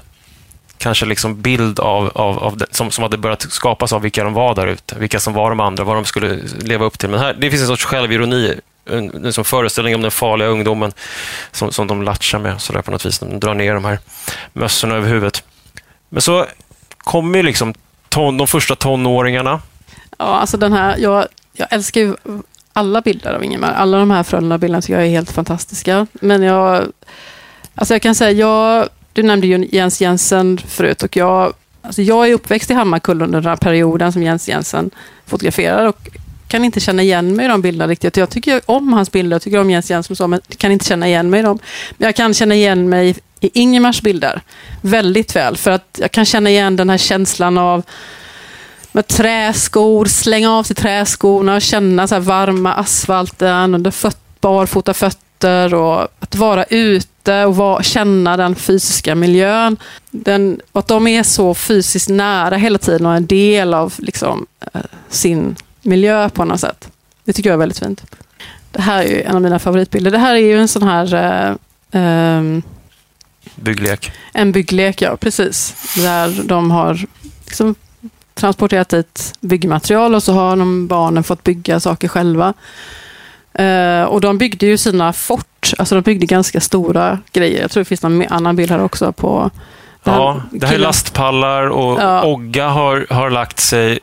kanske 0.79 1.07
liksom 1.07 1.43
bild 1.43 1.81
av, 1.81 2.11
av, 2.15 2.39
av 2.39 2.57
det, 2.57 2.67
som, 2.71 2.91
som 2.91 3.03
hade 3.03 3.19
börjat 3.19 3.43
skapas 3.43 3.93
av 3.93 4.03
vilka 4.03 4.25
de 4.25 4.33
var 4.33 4.55
där 4.55 4.67
ute. 4.67 4.99
Vilka 4.99 5.21
som 5.21 5.35
var 5.35 5.51
de 5.51 5.61
andra, 5.61 5.85
vad 5.85 5.97
de 5.97 6.05
skulle 6.05 6.39
leva 6.61 6.85
upp 6.85 6.99
till. 6.99 7.09
Men 7.09 7.21
här, 7.21 7.35
det 7.35 7.51
finns 7.51 7.63
en 7.63 7.69
sorts 7.69 7.85
självironi, 7.85 8.55
en, 8.91 9.11
en 9.11 9.33
en 9.37 9.45
föreställning 9.45 9.95
om 9.95 10.03
den 10.03 10.11
farliga 10.11 10.49
ungdomen 10.49 10.93
som, 11.53 11.73
som 11.73 11.87
de 11.87 12.03
latchar 12.03 12.39
med 12.39 12.61
så 12.61 12.73
där 12.73 12.83
på 12.83 12.91
något 12.91 13.07
vis. 13.07 13.19
De 13.19 13.41
drar 13.41 13.55
ner 13.55 13.75
de 13.75 13.85
här 13.85 13.99
mössorna 14.53 14.95
över 14.95 15.09
huvudet. 15.09 15.45
Men 16.09 16.23
så 16.23 16.47
kommer 16.99 17.43
liksom 17.43 17.75
ton, 18.09 18.37
de 18.37 18.47
första 18.47 18.75
tonåringarna 18.77 19.61
Ja, 20.19 20.25
alltså 20.25 20.57
den 20.57 20.73
här, 20.73 20.97
jag, 20.99 21.27
jag 21.53 21.69
älskar 21.71 22.01
ju 22.01 22.15
alla 22.73 23.01
bilder 23.01 23.33
av 23.33 23.45
Ingemar. 23.45 23.73
Alla 23.73 23.99
de 23.99 24.11
här 24.11 24.23
Frölunda-bilderna 24.23 24.83
tycker 24.83 24.95
jag 24.95 25.05
är 25.05 25.11
helt 25.11 25.31
fantastiska. 25.31 26.07
Men 26.13 26.43
jag, 26.43 26.85
alltså 27.75 27.95
jag 27.95 28.03
kan 28.03 28.15
säga, 28.15 28.31
jag, 28.31 28.89
du 29.13 29.23
nämnde 29.23 29.47
ju 29.47 29.69
Jens 29.73 30.01
Jensen 30.01 30.59
förut 30.59 31.03
och 31.03 31.17
jag, 31.17 31.53
alltså 31.83 32.03
jag 32.03 32.29
är 32.29 32.35
uppväxt 32.35 32.71
i 32.71 32.75
Hammarkull 32.75 33.23
under 33.23 33.41
den 33.41 33.49
här 33.49 33.57
perioden 33.57 34.13
som 34.13 34.23
Jens 34.23 34.49
Jensen 34.49 34.91
fotograferar 35.27 35.87
och 35.87 36.09
kan 36.49 36.65
inte 36.65 36.81
känna 36.81 37.03
igen 37.03 37.37
mig 37.37 37.47
i 37.47 37.49
de 37.49 37.63
bilderna 37.63 37.91
riktigt. 37.91 38.17
Jag 38.17 38.31
tycker 38.31 38.61
om 38.67 38.93
hans 38.93 39.13
bilder, 39.13 39.35
jag 39.35 39.43
tycker 39.43 39.61
om 39.61 39.71
Jens 39.71 39.91
Jensen 39.91 40.17
så, 40.17 40.27
men 40.27 40.41
kan 40.57 40.73
inte 40.73 40.85
känna 40.85 41.09
igen 41.09 41.31
mig 41.31 41.41
i 41.41 41.43
dem. 41.43 41.59
Men 41.97 42.07
jag 42.07 42.17
kan 42.17 42.35
känna 42.35 42.55
igen 42.55 42.89
mig 42.89 43.17
i 43.41 43.51
Ingemars 43.61 44.03
bilder 44.03 44.41
väldigt 44.81 45.37
väl, 45.37 45.57
för 45.57 45.71
att 45.71 45.99
jag 46.01 46.13
kan 46.13 46.25
känna 46.25 46.51
igen 46.51 46.77
den 46.77 46.91
här 46.91 46.99
känslan 46.99 47.59
av 47.59 47.83
med 48.97 49.07
träskor, 49.07 50.05
slänga 50.05 50.53
av 50.53 50.63
sig 50.63 50.77
träskorna 50.77 51.55
och 51.55 51.63
känna 51.63 52.09
så 52.09 52.15
här 52.15 52.23
varma 52.23 52.75
asfalten 52.75 53.75
under 53.75 53.91
föt, 53.91 54.19
barfota 54.41 54.95
fötter 54.95 55.75
och 55.75 56.09
att 56.21 56.35
vara 56.35 56.65
ute 56.65 57.45
och 57.45 57.57
vara, 57.57 57.83
känna 57.83 58.37
den 58.37 58.55
fysiska 58.55 59.15
miljön. 59.15 59.77
Den, 60.11 60.61
att 60.73 60.89
de 60.89 61.07
är 61.07 61.23
så 61.23 61.55
fysiskt 61.55 62.09
nära 62.09 62.57
hela 62.57 62.79
tiden 62.79 63.07
och 63.07 63.15
en 63.15 63.27
del 63.27 63.75
av 63.75 63.95
liksom, 63.99 64.47
eh, 64.73 64.81
sin 65.09 65.57
miljö 65.83 66.29
på 66.29 66.45
något 66.45 66.61
sätt. 66.61 66.89
Det 67.25 67.33
tycker 67.33 67.51
jag 67.51 67.55
är 67.55 67.59
väldigt 67.59 67.79
fint. 67.79 68.05
Det 68.71 68.83
här 68.83 69.05
är 69.05 69.29
en 69.29 69.37
av 69.37 69.43
mina 69.43 69.59
favoritbilder. 69.59 70.11
Det 70.11 70.19
här 70.19 70.35
är 70.35 70.39
ju 70.39 70.61
en 70.61 70.69
sån 70.69 70.83
här 70.83 71.15
eh, 71.91 72.03
eh, 72.03 72.43
Bygglek. 73.55 74.13
En 74.33 74.53
bygglek, 74.53 75.03
ja 75.03 75.17
precis. 75.17 75.75
Där 75.97 76.43
de 76.45 76.71
har 76.71 77.07
liksom 77.47 77.75
transporterat 78.37 78.89
dit 78.89 79.33
byggmaterial 79.41 80.15
och 80.15 80.23
så 80.23 80.33
har 80.33 80.57
de 80.57 80.87
barnen 80.87 81.25
fått 81.25 81.45
bygga 81.45 81.81
saker 81.81 82.09
själva. 82.09 82.55
Eh, 83.55 84.03
och 84.03 84.21
de 84.21 84.39
byggde 84.39 84.67
ju 84.67 84.79
sina 84.79 85.13
fort, 85.13 85.73
alltså 85.79 85.95
de 85.95 86.01
byggde 86.01 86.27
ganska 86.27 86.61
stora 86.61 87.19
grejer. 87.33 87.61
Jag 87.61 87.71
tror 87.71 87.81
det 87.81 87.85
finns 87.89 88.03
någon 88.03 88.27
annan 88.29 88.57
bild 88.57 88.71
här 88.71 88.83
också 88.83 89.13
på 89.13 89.51
Ja, 90.07 90.43
det 90.51 90.67
här 90.67 90.75
är 90.75 90.79
lastpallar 90.79 91.67
och 91.67 92.03
ja. 92.03 92.25
Ogga 92.25 92.69
har, 92.69 93.07
har 93.11 93.31
lagt 93.31 93.61
sig 93.61 93.99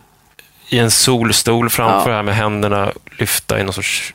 i 0.70 0.80
en 0.80 0.92
solstol 0.92 1.70
framför 1.70 2.10
ja. 2.10 2.16
här 2.16 2.24
med 2.24 2.36
händerna 2.36 2.92
lyfta 3.20 3.60
i 3.60 3.64
någon 3.64 3.74
sorts 3.74 4.14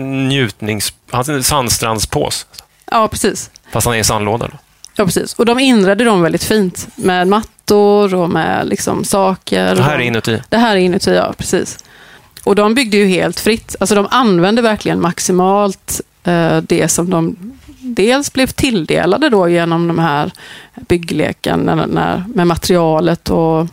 njutnings... 0.00 0.94
Han 1.10 1.24
är 1.28 1.32
en 1.32 1.44
sandstrandspås. 1.44 2.46
Ja, 2.90 3.08
precis. 3.08 3.50
Fast 3.72 3.86
han 3.86 3.94
är 3.94 3.98
i 3.98 4.04
sandlåda. 4.04 4.48
Då. 4.48 4.58
Ja, 4.94 5.04
precis. 5.04 5.34
Och 5.34 5.46
de 5.46 5.58
inredde 5.58 6.04
dem 6.04 6.22
väldigt 6.22 6.44
fint 6.44 6.88
med 6.96 7.28
mattor 7.70 8.14
och 8.14 8.30
med 8.30 8.68
liksom 8.68 9.04
saker. 9.04 9.74
Det 9.74 9.82
här 9.82 9.94
är 9.94 10.00
inuti? 10.00 10.42
Det 10.48 10.56
här 10.56 10.76
är 10.76 10.80
inuti, 10.80 11.14
ja. 11.14 11.34
Precis. 11.38 11.78
Och 12.44 12.54
de 12.54 12.74
byggde 12.74 12.96
ju 12.96 13.06
helt 13.06 13.40
fritt. 13.40 13.76
Alltså 13.80 13.94
de 13.94 14.06
använde 14.10 14.62
verkligen 14.62 15.00
maximalt 15.00 16.00
eh, 16.24 16.56
det 16.56 16.88
som 16.88 17.10
de 17.10 17.36
dels 17.82 18.32
blev 18.32 18.46
tilldelade 18.46 19.28
då 19.28 19.48
genom 19.48 19.88
de 19.88 19.98
här 19.98 20.32
byggleken 20.88 21.60
med 22.34 22.46
materialet 22.46 23.30
och 23.30 23.66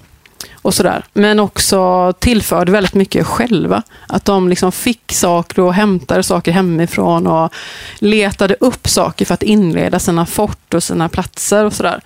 och 0.62 0.74
sådär. 0.74 1.06
Men 1.14 1.40
också 1.40 2.14
tillförde 2.20 2.72
väldigt 2.72 2.94
mycket 2.94 3.28
själva. 3.28 3.84
Att 4.08 4.26
de 4.26 4.50
liksom 4.50 4.72
fick 4.72 5.12
saker 5.14 5.62
och 5.62 5.74
hämtade 5.74 6.24
saker 6.24 6.52
hemifrån 6.52 7.28
och 7.28 7.54
letade 8.00 8.56
upp 8.60 8.88
saker 8.88 9.26
för 9.26 9.34
att 9.34 9.44
inreda 9.44 10.00
sina 10.00 10.26
fort 10.26 10.74
och 10.74 10.84
sina 10.84 11.10
platser 11.10 11.66
och 11.66 11.74
sådär. 11.74 12.02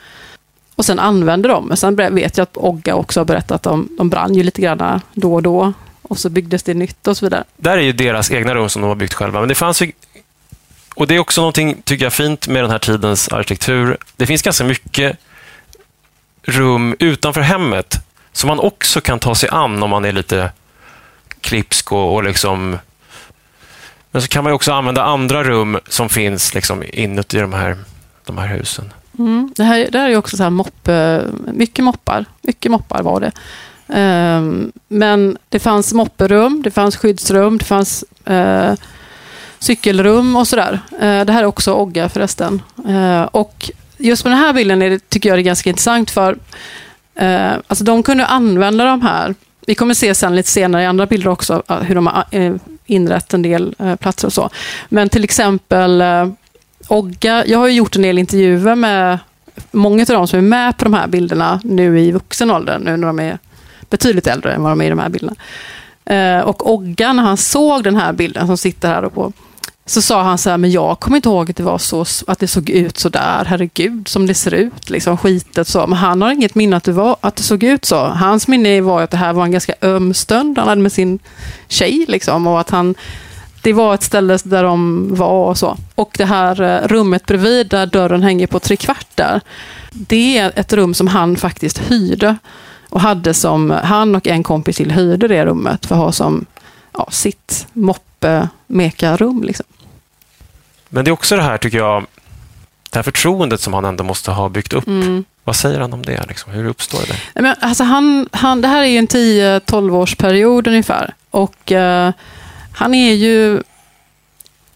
Och 0.76 0.86
sen 0.86 1.00
använde 1.00 1.48
de. 1.48 1.68
Men 1.68 1.78
sen 1.78 1.96
vet 1.96 2.38
jag 2.38 2.44
att 2.44 2.58
Ogga 2.58 2.96
också 2.96 3.20
har 3.20 3.26
berättat 3.26 3.52
att 3.52 3.64
de, 3.64 3.90
de 3.98 4.10
brann 4.10 4.36
ju 4.36 4.44
lite 4.44 4.62
grann 4.62 5.02
då 5.14 5.34
och 5.34 5.44
då. 5.44 5.74
Och 6.02 6.18
så 6.18 6.30
byggdes 6.30 6.64
det 6.64 6.74
nytt 6.74 7.08
och 7.08 7.18
så 7.18 7.26
vidare. 7.26 7.44
Där 7.58 7.78
är 7.78 7.82
ju 7.82 7.92
deras 7.92 8.32
egna 8.32 8.56
rum 8.56 8.70
som 8.70 8.82
de 8.82 8.88
har 8.88 8.96
byggt 8.96 9.14
själva. 9.14 9.40
Men 9.40 9.50
det 9.50 9.56
fanns 9.56 9.82
ju 9.82 9.92
och 10.96 11.08
det 11.08 11.16
är 11.16 11.20
också 11.20 11.42
någonting, 11.42 11.82
tycker 11.84 12.06
jag, 12.06 12.14
fint 12.14 12.48
med 12.48 12.64
den 12.64 12.72
här 12.72 12.80
tidens 12.80 13.30
arkitektur. 13.30 13.98
Det 14.16 14.26
finns 14.26 14.42
ganska 14.42 14.64
mycket 14.64 15.18
rum 16.44 16.96
utanför 17.00 17.42
hemmet 17.42 17.98
som 18.34 18.48
man 18.48 18.60
också 18.60 19.02
kan 19.02 19.20
ta 19.20 19.36
sig 19.36 19.50
an 19.50 19.84
om 19.84 19.90
man 19.90 20.06
är 20.06 20.12
lite 20.12 20.52
klipsk 21.42 21.92
och, 21.92 22.14
och 22.14 22.24
liksom... 22.24 22.78
Men 24.12 24.22
så 24.22 24.28
kan 24.28 24.44
man 24.44 24.54
också 24.54 24.74
använda 24.74 25.04
andra 25.04 25.44
rum 25.44 25.80
som 25.88 26.10
finns 26.10 26.54
liksom 26.54 26.84
inuti 26.94 27.40
de 27.40 27.54
här, 27.54 27.78
de 28.26 28.38
här 28.38 28.48
husen. 28.48 28.94
Mm. 29.20 29.54
Det, 29.56 29.64
här, 29.64 29.88
det 29.92 30.00
här 30.00 30.10
är 30.10 30.18
också 30.18 30.38
så 30.38 30.44
här 30.44 30.50
mopp, 30.50 30.88
eh, 30.88 31.20
mycket 31.54 31.86
moppar. 31.86 32.26
Mycket 32.42 32.72
moppar 32.72 33.04
var 33.04 33.20
det. 33.20 33.32
Um, 33.92 34.72
men 34.88 35.38
det 35.50 35.60
fanns 35.60 35.94
mopperum, 35.94 36.62
det 36.64 36.72
fanns 36.72 36.96
skyddsrum, 36.96 37.58
det 37.58 37.66
fanns 37.66 38.06
uh, 38.30 38.74
cykelrum 39.60 40.36
och 40.36 40.48
sådär. 40.48 40.80
Uh, 40.94 41.26
det 41.26 41.32
här 41.32 41.42
är 41.42 41.46
också 41.46 41.74
Ogga 41.74 42.10
förresten. 42.10 42.62
Uh, 42.88 43.22
och 43.22 43.72
just 43.98 44.24
med 44.24 44.32
den 44.32 44.40
här 44.40 44.54
bilden 44.54 44.82
är 44.82 44.90
det, 44.90 45.10
tycker 45.10 45.30
jag 45.30 45.38
det 45.38 45.42
är 45.42 45.44
ganska 45.44 45.70
intressant 45.70 46.12
för 46.12 46.34
uh, 47.22 47.54
alltså 47.68 47.84
de 47.84 48.04
kunde 48.04 48.26
använda 48.26 48.86
de 48.86 49.02
här. 49.02 49.36
Vi 49.68 49.76
kommer 49.76 49.94
se 49.94 50.16
sen 50.16 50.36
lite 50.36 50.50
senare 50.50 50.84
i 50.84 50.86
andra 50.86 51.06
bilder 51.06 51.28
också 51.28 51.64
hur 51.82 51.96
de 51.96 52.08
har 52.08 52.26
inrett 52.86 53.34
en 53.34 53.42
del 53.42 53.76
platser 54.00 54.28
och 54.28 54.34
så. 54.34 54.50
Men 54.90 55.10
till 55.10 55.24
exempel 55.24 56.04
Ogga, 56.88 57.46
jag 57.46 57.58
har 57.58 57.68
gjort 57.68 57.96
en 57.96 58.02
del 58.02 58.18
intervjuer 58.18 58.76
med 58.76 59.20
många 59.72 60.02
av 60.02 60.08
de 60.08 60.28
som 60.28 60.40
är 60.40 60.44
med 60.44 60.78
på 60.78 60.84
de 60.84 60.94
här 60.94 61.08
bilderna 61.08 61.62
nu 61.64 62.00
i 62.00 62.12
vuxen 62.12 62.52
ålder, 62.52 62.80
nu 62.80 62.98
när 62.98 63.08
de 63.08 63.20
är 63.20 63.40
betydligt 63.90 64.28
äldre 64.28 64.54
än 64.54 64.64
vad 64.64 64.72
de 64.72 64.82
är 64.82 64.86
i 64.86 64.90
de 64.90 65.00
här 65.00 65.10
bilderna. 65.10 65.36
Eh, 66.06 66.40
och 66.40 66.74
Ogga, 66.74 67.14
när 67.14 67.24
han 67.24 67.38
såg 67.38 67.84
den 67.84 67.96
här 67.96 68.14
bilden 68.14 68.48
som 68.48 68.58
sitter 68.58 68.88
här 68.88 69.10
på, 69.10 69.34
så 69.86 70.02
sa 70.02 70.22
han 70.22 70.38
så 70.38 70.50
här, 70.50 70.58
men 70.58 70.72
jag 70.72 71.00
kommer 71.00 71.18
inte 71.18 71.30
ihåg 71.30 71.50
att 71.50 71.56
det, 71.56 71.64
var 71.64 71.78
så, 71.78 72.06
att 72.28 72.40
det 72.40 72.48
såg 72.48 72.70
ut 72.70 72.98
så 72.98 73.10
där, 73.10 73.46
herregud, 73.46 74.08
som 74.08 74.28
det 74.28 74.34
ser 74.34 74.54
ut, 74.54 74.90
liksom 74.90 75.18
skitet 75.18 75.68
så. 75.68 75.88
Men 75.88 75.98
han 75.98 76.22
har 76.22 76.32
inget 76.32 76.56
minne 76.56 76.76
att 76.76 76.84
det, 76.84 76.92
var, 76.92 77.16
att 77.22 77.36
det 77.36 77.44
såg 77.44 77.64
ut 77.64 77.86
så. 77.86 78.06
Hans 78.06 78.48
minne 78.48 78.82
var 78.82 79.02
att 79.02 79.12
det 79.12 79.18
här 79.18 79.34
var 79.34 79.44
en 79.44 79.52
ganska 79.52 79.74
öm 79.82 80.14
stund 80.14 80.58
han 80.58 80.68
hade 80.68 80.82
med 80.82 80.92
sin 80.92 81.20
tjej, 81.68 82.06
liksom, 82.08 82.48
och 82.48 82.60
att 82.60 82.70
han 82.70 82.96
det 83.62 83.74
var 83.74 83.94
ett 83.94 84.04
ställe 84.04 84.40
där 84.44 84.64
de 84.64 85.08
var 85.16 85.50
och 85.50 85.58
så. 85.58 85.78
Och 85.96 86.16
det 86.18 86.26
här 86.26 86.62
eh, 86.62 86.88
rummet 86.88 87.26
bredvid 87.26 87.68
där 87.68 87.86
dörren 87.86 88.24
hänger 88.24 88.48
på 88.48 88.60
trekvartar, 88.60 89.42
det 89.92 90.38
är 90.38 90.52
ett 90.56 90.74
rum 90.74 90.94
som 90.94 91.08
han 91.08 91.38
faktiskt 91.38 91.78
hyrde. 91.78 92.38
Och 92.90 93.02
hade 93.02 93.34
som, 93.34 93.70
han 93.70 94.16
och 94.16 94.28
en 94.28 94.44
kompis 94.44 94.78
till 94.78 94.92
hyrde 94.92 95.28
det 95.28 95.46
rummet 95.46 95.86
för 95.86 95.96
att 95.96 96.02
ha 96.02 96.12
som 96.12 96.46
ja, 96.94 97.08
sitt 97.12 97.68
moppe-meka-rum. 97.74 99.44
Liksom. 99.44 99.66
Men 100.90 101.06
det 101.06 101.10
är 101.10 101.14
också 101.14 101.36
det 101.36 101.42
här, 101.42 101.58
tycker 101.58 101.78
jag, 101.78 102.06
det 102.90 102.98
här 102.98 103.04
förtroendet 103.04 103.62
som 103.62 103.74
han 103.74 103.86
ändå 103.86 104.04
måste 104.04 104.32
ha 104.32 104.50
byggt 104.50 104.74
upp. 104.74 104.88
Mm. 104.88 105.24
Vad 105.44 105.56
säger 105.56 105.80
han 105.80 105.94
om 105.94 106.06
det? 106.06 106.26
Liksom? 106.28 106.52
Hur 106.52 106.66
uppstår 106.66 107.00
det? 107.00 107.42
Men, 107.42 107.56
alltså, 107.60 107.84
han, 107.84 108.30
han, 108.32 108.62
det 108.62 108.68
här 108.68 108.82
är 108.82 108.88
ju 108.88 108.98
en 108.98 109.08
10-12 109.08 109.96
års 109.96 110.16
period 110.16 110.68
ungefär. 110.68 111.14
Och 111.30 111.72
eh, 111.72 112.12
han 112.72 112.94
är 112.94 113.14
ju 113.14 113.62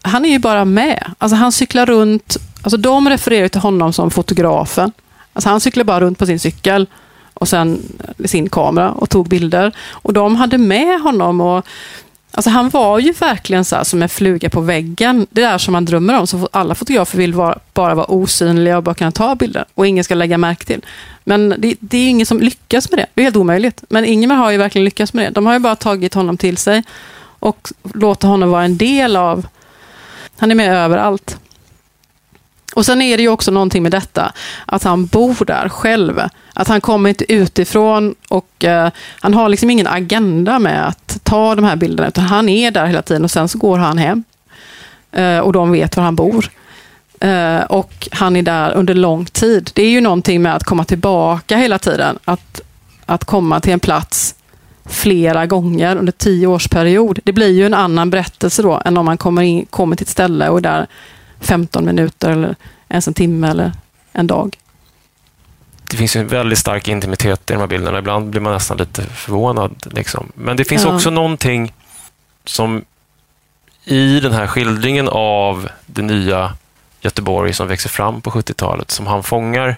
han 0.02 0.24
är 0.24 0.30
ju 0.30 0.38
bara 0.38 0.64
med. 0.64 1.10
Alltså 1.18 1.36
han 1.36 1.52
cyklar 1.52 1.86
runt. 1.86 2.36
Alltså 2.62 2.76
de 2.76 3.08
refererar 3.08 3.48
till 3.48 3.60
honom 3.60 3.92
som 3.92 4.10
fotografen. 4.10 4.92
Alltså 5.32 5.48
han 5.48 5.60
cyklar 5.60 5.84
bara 5.84 6.00
runt 6.00 6.18
på 6.18 6.26
sin 6.26 6.40
cykel 6.40 6.86
och 7.34 7.48
sen 7.48 7.82
eh, 8.18 8.26
sin 8.26 8.48
kamera 8.48 8.92
och 8.92 9.10
tog 9.10 9.28
bilder. 9.28 9.72
Och 9.88 10.12
de 10.12 10.36
hade 10.36 10.58
med 10.58 11.00
honom. 11.00 11.40
och 11.40 11.66
Alltså 12.30 12.50
han 12.50 12.68
var 12.68 12.98
ju 12.98 13.12
verkligen 13.12 13.64
så 13.64 13.84
som 13.84 14.02
en 14.02 14.08
fluga 14.08 14.50
på 14.50 14.60
väggen. 14.60 15.26
Det 15.30 15.40
där 15.40 15.58
som 15.58 15.72
man 15.72 15.84
drömmer 15.84 16.18
om. 16.18 16.26
Så 16.26 16.48
alla 16.52 16.74
fotografer 16.74 17.18
vill 17.18 17.34
vara, 17.34 17.58
bara 17.74 17.94
vara 17.94 18.06
osynliga 18.06 18.76
och 18.76 18.82
bara 18.82 18.94
kunna 18.94 19.12
ta 19.12 19.34
bilder. 19.34 19.64
Och 19.74 19.86
ingen 19.86 20.04
ska 20.04 20.14
lägga 20.14 20.38
märke 20.38 20.64
till. 20.64 20.84
Men 21.24 21.54
det, 21.58 21.74
det, 21.80 21.98
är 21.98 22.08
ingen 22.08 22.26
som 22.26 22.40
lyckas 22.40 22.90
med 22.90 22.98
det. 22.98 23.06
Det 23.14 23.20
är 23.20 23.24
helt 23.24 23.36
omöjligt. 23.36 23.84
Men 23.88 24.04
Ingemar 24.04 24.36
har 24.36 24.50
ju 24.50 24.56
verkligen 24.56 24.84
lyckats 24.84 25.12
med 25.12 25.24
det. 25.24 25.30
De 25.30 25.46
har 25.46 25.52
ju 25.52 25.58
bara 25.58 25.76
tagit 25.76 26.14
honom 26.14 26.36
till 26.36 26.56
sig 26.56 26.82
och 27.46 27.68
låta 27.94 28.26
honom 28.26 28.50
vara 28.50 28.64
en 28.64 28.76
del 28.76 29.16
av... 29.16 29.46
Han 30.38 30.50
är 30.50 30.54
med 30.54 30.74
överallt. 30.74 31.38
Och 32.74 32.86
sen 32.86 33.02
är 33.02 33.16
det 33.16 33.22
ju 33.22 33.28
också 33.28 33.50
någonting 33.50 33.82
med 33.82 33.92
detta, 33.92 34.32
att 34.66 34.82
han 34.82 35.06
bor 35.06 35.44
där 35.44 35.68
själv. 35.68 36.20
Att 36.54 36.68
han 36.68 36.80
kommer 36.80 37.08
inte 37.08 37.32
utifrån 37.32 38.14
och 38.28 38.64
eh, 38.64 38.90
han 39.20 39.34
har 39.34 39.48
liksom 39.48 39.70
ingen 39.70 39.86
agenda 39.86 40.58
med 40.58 40.88
att 40.88 41.18
ta 41.22 41.54
de 41.54 41.64
här 41.64 41.76
bilderna, 41.76 42.08
utan 42.08 42.24
han 42.24 42.48
är 42.48 42.70
där 42.70 42.86
hela 42.86 43.02
tiden 43.02 43.24
och 43.24 43.30
sen 43.30 43.48
så 43.48 43.58
går 43.58 43.78
han 43.78 43.98
hem. 43.98 44.24
Eh, 45.12 45.38
och 45.38 45.52
de 45.52 45.72
vet 45.72 45.96
var 45.96 46.04
han 46.04 46.16
bor. 46.16 46.50
Eh, 47.20 47.60
och 47.60 48.08
han 48.12 48.36
är 48.36 48.42
där 48.42 48.72
under 48.72 48.94
lång 48.94 49.24
tid. 49.24 49.70
Det 49.74 49.82
är 49.82 49.90
ju 49.90 50.00
någonting 50.00 50.42
med 50.42 50.54
att 50.54 50.64
komma 50.64 50.84
tillbaka 50.84 51.56
hela 51.56 51.78
tiden. 51.78 52.18
Att, 52.24 52.60
att 53.06 53.24
komma 53.24 53.60
till 53.60 53.72
en 53.72 53.80
plats 53.80 54.34
flera 54.88 55.46
gånger 55.46 55.96
under 55.96 56.12
tio 56.12 56.46
års 56.46 56.68
period. 56.68 57.18
Det 57.24 57.32
blir 57.32 57.48
ju 57.52 57.66
en 57.66 57.74
annan 57.74 58.10
berättelse 58.10 58.62
då 58.62 58.82
än 58.84 58.96
om 58.96 59.04
man 59.04 59.18
kommer, 59.18 59.42
in, 59.42 59.66
kommer 59.66 59.96
till 59.96 60.04
ett 60.04 60.08
ställe 60.08 60.48
och 60.48 60.58
är 60.58 60.62
där 60.62 60.86
15 61.40 61.84
minuter 61.84 62.30
eller 62.30 62.56
ens 62.88 63.08
en 63.08 63.14
timme 63.14 63.48
eller 63.50 63.72
en 64.12 64.26
dag. 64.26 64.56
Det 65.90 65.96
finns 65.96 66.16
en 66.16 66.28
väldigt 66.28 66.58
stark 66.58 66.88
intimitet 66.88 67.50
i 67.50 67.52
de 67.52 67.60
här 67.60 67.66
bilderna. 67.66 67.98
Ibland 67.98 68.30
blir 68.30 68.40
man 68.40 68.52
nästan 68.52 68.76
lite 68.76 69.02
förvånad. 69.02 69.74
Liksom. 69.90 70.32
Men 70.34 70.56
det 70.56 70.64
finns 70.64 70.84
Ja. 70.84 70.94
också 70.94 71.10
någonting 71.10 71.72
som 72.44 72.84
i 73.84 74.20
den 74.20 74.32
här 74.32 74.46
skildringen 74.46 75.08
av 75.08 75.68
det 75.86 76.02
nya 76.02 76.52
Göteborg 77.00 77.52
som 77.52 77.68
växer 77.68 77.88
fram 77.88 78.20
på 78.20 78.30
70-talet, 78.30 78.90
som 78.90 79.06
han 79.06 79.22
fångar, 79.22 79.76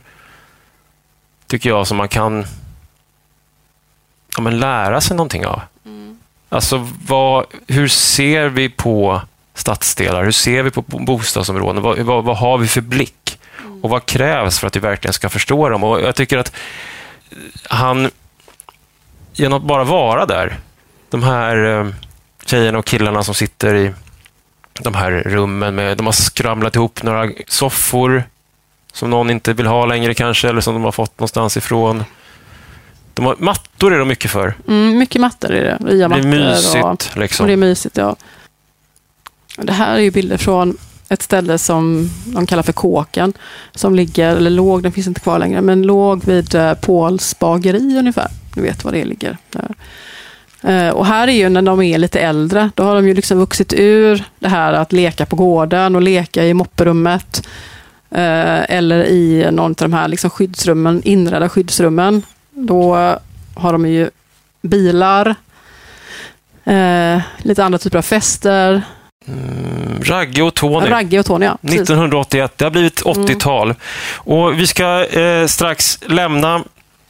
tycker 1.46 1.68
jag, 1.68 1.86
som 1.86 1.96
man 1.96 2.09
kan 2.09 2.46
ja, 4.39 4.43
men 4.43 4.59
lära 4.59 5.01
sig 5.01 5.16
någonting 5.16 5.47
av. 5.47 5.61
Alltså, 6.49 6.89
vad, 7.07 7.45
hur 7.66 7.89
ser 7.89 8.49
vi 8.49 8.68
på 8.68 9.22
stadsdelar? 9.55 10.24
Hur 10.24 10.32
ser 10.32 10.62
vi 10.62 10.70
på 10.70 10.82
bostadsområden? 10.82 11.82
Vad, 11.82 11.99
vad, 11.99 12.24
vad 12.24 12.36
har 12.36 12.59
vi 12.59 12.68
för 12.68 12.80
blick? 12.80 13.39
Och 13.82 13.91
vad 13.91 14.07
krävs 14.07 14.59
för 14.59 14.66
att 14.66 14.76
vi 14.76 14.80
verkligen 14.80 15.12
ska 15.12 15.28
förstå 15.28 15.68
dem? 15.68 15.84
Och 15.84 16.01
jag 16.01 16.14
tycker 16.14 16.39
att 16.39 16.53
han, 17.68 18.11
genom 19.32 19.59
att 19.59 19.66
bara 19.66 19.84
vara 19.84 20.26
där, 20.26 20.59
de 21.11 21.22
här 21.22 21.64
eh, 21.64 21.86
tjejerna 22.47 22.78
och 22.78 22.86
killarna 22.86 23.22
som 23.22 23.34
sitter 23.34 23.74
i 23.74 23.93
de 24.80 24.95
här 24.95 25.11
rummen, 25.11 25.74
med, 25.74 25.97
de 25.97 26.07
har 26.07 26.12
skramlat 26.12 26.74
ihop 26.74 27.03
några 27.03 27.30
soffor 27.49 28.22
som 28.93 29.11
någon 29.11 29.30
inte 29.30 29.53
vill 29.53 29.66
ha 29.66 29.86
längre 29.86 30.14
kanske, 30.14 30.49
eller 30.49 30.61
som 30.61 30.74
de 30.74 30.84
har 30.84 30.93
fått 30.93 31.18
någonstans 31.18 31.57
ifrån. 31.57 32.05
De 33.18 33.26
har, 33.26 33.36
mattor 33.38 33.94
är 33.94 33.98
de 33.98 34.08
mycket 34.08 34.30
för. 34.30 34.54
Mm, 34.68 34.98
mycket 34.98 35.20
mattor 35.20 35.50
är 35.50 35.64
det. 35.64 35.90
Ria 35.92 36.08
Det 36.08 36.14
är 36.18 36.22
mysigt. 36.22 36.84
Och, 36.84 37.16
liksom. 37.18 37.44
och 37.44 37.46
det 37.46 37.52
är 37.52 37.56
mysigt, 37.56 37.96
ja. 37.96 38.16
Det 39.56 39.72
här 39.72 39.94
är 39.94 40.00
ju 40.00 40.10
bilder 40.10 40.36
från 40.36 40.76
ett 41.08 41.22
ställe 41.22 41.58
som 41.58 42.10
de 42.26 42.46
kallar 42.46 42.62
för 42.62 42.72
Kåken. 42.72 43.32
Som 43.74 43.94
ligger, 43.94 44.36
eller 44.36 44.50
låg, 44.50 44.82
den 44.82 44.92
finns 44.92 45.06
inte 45.06 45.20
kvar 45.20 45.38
längre, 45.38 45.60
men 45.60 45.82
låg 45.82 46.24
vid 46.24 46.54
eh, 46.54 46.74
Pauls 46.74 47.38
bageri 47.38 47.98
ungefär. 47.98 48.28
Du 48.54 48.60
vet 48.62 48.84
var 48.84 48.92
det 48.92 49.04
ligger. 49.04 49.36
Där. 49.50 49.74
Eh, 50.62 50.90
Och 50.94 51.06
här 51.06 51.28
är 51.28 51.32
ju 51.32 51.48
när 51.48 51.62
de 51.62 51.82
är 51.82 51.98
lite 51.98 52.20
äldre, 52.20 52.70
då 52.74 52.82
har 52.82 52.94
de 52.94 53.08
ju 53.08 53.14
liksom 53.14 53.38
vuxit 53.38 53.72
ur 53.76 54.24
det 54.38 54.48
här 54.48 54.72
att 54.72 54.92
leka 54.92 55.26
på 55.26 55.36
gården 55.36 55.96
och 55.96 56.02
leka 56.02 56.44
i 56.44 56.54
mopperummet. 56.54 57.46
eh, 58.10 58.70
Eller 58.76 59.04
i 59.04 59.48
någon 59.52 59.70
av 59.70 59.74
de 59.74 59.92
här 59.92 60.08
liksom 60.08 60.30
skyddsrummen, 60.30 61.02
inredda 61.04 61.48
skyddsrummen. 61.48 62.22
Då 62.66 63.16
har 63.54 63.72
de 63.72 63.86
ju 63.86 64.11
bilar, 64.62 65.34
eh, 66.64 67.20
lite 67.38 67.64
andra 67.64 67.78
typer 67.78 67.98
av 67.98 68.02
fester. 68.02 68.82
Mm, 69.26 70.02
Ragge 70.02 70.42
och 70.42 70.54
Tony. 70.54 70.86
Ragge 70.86 71.18
och 71.18 71.26
Tony, 71.26 71.46
ja. 71.46 71.59
precis. 71.62 71.80
1981. 71.80 72.52
Det 72.56 72.64
har 72.64 72.70
blivit 72.70 73.02
80-tal. 73.02 73.74
Och 74.14 74.61
vi 74.61 74.66
ska 74.66 75.04
eh, 75.04 75.46
strax 75.46 75.98
lämna 76.06 76.64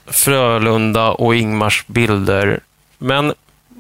Frölunda 0.07 1.11
och 1.11 1.36
Ingmars 1.36 1.84
bilder. 1.86 2.61
Men 2.99 3.32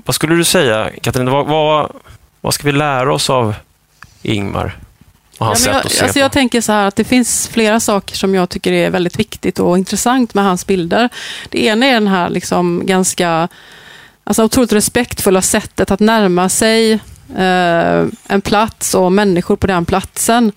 vad 0.04 0.14
skulle 0.14 0.34
du 0.34 0.44
säga, 0.44 0.90
Katarina? 1.02 1.30
Vad, 1.30 1.46
vad, 1.46 1.92
vad 2.40 2.54
ska 2.54 2.66
vi 2.66 2.72
lära 2.72 3.14
oss 3.14 3.30
av 3.30 3.54
Ingmar 4.22 4.76
och 5.38 5.46
hans 5.46 5.66
Ja, 5.66 5.72
sätt 5.72 5.84
att 5.84 5.92
se 5.92 5.98
jag, 5.98 6.04
alltså 6.04 6.18
på? 6.18 6.20
jag 6.20 6.32
tänker 6.32 6.60
så 6.60 6.72
här 6.72 6.86
att 6.86 6.96
det 6.96 7.04
finns 7.04 7.48
flera 7.48 7.80
saker 7.80 8.16
som 8.16 8.34
jag 8.34 8.48
tycker 8.48 8.72
är 8.72 8.90
väldigt 8.90 9.18
viktigt 9.18 9.58
och 9.58 9.78
intressant 9.78 10.34
med 10.34 10.44
hans 10.44 10.66
bilder. 10.66 11.08
Det 11.48 11.64
ena 11.64 11.86
är 11.86 11.92
den 11.94 12.06
här 12.08 12.30
liksom 12.30 12.82
ganska 12.86 13.48
alltså 14.24 14.44
otroligt 14.44 14.72
respektfulla 14.72 15.42
sättet 15.42 15.90
att 15.90 16.00
närma 16.00 16.48
sig 16.48 16.92
eh, 17.36 18.04
en 18.28 18.40
plats 18.44 18.94
och 18.94 19.12
människor 19.12 19.56
på 19.56 19.66
den 19.66 19.84
platsen. 19.84 20.52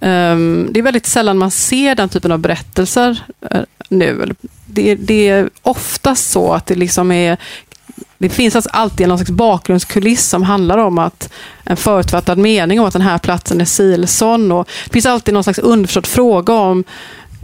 Ehm, 0.00 0.68
det 0.70 0.80
är 0.80 0.82
väldigt 0.82 1.06
sällan 1.06 1.38
man 1.38 1.50
ser 1.50 1.94
den 1.94 2.08
typen 2.08 2.32
av 2.32 2.38
berättelser 2.38 3.22
eh, 3.50 3.60
nu. 3.88 4.34
Det, 4.66 4.94
det 4.94 5.28
är 5.28 5.50
oftast 5.62 6.30
så 6.30 6.52
att 6.52 6.66
det 6.66 6.74
liksom 6.74 7.12
är 7.12 7.36
det 8.18 8.28
finns 8.28 8.56
alltså 8.56 8.70
alltid 8.72 9.08
någon 9.08 9.18
slags 9.18 9.30
bakgrundskuliss 9.30 10.28
som 10.28 10.42
handlar 10.42 10.78
om 10.78 10.98
att 10.98 11.32
en 11.64 11.76
förutfattad 11.76 12.38
mening 12.38 12.80
om 12.80 12.86
att 12.86 12.92
den 12.92 13.02
här 13.02 13.18
platsen 13.18 13.60
är 13.60 13.64
Silson. 13.64 14.52
Och 14.52 14.68
det 14.84 14.92
finns 14.92 15.06
alltid 15.06 15.34
någon 15.34 15.44
slags 15.44 15.58
underförstådd 15.58 16.06
fråga 16.06 16.54
om 16.54 16.84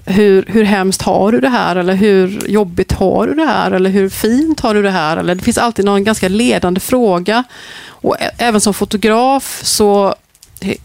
hur, 0.05 0.45
hur 0.49 0.65
hemskt 0.65 1.03
har 1.03 1.33
du 1.33 1.41
det 1.41 1.49
här? 1.49 1.77
Eller 1.77 1.95
hur 1.95 2.49
jobbigt 2.49 2.93
har 2.93 3.27
du 3.27 3.35
det 3.35 3.45
här? 3.45 3.71
Eller 3.71 3.91
hur 3.91 4.09
fint 4.09 4.61
har 4.61 4.75
du 4.75 4.83
det 4.83 4.91
här? 4.91 5.17
Eller 5.17 5.35
det 5.35 5.43
finns 5.43 5.59
alltid 5.59 5.85
någon 5.85 6.05
ganska 6.05 6.29
ledande 6.29 6.81
fråga. 6.81 7.45
Och 7.87 8.17
även 8.39 8.61
som 8.61 8.75
fotograf 8.75 9.61
så, 9.63 10.15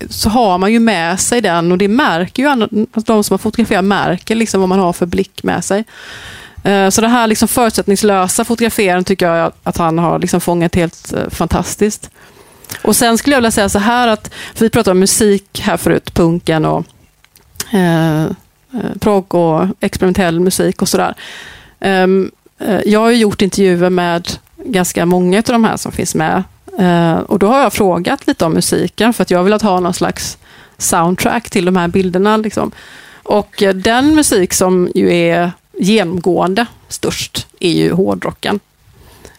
så 0.10 0.30
har 0.30 0.58
man 0.58 0.74
ju 0.74 0.80
med 0.80 1.20
sig 1.20 1.42
den 1.42 1.72
och 1.72 1.78
det 1.78 1.88
märker 1.88 2.44
ju 2.44 2.50
att 2.50 3.06
de 3.08 3.24
som 3.24 3.34
har 3.34 3.38
fotograferat 3.38 3.86
märker 3.86 4.36
liksom 4.36 4.60
vad 4.60 4.70
man 4.70 4.80
har 4.80 4.94
för 4.94 5.06
blick 5.06 5.44
med 5.44 5.64
sig. 5.64 5.84
Eh, 6.68 6.90
så 6.90 7.02
det 7.02 7.08
här 7.08 7.28
liksom 7.28 7.48
förutsättningslösa 7.48 8.46
fotograferandet 8.46 9.08
tycker 9.08 9.34
jag 9.34 9.52
att 9.64 9.78
han 9.78 10.00
har 10.00 10.20
liksom 10.20 10.42
fångat 10.42 10.76
helt 10.76 11.14
eh, 11.14 11.30
fantastiskt. 11.30 12.10
Och 12.82 12.96
sen 12.96 13.18
skulle 13.18 13.36
jag 13.36 13.42
vilja 13.42 13.52
säga 13.52 13.70
så 13.70 13.80
här 13.80 14.08
att, 14.08 14.34
för 14.54 14.66
vi 14.66 14.70
pratade 14.70 14.92
om 14.92 15.00
musik 15.00 15.62
här 15.64 15.78
förut, 15.78 16.14
punken 16.14 16.66
och 16.66 16.86
eh, 17.74 18.24
eh 18.24 18.30
prog 19.00 19.36
och 19.36 19.66
experimentell 19.80 20.40
musik 20.40 20.82
och 20.82 20.90
sådär. 20.90 21.16
Ehm, 21.80 22.32
eh, 22.60 22.80
jag 22.86 23.00
har 23.00 23.10
ju 23.10 23.18
gjort 23.18 23.42
intervjuer 23.42 23.90
med 23.90 24.30
ganska 24.66 25.06
många 25.06 25.38
av 25.38 25.44
de 25.44 25.64
här 25.64 25.78
som 25.78 25.92
finns 25.92 26.16
med. 26.16 26.44
Eh, 26.80 27.18
och 27.18 27.40
då 27.40 27.48
har 27.48 27.60
jag 27.60 27.74
frågat 27.74 28.28
lite 28.28 28.46
om 28.46 28.54
musiken 28.54 29.14
för 29.14 29.22
att 29.22 29.32
jag 29.32 29.44
vill 29.44 29.54
att 29.54 29.62
ha 29.62 29.80
någon 29.80 29.94
slags 29.94 30.38
soundtrack 30.78 31.50
till 31.50 31.66
de 31.66 31.76
här 31.76 31.88
bilderna. 31.88 32.38
Liksom. 32.38 32.72
Och 33.24 33.64
den 33.76 34.16
musik 34.16 34.54
som 34.54 34.92
ju 34.96 35.16
är 35.16 35.52
genomgående 35.80 36.66
störst 36.88 37.48
är 37.60 37.72
ju 37.72 37.92
hårdrocken. 37.92 38.60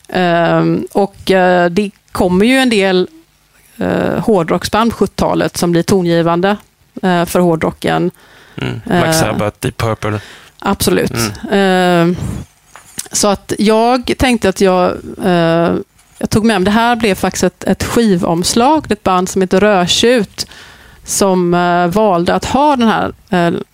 Ehm, 0.08 0.86
och 0.92 1.30
eh, 1.30 1.70
det 1.70 1.90
kommer 2.12 2.46
ju 2.46 2.56
en 2.56 2.70
del 2.70 3.08
eh, 3.76 4.18
hårdrocksband 4.18 4.92
70-talet 4.92 5.56
som 5.56 5.72
blir 5.72 5.82
tongivande 5.82 6.56
eh, 7.02 7.24
för 7.24 7.40
hårdrocken. 7.40 8.10
Mm. 8.56 8.80
Black 8.84 9.14
Sabbath, 9.14 9.56
Deep 9.60 9.76
Purple. 9.76 10.20
Absolut. 10.58 11.10
Mm. 11.10 11.32
Ehm, 11.50 12.16
så 13.12 13.28
att 13.28 13.52
jag 13.58 14.14
tänkte 14.18 14.48
att 14.48 14.60
jag, 14.60 14.96
jag 16.18 16.30
tog 16.30 16.44
med 16.44 16.60
mig, 16.60 16.64
det 16.64 16.70
här 16.70 16.96
blev 16.96 17.14
faktiskt 17.14 17.44
ett, 17.44 17.64
ett 17.64 17.84
skivomslag, 17.84 18.92
ett 18.92 19.02
band 19.02 19.28
som 19.28 19.42
heter 19.42 19.60
Rödtjut 19.60 20.46
som 21.04 21.50
valde 21.94 22.34
att 22.34 22.44
ha 22.44 22.76
den 22.76 22.88
här, 22.88 23.12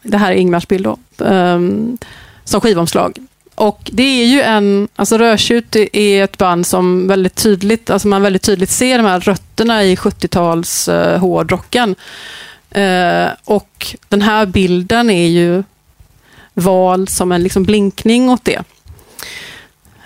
det 0.02 0.16
här 0.16 0.32
är 0.32 0.36
Ingmars 0.36 0.68
bild 0.68 0.84
då, 0.84 1.24
ehm, 1.24 1.98
som 2.44 2.60
skivomslag. 2.60 3.18
Och 3.54 3.90
det 3.92 4.02
är 4.02 4.26
ju 4.26 4.40
en, 4.40 4.88
alltså 4.96 5.18
Rödtjut 5.18 5.76
är 5.92 6.24
ett 6.24 6.38
band 6.38 6.66
som 6.66 7.08
väldigt 7.08 7.34
tydligt, 7.34 7.90
alltså 7.90 8.08
man 8.08 8.22
väldigt 8.22 8.42
tydligt 8.42 8.70
ser 8.70 8.98
de 8.98 9.06
här 9.06 9.20
rötterna 9.20 9.84
i 9.84 9.94
70-tals 9.94 10.88
eh, 10.88 11.18
hårdrocken. 11.18 11.94
Eh, 12.70 13.26
och 13.44 13.96
den 14.08 14.22
här 14.22 14.46
bilden 14.46 15.10
är 15.10 15.28
ju 15.28 15.62
val 16.54 17.08
som 17.08 17.32
en 17.32 17.42
liksom 17.42 17.64
blinkning 17.64 18.30
åt 18.30 18.44
det. 18.44 18.62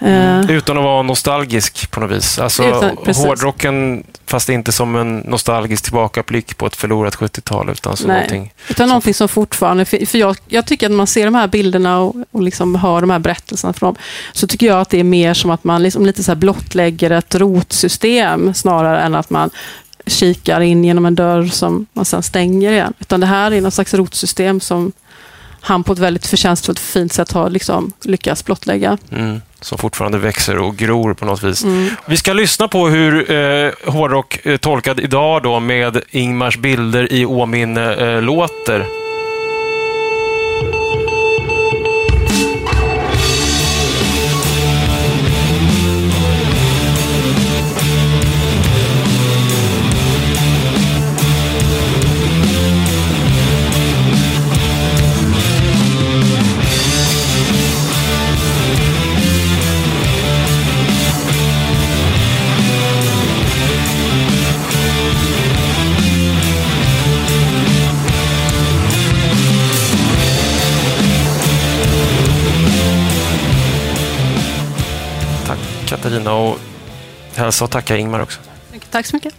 Eh, 0.00 0.50
Utan 0.50 0.78
att 0.78 0.84
vara 0.84 1.02
nostalgisk 1.02 1.90
på 1.90 2.00
något 2.00 2.10
vis. 2.10 2.38
Alltså, 2.38 2.64
Utan- 2.64 3.14
hårdrocken, 3.14 4.04
fast 4.26 4.48
inte 4.48 4.72
som 4.72 4.96
en 4.96 5.18
nostalgisk 5.18 5.84
tillbakablick 5.84 6.56
på 6.56 6.66
ett 6.66 6.76
förlorat 6.76 7.14
70-tal, 7.14 7.70
utan 7.70 7.96
som 7.96 8.08
Nej. 8.08 8.16
någonting... 8.16 8.52
Utan 8.68 8.88
någonting 8.88 9.14
som 9.14 9.28
fortfarande, 9.28 9.84
för 9.84 10.06
för 10.06 10.18
jag, 10.18 10.36
jag 10.46 10.66
tycker 10.66 10.86
att 10.86 10.90
när 10.90 10.96
man 10.96 11.06
ser 11.06 11.24
de 11.24 11.34
här 11.34 11.46
bilderna 11.46 12.00
och, 12.00 12.16
och 12.30 12.42
liksom 12.42 12.74
hör 12.74 13.00
de 13.00 13.10
här 13.10 13.18
berättelserna 13.18 13.72
från 13.72 13.94
dem, 13.94 14.02
så 14.32 14.46
tycker 14.46 14.66
jag 14.66 14.80
att 14.80 14.90
det 14.90 15.00
är 15.00 15.04
mer 15.04 15.34
som 15.34 15.50
att 15.50 15.64
man 15.64 15.82
liksom 15.82 16.06
lite 16.06 16.24
så 16.24 16.30
här 16.30 16.36
blottlägger 16.36 17.10
ett 17.10 17.34
rotsystem 17.34 18.54
snarare 18.54 19.00
än 19.00 19.14
att 19.14 19.30
man 19.30 19.50
kikar 20.06 20.60
in 20.60 20.84
genom 20.84 21.06
en 21.06 21.14
dörr 21.14 21.46
som 21.46 21.86
man 21.92 22.04
sedan 22.04 22.22
stänger 22.22 22.72
igen. 22.72 22.94
Utan 22.98 23.20
det 23.20 23.26
här 23.26 23.50
är 23.50 23.60
någon 23.60 23.70
slags 23.72 23.94
rotsystem 23.94 24.60
som 24.60 24.92
han 25.60 25.84
på 25.84 25.92
ett 25.92 25.98
väldigt 25.98 26.26
förtjänstfullt 26.26 26.78
fint 26.78 27.12
sätt 27.12 27.32
har 27.32 27.50
liksom 27.50 27.92
lyckats 28.02 28.44
blottlägga. 28.44 28.98
Mm, 29.12 29.40
som 29.60 29.78
fortfarande 29.78 30.18
växer 30.18 30.58
och 30.58 30.76
gror 30.76 31.14
på 31.14 31.24
något 31.24 31.42
vis. 31.42 31.64
Mm. 31.64 31.88
Vi 32.06 32.16
ska 32.16 32.32
lyssna 32.32 32.68
på 32.68 32.88
hur 32.88 33.30
eh, 33.30 33.72
hårdrock 33.86 34.46
eh, 34.46 34.56
tolkad 34.56 35.00
idag 35.00 35.42
då 35.42 35.60
med 35.60 36.02
Ingmars 36.10 36.58
bilder 36.58 37.12
i 37.12 37.24
åminne 37.24 37.94
eh, 37.94 38.22
låter. 38.22 39.07
Katarina 76.08 76.32
och 76.32 76.58
hälsa 77.34 77.64
och 77.64 77.70
tacka 77.70 77.96
Ingmar 77.96 78.20
också. 78.20 78.40
Tack 78.90 79.06
så 79.06 79.16
mycket. 79.16 79.34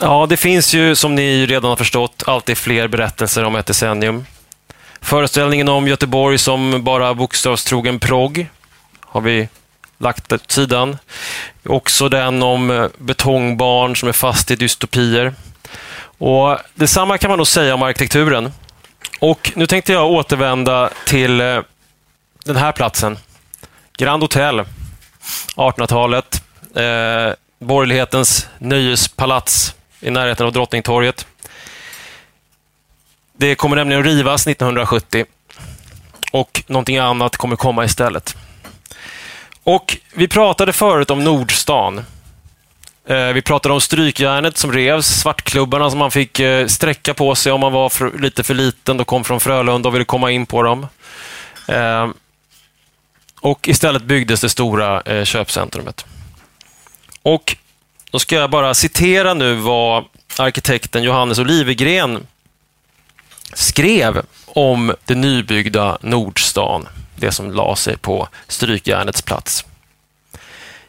Ja, 0.00 0.26
det 0.28 0.36
finns 0.36 0.74
ju, 0.74 0.94
som 0.94 1.14
ni 1.14 1.46
redan 1.46 1.68
har 1.68 1.76
förstått, 1.76 2.22
alltid 2.26 2.58
fler 2.58 2.88
berättelser 2.88 3.44
om 3.44 3.56
ett 3.56 3.66
decennium. 3.66 4.26
Föreställningen 5.00 5.68
om 5.68 5.88
Göteborg 5.88 6.38
som 6.38 6.84
bara 6.84 7.14
bokstavstrogen 7.14 7.98
progg 7.98 8.48
har 9.00 9.20
vi 9.20 9.48
lagt 9.98 10.32
åt 10.32 10.50
sidan. 10.50 10.98
Också 11.64 12.08
den 12.08 12.42
om 12.42 12.90
betongbarn 12.98 13.96
som 13.96 14.08
är 14.08 14.12
fast 14.12 14.50
i 14.50 14.56
dystopier. 14.56 15.34
Och 16.18 16.58
Detsamma 16.74 17.18
kan 17.18 17.30
man 17.30 17.38
nog 17.38 17.46
säga 17.46 17.74
om 17.74 17.82
arkitekturen. 17.82 18.52
Och 19.20 19.52
Nu 19.54 19.66
tänkte 19.66 19.92
jag 19.92 20.10
återvända 20.10 20.90
till 21.06 21.40
eh, 21.40 21.60
den 22.44 22.56
här 22.56 22.72
platsen. 22.72 23.18
Grand 23.96 24.22
Hotel, 24.22 24.64
1800-talet. 25.56 26.42
Eh, 26.74 27.34
borgerlighetens 27.58 28.48
nöjespalats 28.58 29.74
i 30.00 30.10
närheten 30.10 30.46
av 30.46 30.52
Drottningtorget. 30.52 31.26
Det 33.32 33.54
kommer 33.54 33.76
nämligen 33.76 34.00
att 34.00 34.06
rivas 34.06 34.46
1970 34.46 35.24
och 36.32 36.62
någonting 36.66 36.98
annat 36.98 37.36
kommer 37.36 37.56
komma 37.56 37.84
istället. 37.84 38.36
Och 39.64 39.96
Vi 40.14 40.28
pratade 40.28 40.72
förut 40.72 41.10
om 41.10 41.24
Nordstan. 41.24 42.04
Eh, 43.06 43.32
vi 43.32 43.42
pratade 43.42 43.74
om 43.74 43.80
strykjärnet 43.80 44.56
som 44.56 44.72
revs, 44.72 45.06
svartklubbarna 45.06 45.90
som 45.90 45.98
man 45.98 46.10
fick 46.10 46.40
eh, 46.40 46.66
sträcka 46.66 47.14
på 47.14 47.34
sig 47.34 47.52
om 47.52 47.60
man 47.60 47.72
var 47.72 47.88
för, 47.88 48.18
lite 48.18 48.42
för 48.42 48.54
liten 48.54 49.00
och 49.00 49.06
kom 49.06 49.24
från 49.24 49.40
Frölunda 49.40 49.88
och 49.88 49.94
ville 49.94 50.04
komma 50.04 50.30
in 50.30 50.46
på 50.46 50.62
dem. 50.62 50.86
Eh, 51.68 52.08
och 53.40 53.68
istället 53.68 54.02
byggdes 54.02 54.40
det 54.40 54.48
stora 54.48 55.24
köpcentrumet. 55.24 56.06
Och 57.22 57.56
då 58.10 58.18
ska 58.18 58.36
jag 58.36 58.50
bara 58.50 58.74
citera 58.74 59.34
nu 59.34 59.54
vad 59.54 60.04
arkitekten 60.38 61.02
Johannes 61.02 61.38
Olivegren 61.38 62.26
skrev 63.52 64.22
om 64.46 64.94
det 65.04 65.14
nybyggda 65.14 65.98
Nordstan, 66.00 66.88
det 67.16 67.32
som 67.32 67.52
la 67.52 67.76
sig 67.76 67.96
på 67.96 68.28
Strykjärnets 68.48 69.22
plats. 69.22 69.64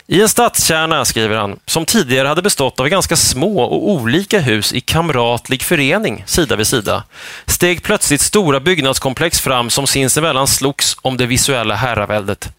I 0.08 0.22
en 0.22 0.30
stadskärna, 0.30 1.06
skriver 1.06 1.36
han, 1.36 1.60
som 1.66 1.86
tidigare 1.86 2.28
hade 2.28 2.42
bestått 2.42 2.80
av 2.80 2.88
ganska 2.88 3.16
små 3.16 3.62
och 3.62 3.90
olika 3.90 4.40
hus 4.40 4.74
i 4.74 4.82
kamratlig 4.82 5.62
förening 5.62 6.24
sida 6.28 6.56
vid 6.56 6.68
sida, 6.68 7.04
steg 7.46 7.84
plötsligt 7.84 8.22
stora 8.22 8.60
byggnadskomplex 8.60 9.42
fram 9.42 9.70
som 9.70 9.88
sinsemellan 9.88 10.48
slogs 10.48 10.98
om 11.02 11.18
det 11.18 11.26
visuella 11.26 11.76
herraväldet. 11.76 12.50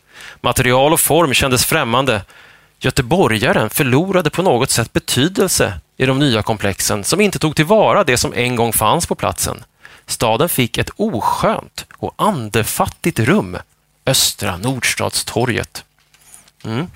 Material 0.41 0.93
och 0.93 1.01
form 1.01 1.35
kändes 1.35 1.65
främmande. 1.65 2.23
Göteborgaren 2.79 3.71
förlorade 3.71 4.31
på 4.31 4.43
något 4.43 4.71
sätt 4.71 4.93
betydelse 4.93 5.81
i 5.97 6.07
de 6.07 6.19
nya 6.19 6.43
komplexen 6.43 7.05
som 7.05 7.21
inte 7.21 7.39
tog 7.39 7.57
tillvara 7.57 8.05
det 8.05 8.17
som 8.17 8.35
en 8.35 8.57
gång 8.57 8.73
fanns 8.73 9.07
på 9.07 9.15
platsen. 9.15 9.65
Staden 10.07 10.49
fick 10.49 10.79
ett 10.79 10.91
oskönt 10.97 11.87
och 11.97 12.15
andefattigt 12.17 13.19
rum, 13.19 13.57
Östra 14.07 14.57
Nordstadstorget. 14.57 15.85
Mm. 16.65 16.87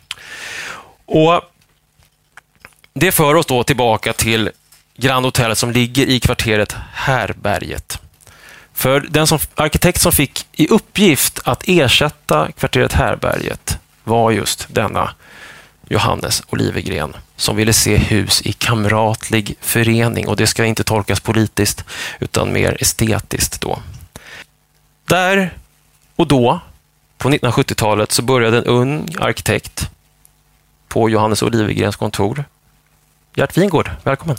Och 1.06 1.42
Det 2.92 3.12
för 3.12 3.34
oss 3.34 3.46
då 3.46 3.64
tillbaka 3.64 4.12
till 4.12 4.50
Grand 4.96 5.26
Hotel 5.26 5.56
som 5.56 5.72
ligger 5.72 6.06
i 6.06 6.20
kvarteret 6.20 6.76
Härberget. 6.92 8.00
För 8.74 9.00
den 9.00 9.26
som, 9.26 9.38
arkitekt 9.54 10.00
som 10.00 10.12
fick 10.12 10.46
i 10.52 10.68
uppgift 10.68 11.40
att 11.44 11.62
ersätta 11.66 12.52
kvarteret 12.52 12.92
Härberget 12.92 13.78
var 14.04 14.30
just 14.30 14.66
denna 14.68 15.14
Johannes 15.88 16.42
Olivegren 16.50 17.16
som 17.36 17.56
ville 17.56 17.72
se 17.72 17.96
hus 17.96 18.42
i 18.42 18.52
kamratlig 18.52 19.54
förening 19.60 20.28
och 20.28 20.36
det 20.36 20.46
ska 20.46 20.64
inte 20.64 20.84
tolkas 20.84 21.20
politiskt 21.20 21.84
utan 22.20 22.52
mer 22.52 22.76
estetiskt 22.80 23.60
då. 23.60 23.78
Där 25.04 25.54
och 26.16 26.26
då, 26.26 26.60
på 27.18 27.30
1970-talet, 27.30 28.12
så 28.12 28.22
började 28.22 28.58
en 28.58 28.64
ung 28.64 29.08
arkitekt 29.18 29.90
på 30.98 31.10
Johannes 31.10 31.42
Olivegrens 31.42 31.96
kontor. 31.96 32.44
Gert 33.34 33.56
Wingård, 33.56 33.90
välkommen. 34.04 34.36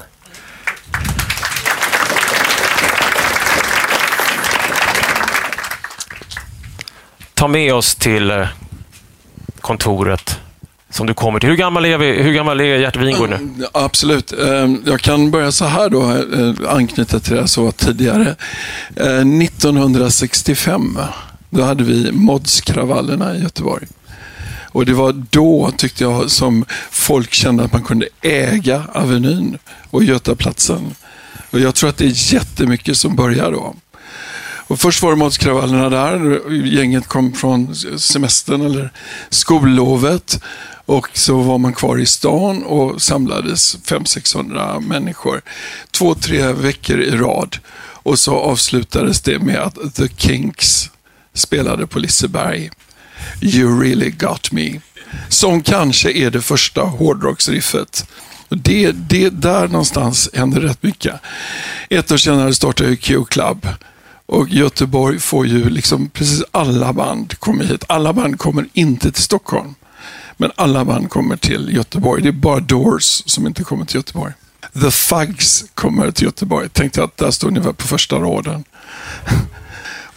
Ta 7.34 7.48
med 7.48 7.74
oss 7.74 7.96
till 7.96 8.32
eh, 8.32 8.48
kontoret 9.62 10.40
som 10.90 11.08
du 11.08 11.14
kommer 11.14 11.40
till. 11.40 11.50
Hur 11.50 11.56
gammal 11.56 11.86
är, 11.86 11.98
vi, 11.98 12.24
hur 12.24 12.34
gammal 12.34 12.62
är 12.62 12.78
Gert 12.78 12.96
Wingård 12.96 13.30
nu? 13.30 13.36
Mm, 13.36 13.66
absolut. 13.72 14.32
Ehm, 14.32 14.84
jag 14.86 15.00
kan 15.00 15.32
börja 15.32 15.52
så 15.52 15.66
här 15.66 15.90
då, 15.90 16.12
eh, 16.12 16.74
anknyta 16.76 17.20
till 17.20 17.34
det 17.34 17.40
jag 17.40 17.50
sa 17.50 17.72
tidigare. 17.72 18.36
Eh, 18.96 19.26
1965, 19.26 21.00
då 21.50 21.64
hade 21.64 21.84
vi 21.84 22.12
modskravallerna 22.12 23.36
i 23.36 23.42
Göteborg. 23.42 23.88
Och 24.72 24.86
det 24.86 24.94
var 24.94 25.26
då, 25.30 25.72
tyckte 25.78 26.04
jag, 26.04 26.32
som 26.32 26.66
folk 26.92 27.34
kände 27.34 27.64
att 27.64 27.74
man 27.74 27.84
kunde 27.84 28.08
äga 28.22 28.84
Avenyn 28.94 29.58
och 29.90 30.04
Götaplatsen. 30.04 30.96
Och 31.52 31.60
jag 31.60 31.76
tror 31.76 31.90
att 31.90 31.98
det 31.98 32.06
är 32.06 32.34
jättemycket 32.34 32.98
som 32.98 33.16
börjar 33.16 33.52
då. 33.52 33.76
Och 34.70 34.80
först 34.80 35.04
var 35.04 35.10
det 35.10 35.18
matkravallerna 35.18 35.90
där. 35.90 36.42
Gänget 36.66 37.08
kom 37.08 37.34
från 37.34 37.76
semestern 38.00 38.62
eller 38.62 38.92
skollovet. 39.30 40.44
Och 40.86 41.10
så 41.14 41.38
var 41.38 41.58
man 41.58 41.74
kvar 41.74 41.98
i 41.98 42.06
stan 42.06 42.64
och 42.64 43.02
samlades 43.02 43.78
500-600 43.78 44.80
människor. 44.80 45.42
Två, 45.92 46.16
tre 46.16 46.52
veckor 46.52 47.00
i 47.00 47.12
rad. 47.12 47.58
Och 47.78 48.20
så 48.20 48.36
avslutades 48.36 49.22
det 49.22 49.40
med 49.40 49.60
att 49.60 49.96
The 49.96 50.08
Kinks 50.18 50.90
spelade 51.34 51.88
på 51.88 52.00
Liseberg. 52.00 52.70
You 53.42 53.82
really 53.82 54.10
got 54.10 54.52
me. 54.52 54.80
Som 55.30 55.62
kanske 55.62 56.12
är 56.12 56.32
det 56.32 56.42
första 56.42 56.82
hårdrocksriffet. 56.82 58.06
Det, 58.50 58.92
det, 58.92 59.30
där 59.30 59.68
någonstans 59.68 60.30
händer 60.34 60.62
rätt 60.62 60.84
mycket. 60.84 61.22
Ett 61.90 62.12
år 62.12 62.18
senare 62.18 62.54
startade 62.54 62.96
Q-Club. 62.96 63.68
Och 64.26 64.50
Göteborg 64.50 65.20
får 65.20 65.48
ju 65.48 65.70
liksom 65.70 66.10
precis 66.10 66.44
alla 66.52 66.94
band 66.94 67.40
kommer 67.40 67.64
hit. 67.64 67.84
Alla 67.88 68.14
band 68.14 68.40
kommer 68.40 68.66
inte 68.74 69.12
till 69.12 69.24
Stockholm. 69.24 69.76
Men 70.38 70.52
alla 70.56 70.86
band 70.86 71.10
kommer 71.10 71.38
till 71.38 71.70
Göteborg. 71.74 72.24
Det 72.24 72.30
är 72.30 72.34
bara 72.34 72.60
Doors 72.60 73.24
som 73.26 73.48
inte 73.48 73.64
kommer 73.64 73.86
till 73.86 73.96
Göteborg. 73.96 74.34
The 74.82 74.92
Fugs 74.92 75.66
kommer 75.74 76.12
till 76.12 76.26
Göteborg. 76.26 76.70
Tänkte 76.70 77.00
jag 77.00 77.08
att 77.08 77.18
där 77.18 77.32
står 77.32 77.52
ni 77.52 77.60
väl 77.60 77.74
på 77.74 77.88
första 77.88 78.16
raden. 78.16 78.64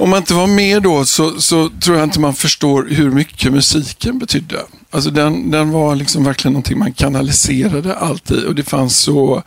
Om 0.03 0.11
man 0.11 0.19
inte 0.19 0.35
var 0.35 0.47
med 0.47 0.83
då 0.83 1.05
så, 1.05 1.41
så, 1.41 1.71
tror 1.81 1.97
jag 1.97 2.05
inte 2.05 2.21
man 2.21 2.35
förstår 2.35 2.87
hur 2.91 3.11
mycket 3.11 3.53
musiken 3.53 4.19
betydde. 4.19 4.57
Alltså 4.91 5.11
den, 5.11 5.51
den 5.51 5.71
var 5.71 5.97
liksom 5.97 6.25
verkligen 6.25 6.53
någonting 6.53 6.79
man 6.79 6.93
kanaliserade 6.93 7.97
allt 7.97 8.31
i 8.31 8.47
och 8.47 8.55
det 8.55 8.63
fanns 8.63 8.97
så 8.97 9.43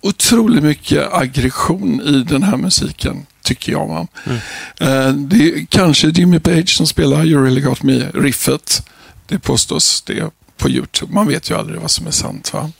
otroligt 0.00 0.62
mycket 0.62 1.12
aggression 1.12 2.00
i 2.00 2.22
den 2.28 2.42
här 2.42 2.56
musiken, 2.56 3.26
tycker 3.42 3.72
jag. 3.72 4.08
Mm. 4.26 4.38
Eh, 4.80 5.14
det 5.14 5.52
är 5.52 5.66
kanske 5.66 6.08
Jimmy 6.08 6.40
Page 6.40 6.76
som 6.76 6.86
spelar 6.86 7.24
You 7.24 7.44
really 7.44 7.60
got 7.60 7.82
me, 7.82 8.06
riffet. 8.14 8.88
Det 9.26 9.38
påstås 9.38 10.02
det 10.02 10.30
på 10.56 10.68
Youtube. 10.68 11.14
Man 11.14 11.28
vet 11.28 11.50
ju 11.50 11.54
aldrig 11.54 11.80
vad 11.80 11.90
som 11.90 12.06
är 12.06 12.10
sant. 12.10 12.52
Va? 12.52 12.70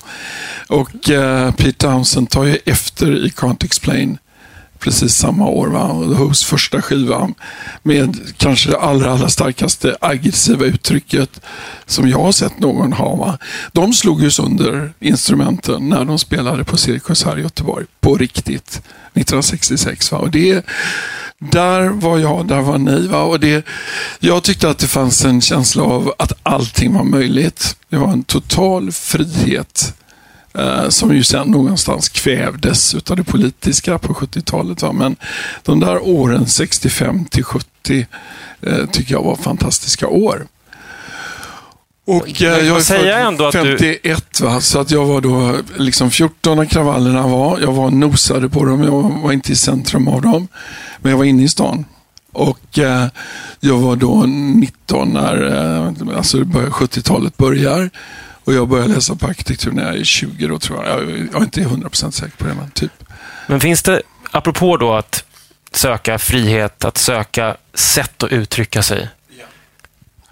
Och 0.68 1.10
eh, 1.10 1.52
Pete 1.54 1.72
Townsend 1.72 2.30
tar 2.30 2.44
ju 2.44 2.58
efter 2.64 3.26
i 3.26 3.28
Can't 3.28 3.64
Explain 3.64 4.18
precis 4.80 5.14
samma 5.14 5.46
år. 5.46 5.66
Va? 5.66 5.88
The 5.88 6.22
Who's 6.22 6.46
första 6.46 6.82
skiva 6.82 7.28
med 7.82 8.16
kanske 8.36 8.70
det 8.70 8.78
allra, 8.78 9.10
allra 9.10 9.28
starkaste 9.28 9.96
aggressiva 10.00 10.64
uttrycket 10.64 11.40
som 11.86 12.08
jag 12.08 12.18
har 12.18 12.32
sett 12.32 12.58
någon 12.58 12.92
ha. 12.92 13.16
Va? 13.16 13.38
De 13.72 13.92
slog 13.92 14.22
ju 14.22 14.30
sönder 14.30 14.92
instrumenten 15.00 15.88
när 15.88 16.04
de 16.04 16.18
spelade 16.18 16.64
på 16.64 16.76
Cirkus 16.76 17.24
här 17.24 17.38
i 17.38 17.42
Göteborg. 17.42 17.86
På 18.00 18.16
riktigt. 18.16 18.82
1966. 19.14 20.12
Va? 20.12 20.18
Och 20.18 20.30
det, 20.30 20.64
där 21.38 21.88
var 21.88 22.18
jag, 22.18 22.46
där 22.46 22.60
var 22.60 22.78
ni. 22.78 23.06
Va? 23.06 23.22
Och 23.22 23.40
det, 23.40 23.66
jag 24.18 24.42
tyckte 24.42 24.70
att 24.70 24.78
det 24.78 24.86
fanns 24.86 25.24
en 25.24 25.40
känsla 25.40 25.82
av 25.82 26.14
att 26.18 26.32
allting 26.42 26.94
var 26.94 27.04
möjligt. 27.04 27.76
Det 27.88 27.96
var 27.96 28.12
en 28.12 28.24
total 28.24 28.92
frihet 28.92 29.94
som 30.88 31.16
ju 31.16 31.24
sen 31.24 31.48
någonstans 31.48 32.08
kvävdes 32.08 32.94
av 32.94 33.16
det 33.16 33.24
politiska 33.24 33.98
på 33.98 34.14
70-talet. 34.14 34.94
Men 34.94 35.16
de 35.62 35.80
där 35.80 36.08
åren 36.08 36.46
65 36.46 37.24
till 37.24 37.44
70 37.44 38.06
eh, 38.62 38.86
tycker 38.86 39.14
jag 39.14 39.22
var 39.22 39.36
fantastiska 39.36 40.08
år. 40.08 40.46
Och 42.04 42.42
eh, 42.42 42.66
jag 42.66 42.76
är 42.76 42.80
säga 42.80 43.18
ändå 43.18 43.52
51, 43.52 44.24
du... 44.38 44.44
va? 44.44 44.60
så 44.60 44.80
att 44.80 44.90
jag 44.90 45.04
var 45.04 45.20
då 45.20 45.56
liksom 45.76 46.10
14 46.10 46.56
när 46.56 46.64
kravallerna 46.64 47.26
var. 47.26 47.58
Jag 47.60 47.72
var 47.72 47.90
nosade 47.90 48.48
på 48.48 48.64
dem, 48.64 48.82
jag 48.82 49.22
var 49.22 49.32
inte 49.32 49.52
i 49.52 49.56
centrum 49.56 50.08
av 50.08 50.22
dem. 50.22 50.48
Men 50.98 51.10
jag 51.10 51.18
var 51.18 51.24
inne 51.24 51.42
i 51.42 51.48
stan. 51.48 51.84
Och 52.32 52.78
eh, 52.78 53.06
jag 53.60 53.78
var 53.78 53.96
då 53.96 54.24
19 54.26 55.08
när 55.08 55.46
eh, 55.46 56.16
alltså 56.16 56.38
70-talet 56.38 57.36
börjar. 57.36 57.90
Och 58.44 58.54
jag 58.54 58.68
började 58.68 58.94
läsa 58.94 59.14
på 59.14 59.26
arkitektur 59.26 59.70
när 59.70 59.86
jag 59.86 59.96
är 59.96 60.04
20 60.04 60.46
då 60.46 60.58
tror 60.58 60.84
jag. 60.84 61.00
Jag, 61.32 61.40
är 61.40 61.44
inte 61.44 61.60
100% 61.60 62.10
säker 62.10 62.36
på 62.36 62.44
det, 62.44 62.54
men 62.54 62.70
typ. 62.70 62.92
Men 63.46 63.60
finns 63.60 63.82
det, 63.82 64.02
apropå 64.30 64.76
då 64.76 64.94
att 64.94 65.24
söka 65.72 66.18
frihet, 66.18 66.84
att 66.84 66.98
söka 66.98 67.56
sätt 67.74 68.22
att 68.22 68.32
uttrycka 68.32 68.82
sig. 68.82 69.08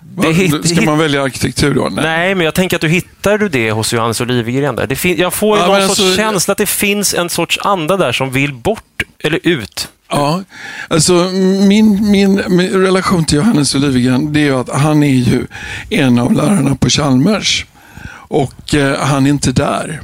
Det 0.00 0.32
hit, 0.32 0.68
Ska 0.68 0.82
man 0.82 0.98
välja 0.98 1.22
arkitektur 1.22 1.74
då? 1.74 1.88
Nej. 1.88 2.04
Nej. 2.04 2.34
men 2.34 2.44
jag 2.44 2.54
tänker 2.54 2.76
att 2.76 2.80
du 2.80 2.88
hittar 2.88 3.38
du 3.38 3.48
det 3.48 3.70
hos 3.70 3.92
Johannes 3.92 4.20
Olivegren. 4.20 4.76
Där. 4.76 4.86
Det 4.86 5.04
jag 5.04 5.34
får 5.34 5.58
ja, 5.58 5.66
någon 5.66 5.80
sorts 5.80 6.00
alltså, 6.00 6.16
känsla 6.16 6.52
att 6.52 6.58
det 6.58 6.66
finns 6.66 7.14
en 7.14 7.28
sorts 7.28 7.58
anda 7.62 7.96
där 7.96 8.12
som 8.12 8.30
vill 8.30 8.54
bort 8.54 9.02
eller 9.18 9.40
ut. 9.42 9.88
Ja, 10.10 10.42
alltså 10.88 11.12
min, 11.12 12.10
min, 12.10 12.42
min 12.48 12.70
relation 12.70 13.24
till 13.24 13.36
Johannes 13.38 13.74
Olivegren, 13.74 14.32
det 14.32 14.48
är 14.48 14.60
att 14.60 14.68
han 14.68 15.02
är 15.02 15.14
ju 15.14 15.46
en 15.90 16.18
av 16.18 16.32
lärarna 16.32 16.74
på 16.74 16.88
Chalmers. 16.88 17.66
Och 18.28 18.74
eh, 18.74 18.98
han 18.98 19.26
är 19.26 19.30
inte 19.30 19.52
där. 19.52 20.00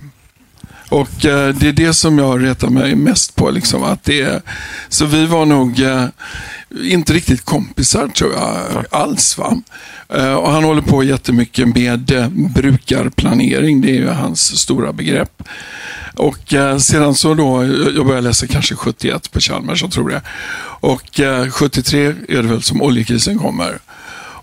Och 0.88 1.24
eh, 1.24 1.54
det 1.54 1.68
är 1.68 1.72
det 1.72 1.94
som 1.94 2.18
jag 2.18 2.44
retar 2.44 2.68
mig 2.68 2.94
mest 2.94 3.34
på. 3.34 3.50
Liksom, 3.50 3.82
att 3.82 4.04
det 4.04 4.42
så 4.88 5.06
vi 5.06 5.26
var 5.26 5.46
nog 5.46 5.80
eh, 5.80 6.06
inte 6.82 7.12
riktigt 7.12 7.44
kompisar 7.44 8.08
tror 8.08 8.32
jag 8.32 8.84
alls. 8.90 9.38
Va? 9.38 9.56
Eh, 10.08 10.34
och 10.34 10.50
han 10.50 10.64
håller 10.64 10.82
på 10.82 11.02
jättemycket 11.02 11.68
med 11.68 12.10
eh, 12.10 12.28
brukarplanering. 12.28 13.80
Det 13.80 13.90
är 13.90 13.94
ju 13.94 14.08
hans 14.08 14.58
stora 14.58 14.92
begrepp. 14.92 15.42
Och 16.14 16.54
eh, 16.54 16.78
sedan 16.78 17.14
så 17.14 17.34
då, 17.34 17.62
eh, 17.62 17.68
jag 17.68 18.06
började 18.06 18.28
läsa 18.28 18.46
kanske 18.46 18.74
71 18.74 19.32
på 19.32 19.40
Chalmers, 19.40 19.82
jag 19.82 19.92
tror 19.92 20.08
det. 20.08 20.22
Och 20.80 21.20
eh, 21.20 21.50
73 21.50 22.06
är 22.28 22.42
det 22.42 22.48
väl 22.48 22.62
som 22.62 22.82
oljekrisen 22.82 23.38
kommer. 23.38 23.78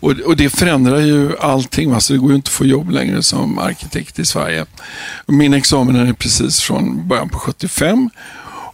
Och, 0.02 0.12
och 0.12 0.36
det 0.36 0.49
förändrar 0.49 0.99
ju 0.99 1.38
allting. 1.38 1.91
Alltså 1.91 2.14
det 2.14 2.20
går 2.20 2.30
ju 2.30 2.36
inte 2.36 2.49
att 2.49 2.54
få 2.54 2.66
jobb 2.66 2.89
längre 2.89 3.24
som 3.24 3.58
arkitekt 3.58 4.20
i 4.20 4.26
Sverige. 4.26 4.66
Min 5.28 5.54
examen 5.54 5.95
är 5.95 6.14
precis 6.14 6.60
från 6.60 7.08
början 7.08 7.30
på 7.30 7.39
75. 7.39 8.10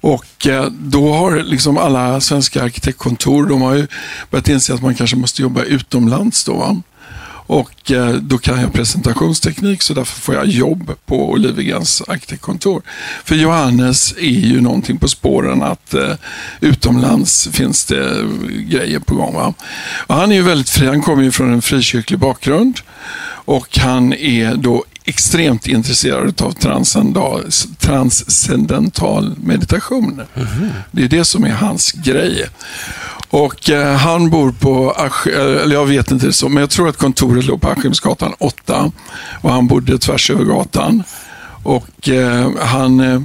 Och 0.02 0.48
eh, 0.48 0.66
då 0.72 1.14
har 1.14 1.44
liksom 1.44 1.78
alla 1.78 2.22
svenska 2.22 2.64
arkitektkontor, 2.64 3.46
de 3.46 3.62
har 3.62 3.74
ju 3.74 3.88
börjat 4.32 4.50
inse 4.50 4.74
att 4.74 4.82
man 4.82 4.96
kanske 4.96 5.16
måste 5.16 5.42
jobba 5.42 5.64
utomlands. 5.64 6.44
Då, 6.44 6.54
va? 6.54 6.82
Och 7.48 7.92
eh, 7.92 8.14
då 8.14 8.38
kan 8.38 8.62
jag 8.62 8.74
presentationsteknik 8.74 9.82
så 9.82 9.94
därför 9.94 10.22
får 10.22 10.36
jag 10.36 10.48
jobb 10.48 10.92
på 11.06 11.32
Olivegrens 11.32 12.02
arkitektkontor. 12.08 12.82
För 13.24 13.36
Johannes 13.36 14.14
är 14.18 14.22
ju 14.22 14.62
någonting 14.62 14.98
på 14.98 15.08
spåren 15.08 15.64
att 15.64 15.94
eh, 15.94 16.14
utomlands 16.60 17.50
finns 17.52 17.86
det 17.86 18.20
eh, 18.20 18.26
grejer 18.50 19.00
på 19.00 19.16
gång. 19.16 19.36
Va? 19.36 19.54
Och 20.08 20.16
han 20.16 20.32
är 20.32 20.36
ju 20.36 20.42
väldigt 20.42 20.70
fri, 20.70 20.88
han 20.88 21.02
kommer 21.02 21.24
ju 21.24 21.32
från 21.32 21.54
en 21.54 21.62
frikyrklig 21.62 22.20
bakgrund 22.20 22.80
och 23.46 23.78
han 23.78 24.14
är 24.14 24.56
då 24.56 24.84
extremt 25.08 25.68
intresserad 25.68 26.42
av 26.42 26.52
transcendental 27.80 29.36
meditation. 29.38 30.22
Mm 30.36 30.48
-hmm. 30.48 30.72
Det 30.92 31.04
är 31.04 31.08
det 31.08 31.26
som 31.26 31.44
är 31.44 31.52
hans 31.52 31.92
grej. 31.92 32.46
Och 33.30 33.70
eh, 33.70 33.96
han 33.96 34.30
bor 34.30 34.52
på, 34.52 34.96
eller 35.26 35.74
jag 35.74 35.86
vet 35.86 36.12
inte 36.12 36.34
så, 36.34 36.50
men 36.50 36.62
jag 36.62 36.70
tror 36.70 36.90
att 36.90 36.98
kontoret 36.98 37.46
låg 37.46 37.62
på 37.62 37.70
Askimsgatan 37.70 38.34
8 38.40 38.92
och 39.42 39.52
han 39.52 39.68
bodde 39.68 40.00
tvärs 40.00 40.30
över 40.30 40.44
gatan. 40.44 41.04
Och 41.64 42.10
eh, 42.10 42.52
han 42.60 43.00
eh, 43.00 43.22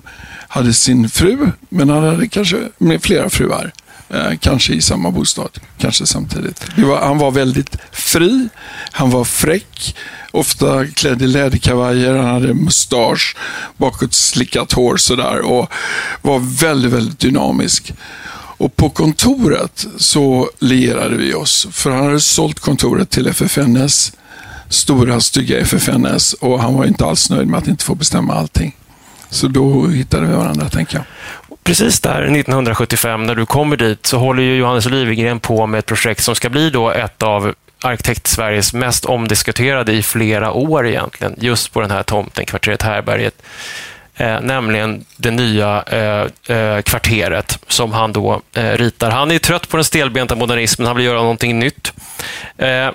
hade 0.49 0.73
sin 0.73 1.09
fru, 1.09 1.51
men 1.69 1.89
han 1.89 2.05
hade 2.05 2.29
kanske 2.29 2.57
med 2.79 3.03
flera 3.03 3.31
fruar. 3.31 3.73
Eh, 4.09 4.33
kanske 4.41 4.73
i 4.73 4.81
samma 4.81 5.11
bostad, 5.11 5.59
kanske 5.79 6.07
samtidigt. 6.07 6.67
Var, 6.77 7.01
han 7.01 7.19
var 7.19 7.31
väldigt 7.31 7.77
fri, 7.93 8.49
han 8.93 9.11
var 9.11 9.25
fräck, 9.25 9.97
ofta 10.33 10.87
klädd 10.87 11.23
i 11.23 11.27
läderkavajer, 11.27 12.17
han 12.17 12.35
hade 12.35 12.55
mustasch, 12.55 13.37
bakåt 13.77 14.15
slickat 14.15 14.73
hår 14.73 14.97
sådär 14.97 15.41
och 15.41 15.73
var 16.23 16.39
väldigt, 16.61 16.93
väldigt 16.93 17.19
dynamisk. 17.19 17.93
Och 18.35 18.77
på 18.77 18.91
kontoret 18.91 19.87
så 19.97 20.51
lierade 20.59 21.17
vi 21.17 21.35
oss, 21.35 21.67
för 21.73 21.91
han 21.91 22.05
hade 22.05 22.21
sålt 22.21 22.61
kontoret 22.61 23.11
till 23.11 23.27
FFNS, 23.27 24.13
stora 24.69 25.21
stygga 25.21 25.59
FFNS 25.59 26.33
och 26.33 26.61
han 26.61 26.75
var 26.75 26.85
inte 26.85 27.05
alls 27.05 27.31
nöjd 27.31 27.49
med 27.49 27.59
att 27.59 27.69
inte 27.69 27.85
få 27.85 27.95
bestämma 27.95 28.35
allting. 28.35 28.77
Så 29.31 29.49
då 29.49 29.87
hittade 29.87 30.27
vi 30.27 30.33
varandra, 30.33 30.69
tänker 30.69 30.97
jag. 30.97 31.05
Precis 31.63 32.01
där, 32.01 32.23
1975, 32.23 33.27
när 33.27 33.35
du 33.35 33.47
kommer 33.47 33.77
dit, 33.77 34.07
så 34.07 34.19
håller 34.19 34.43
ju 34.43 34.57
Johannes 34.57 34.87
Olivegren 34.87 35.41
på 35.41 35.67
med 35.67 35.79
ett 35.79 35.87
projekt 35.87 36.25
som 36.25 36.35
ska 36.35 36.51
bli 36.51 36.71
då 36.71 36.91
ett 36.91 37.23
av 37.23 37.55
arkitekt-Sveriges 37.85 38.75
mest 38.75 39.05
omdiskuterade 39.05 39.93
i 39.93 40.03
flera 40.03 40.53
år 40.53 40.87
egentligen, 40.87 41.35
just 41.39 41.73
på 41.73 41.81
den 41.81 41.91
här 41.91 42.03
tomten, 42.03 42.47
kvarteret 42.47 42.83
Härberget 42.83 43.43
eh, 44.17 44.41
nämligen 44.41 45.05
det 45.17 45.31
nya 45.31 45.83
eh, 45.83 46.57
eh, 46.57 46.83
kvarteret 46.83 47.59
som 47.69 47.93
han 47.93 48.13
då 48.13 48.43
eh, 48.55 48.73
ritar. 48.73 49.11
Han 49.11 49.31
är 49.31 49.39
trött 49.39 49.69
på 49.69 49.77
den 49.77 49.85
stelbenta 49.85 50.35
modernismen, 50.35 50.87
han 50.87 50.97
vill 50.97 51.07
göra 51.07 51.21
någonting 51.21 51.59
nytt. 51.59 51.93
Eh, 52.59 52.91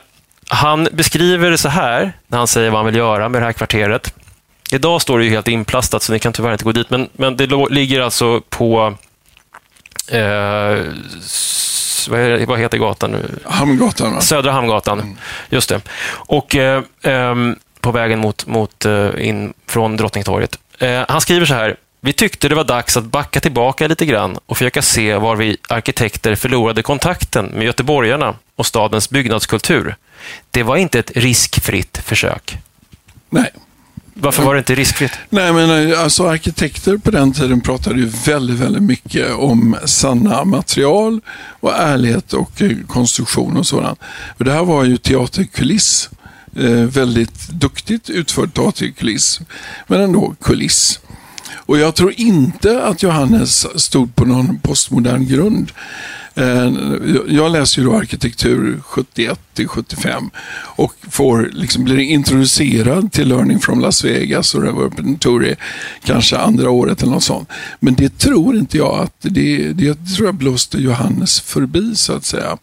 han 0.50 0.88
beskriver 0.92 1.52
det 1.52 1.58
så 1.58 1.70
här, 1.70 2.14
när 2.28 2.38
han 2.38 2.48
säger 2.48 2.70
vad 2.70 2.80
han 2.80 2.86
vill 2.86 2.96
göra 2.96 3.30
med 3.30 3.42
det 3.42 3.46
här 3.46 3.54
kvarteret. 3.54 4.14
Idag 4.72 5.02
står 5.02 5.20
det 5.20 5.26
ju 5.26 5.32
helt 5.32 5.48
inplastat, 5.48 6.04
så 6.04 6.14
ni 6.14 6.20
kan 6.20 6.34
tyvärr 6.34 6.52
inte 6.52 6.64
gå 6.64 6.72
dit, 6.72 6.90
men, 6.90 7.10
men 7.14 7.38
det 7.38 7.48
ligger 7.70 8.02
alltså 8.02 8.42
på... 8.50 8.96
Eh, 10.08 10.84
vad, 12.48 12.60
heter 12.60 12.78
gatan 12.78 13.12
nu? 13.12 13.40
Hamngatan, 13.46 14.14
va? 14.14 14.22
Södra 14.22 14.52
Hamngatan, 14.52 15.20
just 15.50 15.70
det. 15.70 15.82
Och 16.10 16.56
eh, 16.56 16.84
ehm, 17.02 17.56
på 17.82 17.92
vägen 17.92 18.20
mot, 18.20 18.46
mot 18.46 18.86
eh, 18.86 19.10
in 19.18 19.54
från 19.68 19.98
Drottningtorget. 19.98 20.60
Eh, 20.80 21.06
han 21.10 21.22
skriver 21.22 21.46
så 21.46 21.54
här. 21.54 21.76
Vi 22.02 22.14
tyckte 22.14 22.50
det 22.50 22.56
var 22.56 22.64
dags 22.64 22.98
att 22.98 23.04
backa 23.04 23.40
tillbaka 23.40 23.88
lite 23.88 24.06
grann 24.06 24.40
och 24.46 24.58
försöka 24.58 24.82
se 24.82 25.16
var 25.16 25.36
vi 25.36 25.58
arkitekter 25.70 26.36
förlorade 26.36 26.84
kontakten 26.84 27.46
med 27.46 27.66
göteborgarna 27.66 28.36
och 28.56 28.66
stadens 28.66 29.10
byggnadskultur. 29.10 29.96
Det 30.52 30.64
var 30.64 30.78
inte 30.78 31.00
ett 31.00 31.12
riskfritt 31.16 31.98
försök. 31.98 32.58
Nej. 33.30 33.52
Varför 34.20 34.44
var 34.44 34.54
det 34.54 34.60
inte 34.60 34.76
riskfritt? 34.76 35.12
Nej, 35.30 35.54
men 35.54 35.92
eh, 35.92 36.02
alltså 36.02 36.28
arkitekter 36.28 36.98
på 36.98 37.12
den 37.12 37.34
tiden 37.34 37.62
pratade 37.62 38.00
ju 38.00 38.06
väldigt, 38.06 38.60
väldigt 38.60 38.84
mycket 38.84 39.34
om 39.34 39.78
sanna 39.86 40.46
material 40.46 41.22
och 41.60 41.74
ärlighet 41.74 42.34
och 42.34 42.62
eh, 42.62 42.72
konstruktion 42.88 43.58
och 43.58 43.68
sådant. 43.68 44.00
Och 44.38 44.46
det 44.46 44.52
här 44.52 44.64
var 44.64 44.84
ju 44.84 44.98
teaterkuliss. 44.98 46.10
Eh, 46.56 46.70
väldigt 46.72 47.50
duktigt 47.50 48.10
utförd 48.10 48.54
teaterkuliss, 48.54 49.42
men 49.88 50.02
ändå 50.02 50.36
kuliss. 50.42 51.00
Och 51.56 51.78
jag 51.78 51.96
tror 51.96 52.14
inte 52.18 52.84
att 52.84 53.04
Johannes 53.04 53.82
stod 53.82 54.16
på 54.16 54.26
någon 54.26 54.60
postmodern 54.60 55.28
grund. 55.28 55.72
Eh, 56.38 56.72
jag 57.28 57.52
läser 57.52 57.82
ju 57.82 57.88
då 57.88 57.96
arkitektur 57.96 58.80
71 58.84 59.40
till 59.54 59.68
75 59.68 60.30
och 60.76 60.94
får 61.10 61.50
liksom 61.54 61.84
blir 61.84 62.00
introducerad 62.00 63.12
till 63.12 63.28
Learning 63.28 63.60
from 63.60 63.80
Las 63.80 64.04
Vegas 64.06 64.56
och 64.56 64.62
Reverberatory 64.62 65.56
kanske 66.04 66.38
andra 66.38 66.70
året 66.70 67.02
eller 67.02 67.12
något 67.12 67.24
sånt. 67.24 67.50
Men 67.80 67.96
det 67.96 68.18
tror 68.18 68.56
inte 68.58 68.78
jag 68.78 69.00
att 69.00 69.16
det, 69.20 69.74
det 69.74 69.94
tror 70.16 70.28
jag 70.28 70.36
blåste 70.36 70.78
Johannes 70.78 71.40
förbi 71.40 71.96
så 71.96 72.14
att 72.14 72.26
säga. 72.26 72.58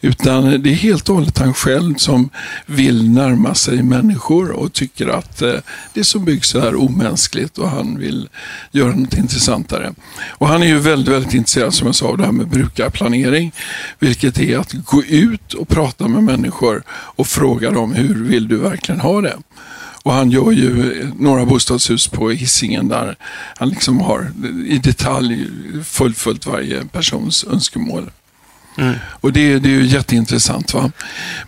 Utan 0.00 0.62
det 0.62 0.70
är 0.70 0.74
helt 0.74 1.08
och 1.08 1.14
hållet 1.14 1.38
han 1.38 1.54
själv 1.54 1.94
som 1.94 2.30
vill 2.66 3.10
närma 3.10 3.54
sig 3.54 3.82
människor 3.82 4.50
och 4.50 4.72
tycker 4.72 5.08
att 5.08 5.42
eh, 5.42 5.54
det 5.92 6.04
som 6.04 6.24
byggs 6.24 6.54
är 6.54 6.74
omänskligt 6.74 7.58
och 7.58 7.70
han 7.70 7.98
vill 7.98 8.28
göra 8.70 8.94
något 8.94 9.14
intressantare. 9.14 9.94
Och 10.28 10.48
han 10.48 10.62
är 10.62 10.66
ju 10.66 10.78
väldigt, 10.78 11.14
väldigt 11.14 11.34
intresserad 11.34 11.74
som 11.74 11.86
jag 11.86 11.94
sa 11.94 12.06
av 12.06 12.18
det 12.18 12.24
här 12.24 12.32
med 12.32 12.48
brukarplanering. 12.48 13.52
Vilket 13.98 14.38
är 14.38 14.58
att 14.58 14.72
gå 14.72 15.04
ut 15.04 15.54
och 15.54 15.68
prata 15.68 16.08
med 16.08 16.22
människor 16.24 16.82
och 16.90 17.26
fråga 17.26 17.70
dem 17.70 17.92
hur 17.92 18.24
vill 18.24 18.48
du 18.48 18.56
verkligen 18.56 19.00
ha 19.00 19.20
det? 19.20 19.36
Och 20.02 20.12
han 20.12 20.30
gör 20.30 20.50
ju 20.50 21.06
några 21.18 21.46
bostadshus 21.46 22.08
på 22.08 22.30
Hisingen 22.30 22.88
där 22.88 23.16
han 23.56 23.68
liksom 23.68 24.00
har 24.00 24.32
i 24.66 24.78
detalj 24.78 25.46
fullföljt 25.84 26.46
varje 26.46 26.84
persons 26.84 27.44
önskemål. 27.44 28.10
Mm. 28.78 28.94
Och 29.20 29.32
det, 29.32 29.58
det 29.58 29.68
är 29.68 29.72
ju 29.72 29.86
jätteintressant. 29.86 30.74
Va? 30.74 30.90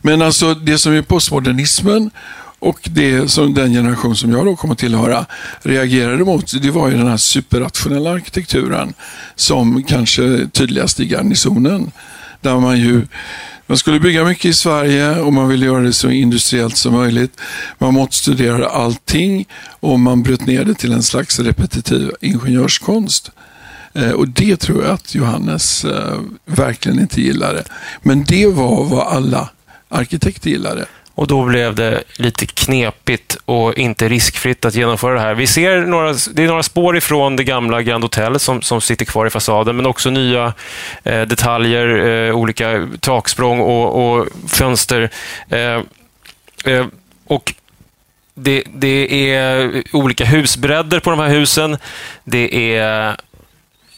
Men 0.03 0.23
alltså 0.23 0.55
det 0.55 0.79
som 0.79 0.93
är 0.93 1.03
postmodernismen 1.03 2.11
och 2.59 2.79
det 2.83 3.31
som 3.31 3.55
den 3.55 3.73
generation 3.73 4.17
som 4.17 4.33
jag 4.33 4.47
då 4.47 4.57
kommer 4.57 4.75
tillhöra 4.75 5.27
reagerade 5.63 6.25
mot, 6.25 6.63
det 6.63 6.71
var 6.71 6.89
ju 6.89 6.97
den 6.97 7.07
här 7.07 7.17
superrationella 7.17 8.11
arkitekturen 8.11 8.95
som 9.35 9.83
kanske 9.83 10.49
tydligast 10.53 11.01
i 11.01 11.07
garnisonen. 11.07 11.93
Där 12.41 12.61
man 12.61 12.81
ju 12.81 13.07
man 13.67 13.79
skulle 13.79 14.01
bygga 14.01 14.25
mycket 14.25 14.45
i 14.45 14.53
Sverige 14.53 15.21
och 15.21 15.33
man 15.33 15.49
ville 15.49 15.67
göra 15.67 15.81
det 15.81 15.93
så 15.93 16.11
industriellt 16.11 16.77
som 16.77 16.95
möjligt. 16.95 17.41
Man 17.79 17.95
måste 17.95 18.17
studera 18.17 18.69
allting 18.69 19.47
och 19.81 20.01
man 20.01 20.23
bröt 20.23 20.47
ner 20.47 20.65
det 20.65 20.75
till 20.75 20.93
en 20.93 21.03
slags 21.03 21.39
repetitiv 21.41 22.11
ingenjörskonst. 22.21 23.31
Eh, 23.95 24.11
och 24.11 24.29
det 24.29 24.57
tror 24.57 24.83
jag 24.83 24.93
att 24.93 25.15
Johannes 25.15 25.85
eh, 25.85 26.19
verkligen 26.45 27.01
inte 27.01 27.21
gillade. 27.21 27.65
Men 28.03 28.25
det 28.25 28.47
var 28.47 28.85
vad 28.85 29.07
alla 29.07 29.49
arkitekter 29.89 30.51
gillade. 30.51 30.87
Och 31.15 31.27
då 31.27 31.45
blev 31.45 31.75
det 31.75 32.03
lite 32.17 32.47
knepigt 32.47 33.37
och 33.45 33.75
inte 33.75 34.09
riskfritt 34.09 34.65
att 34.65 34.75
genomföra 34.75 35.15
det 35.15 35.21
här. 35.21 35.35
Vi 35.35 35.47
ser 35.47 35.81
några, 35.81 36.15
det 36.33 36.43
är 36.43 36.47
några 36.47 36.63
spår 36.63 36.97
ifrån 36.97 37.37
det 37.37 37.45
gamla 37.45 37.83
Grand 37.83 38.05
Hotel 38.05 38.39
som, 38.39 38.63
som 38.63 38.81
sitter 38.81 39.05
kvar 39.05 39.27
i 39.27 39.31
fasaden, 39.31 39.77
men 39.77 39.87
också 39.87 40.11
nya 40.11 40.53
eh, 41.05 41.23
detaljer, 41.23 42.07
eh, 42.07 42.37
olika 42.37 42.89
taksprång 43.01 43.61
och, 43.61 44.15
och 44.17 44.29
fönster. 44.49 45.11
Eh, 45.49 45.81
eh, 46.65 46.87
och 47.27 47.55
det, 48.35 48.65
det 48.75 49.31
är 49.35 49.83
olika 49.93 50.25
husbredder 50.25 51.01
på 51.01 51.11
de 51.11 51.19
här 51.19 51.29
husen. 51.29 51.77
Det 52.25 52.77
är 52.77 53.17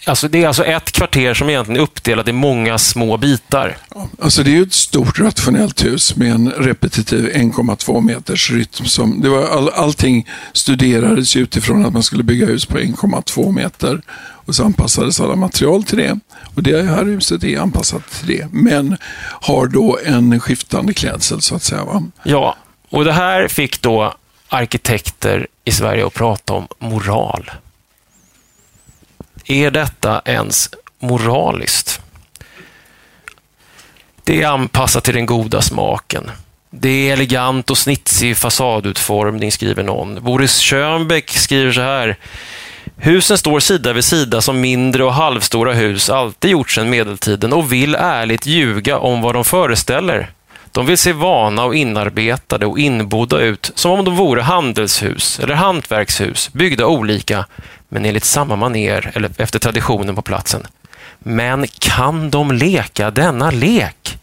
Alltså, 0.07 0.29
det 0.29 0.43
är 0.43 0.47
alltså 0.47 0.65
ett 0.65 0.93
kvarter 0.93 1.35
som 1.35 1.51
egentligen 1.51 1.81
är 1.81 1.85
uppdelat 1.85 2.29
i 2.29 2.33
många 2.33 2.79
små 2.79 3.17
bitar. 3.17 3.77
Alltså 4.21 4.43
det 4.43 4.51
är 4.51 4.55
ju 4.55 4.63
ett 4.63 4.73
stort 4.73 5.19
rationellt 5.19 5.85
hus 5.85 6.17
med 6.17 6.33
en 6.33 6.51
repetitiv 6.51 7.29
1,2 7.29 8.01
meters 8.01 8.51
rytm. 8.51 8.87
Som, 8.87 9.21
det 9.21 9.29
var 9.29 9.49
all, 9.49 9.69
allting 9.69 10.29
studerades 10.53 11.37
utifrån 11.37 11.87
att 11.87 11.93
man 11.93 12.03
skulle 12.03 12.23
bygga 12.23 12.47
hus 12.47 12.67
på 12.67 12.79
1,2 12.79 13.53
meter 13.53 14.03
och 14.47 14.55
så 14.55 14.65
anpassades 14.65 15.21
alla 15.21 15.37
material 15.37 15.85
till 15.85 15.99
det. 15.99 16.19
Och 16.55 16.63
det 16.63 16.83
här 16.83 17.05
huset 17.05 17.45
är 17.45 17.59
anpassat 17.59 18.11
till 18.11 18.27
det, 18.37 18.49
men 18.53 18.97
har 19.41 19.67
då 19.67 19.99
en 20.05 20.41
skiftande 20.41 20.95
klädsel 20.95 21.41
så 21.41 21.55
att 21.55 21.63
säga. 21.63 21.85
Va? 21.85 22.03
Ja, 22.23 22.57
och 22.91 23.05
det 23.05 23.13
här 23.13 23.49
fick 23.49 23.83
då 23.83 24.15
arkitekter 24.49 25.47
i 25.65 25.73
Sverige 25.73 26.07
att 26.07 26.15
prata 26.15 26.53
om 26.53 26.67
moral. 26.79 27.51
Är 29.47 29.71
detta 29.71 30.23
ens 30.25 30.71
moraliskt? 30.99 32.01
Det 34.25 34.43
är 34.43 34.49
anpassat 34.49 35.05
till 35.05 35.15
den 35.15 35.27
goda 35.27 35.63
smaken. 35.63 36.31
Det 36.71 37.09
är 37.09 37.13
elegant 37.13 37.71
och 37.71 37.79
snitsig 37.79 38.37
fasadutformning, 38.37 39.53
skriver 39.53 39.83
någon. 39.83 40.25
Boris 40.25 40.61
Schönbeck 40.61 41.31
skriver 41.31 41.73
så 41.73 41.81
här. 41.81 42.17
Husen 42.97 43.39
står 43.39 43.61
sida 43.61 43.93
vid 43.93 44.05
sida 44.05 44.41
som 44.41 44.61
mindre 44.61 45.05
och 45.05 45.15
halvstora 45.15 45.73
hus 45.73 46.11
alltid 46.11 46.51
gjort 46.51 46.71
sedan 46.71 46.91
medeltiden 46.91 47.53
och 47.53 47.73
vill 47.73 47.95
ärligt 47.95 48.47
ljuga 48.47 48.99
om 48.99 49.23
vad 49.23 49.35
de 49.35 49.45
föreställer. 49.45 50.31
De 50.73 50.87
vill 50.87 50.99
se 50.99 51.13
vana 51.13 51.65
och 51.65 51.75
inarbetade 51.75 52.67
och 52.67 52.79
inbodda 52.79 53.41
ut 53.41 53.73
som 53.75 53.91
om 53.91 54.05
de 54.05 54.17
vore 54.17 54.43
handelshus 54.43 55.39
eller 55.39 55.55
hantverkshus 55.55 56.53
byggda 56.53 56.87
olika 56.87 57.47
men 57.95 58.05
enligt 58.05 58.25
samma 58.25 58.57
maner 58.57 59.13
eller 59.15 59.31
efter 59.37 59.59
traditionen 59.59 60.15
på 60.15 60.23
platsen. 60.23 60.63
Men 61.19 61.67
kan 61.79 62.31
de 62.31 62.53
leka 62.53 63.11
denna 63.11 63.51
lek? 63.51 64.19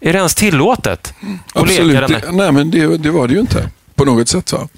Är 0.00 0.12
det 0.12 0.18
ens 0.18 0.34
tillåtet 0.34 1.14
att 1.54 1.68
leka 1.68 1.82
Absolut. 1.82 1.92
denna? 1.92 2.18
Det, 2.18 2.32
nej, 2.32 2.52
men 2.52 2.70
det, 2.70 2.96
det 2.96 3.10
var 3.10 3.28
det 3.28 3.34
ju 3.34 3.40
inte 3.40 3.70
på 3.94 4.04
något 4.04 4.28
sätt. 4.28 4.52
Va? 4.52 4.68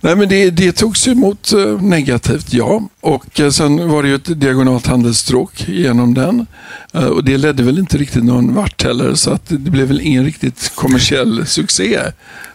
Nej, 0.00 0.16
men 0.16 0.28
det, 0.28 0.50
det 0.50 0.72
togs 0.72 1.08
emot 1.08 1.52
eh, 1.52 1.82
negativt, 1.82 2.52
ja. 2.52 2.88
Och 3.00 3.40
eh, 3.40 3.50
sen 3.50 3.88
var 3.88 4.02
det 4.02 4.08
ju 4.08 4.14
ett 4.14 4.40
diagonalt 4.40 4.86
handelsstråk 4.86 5.68
genom 5.68 6.14
den. 6.14 6.46
Eh, 6.92 7.04
och 7.04 7.24
det 7.24 7.38
ledde 7.38 7.62
väl 7.62 7.78
inte 7.78 7.98
riktigt 7.98 8.24
någon 8.24 8.54
vart 8.54 8.82
heller, 8.82 9.14
så 9.14 9.30
att 9.30 9.48
det 9.48 9.70
blev 9.70 9.88
väl 9.88 10.00
ingen 10.00 10.24
riktigt 10.24 10.72
kommersiell 10.74 11.46
succé. 11.46 12.00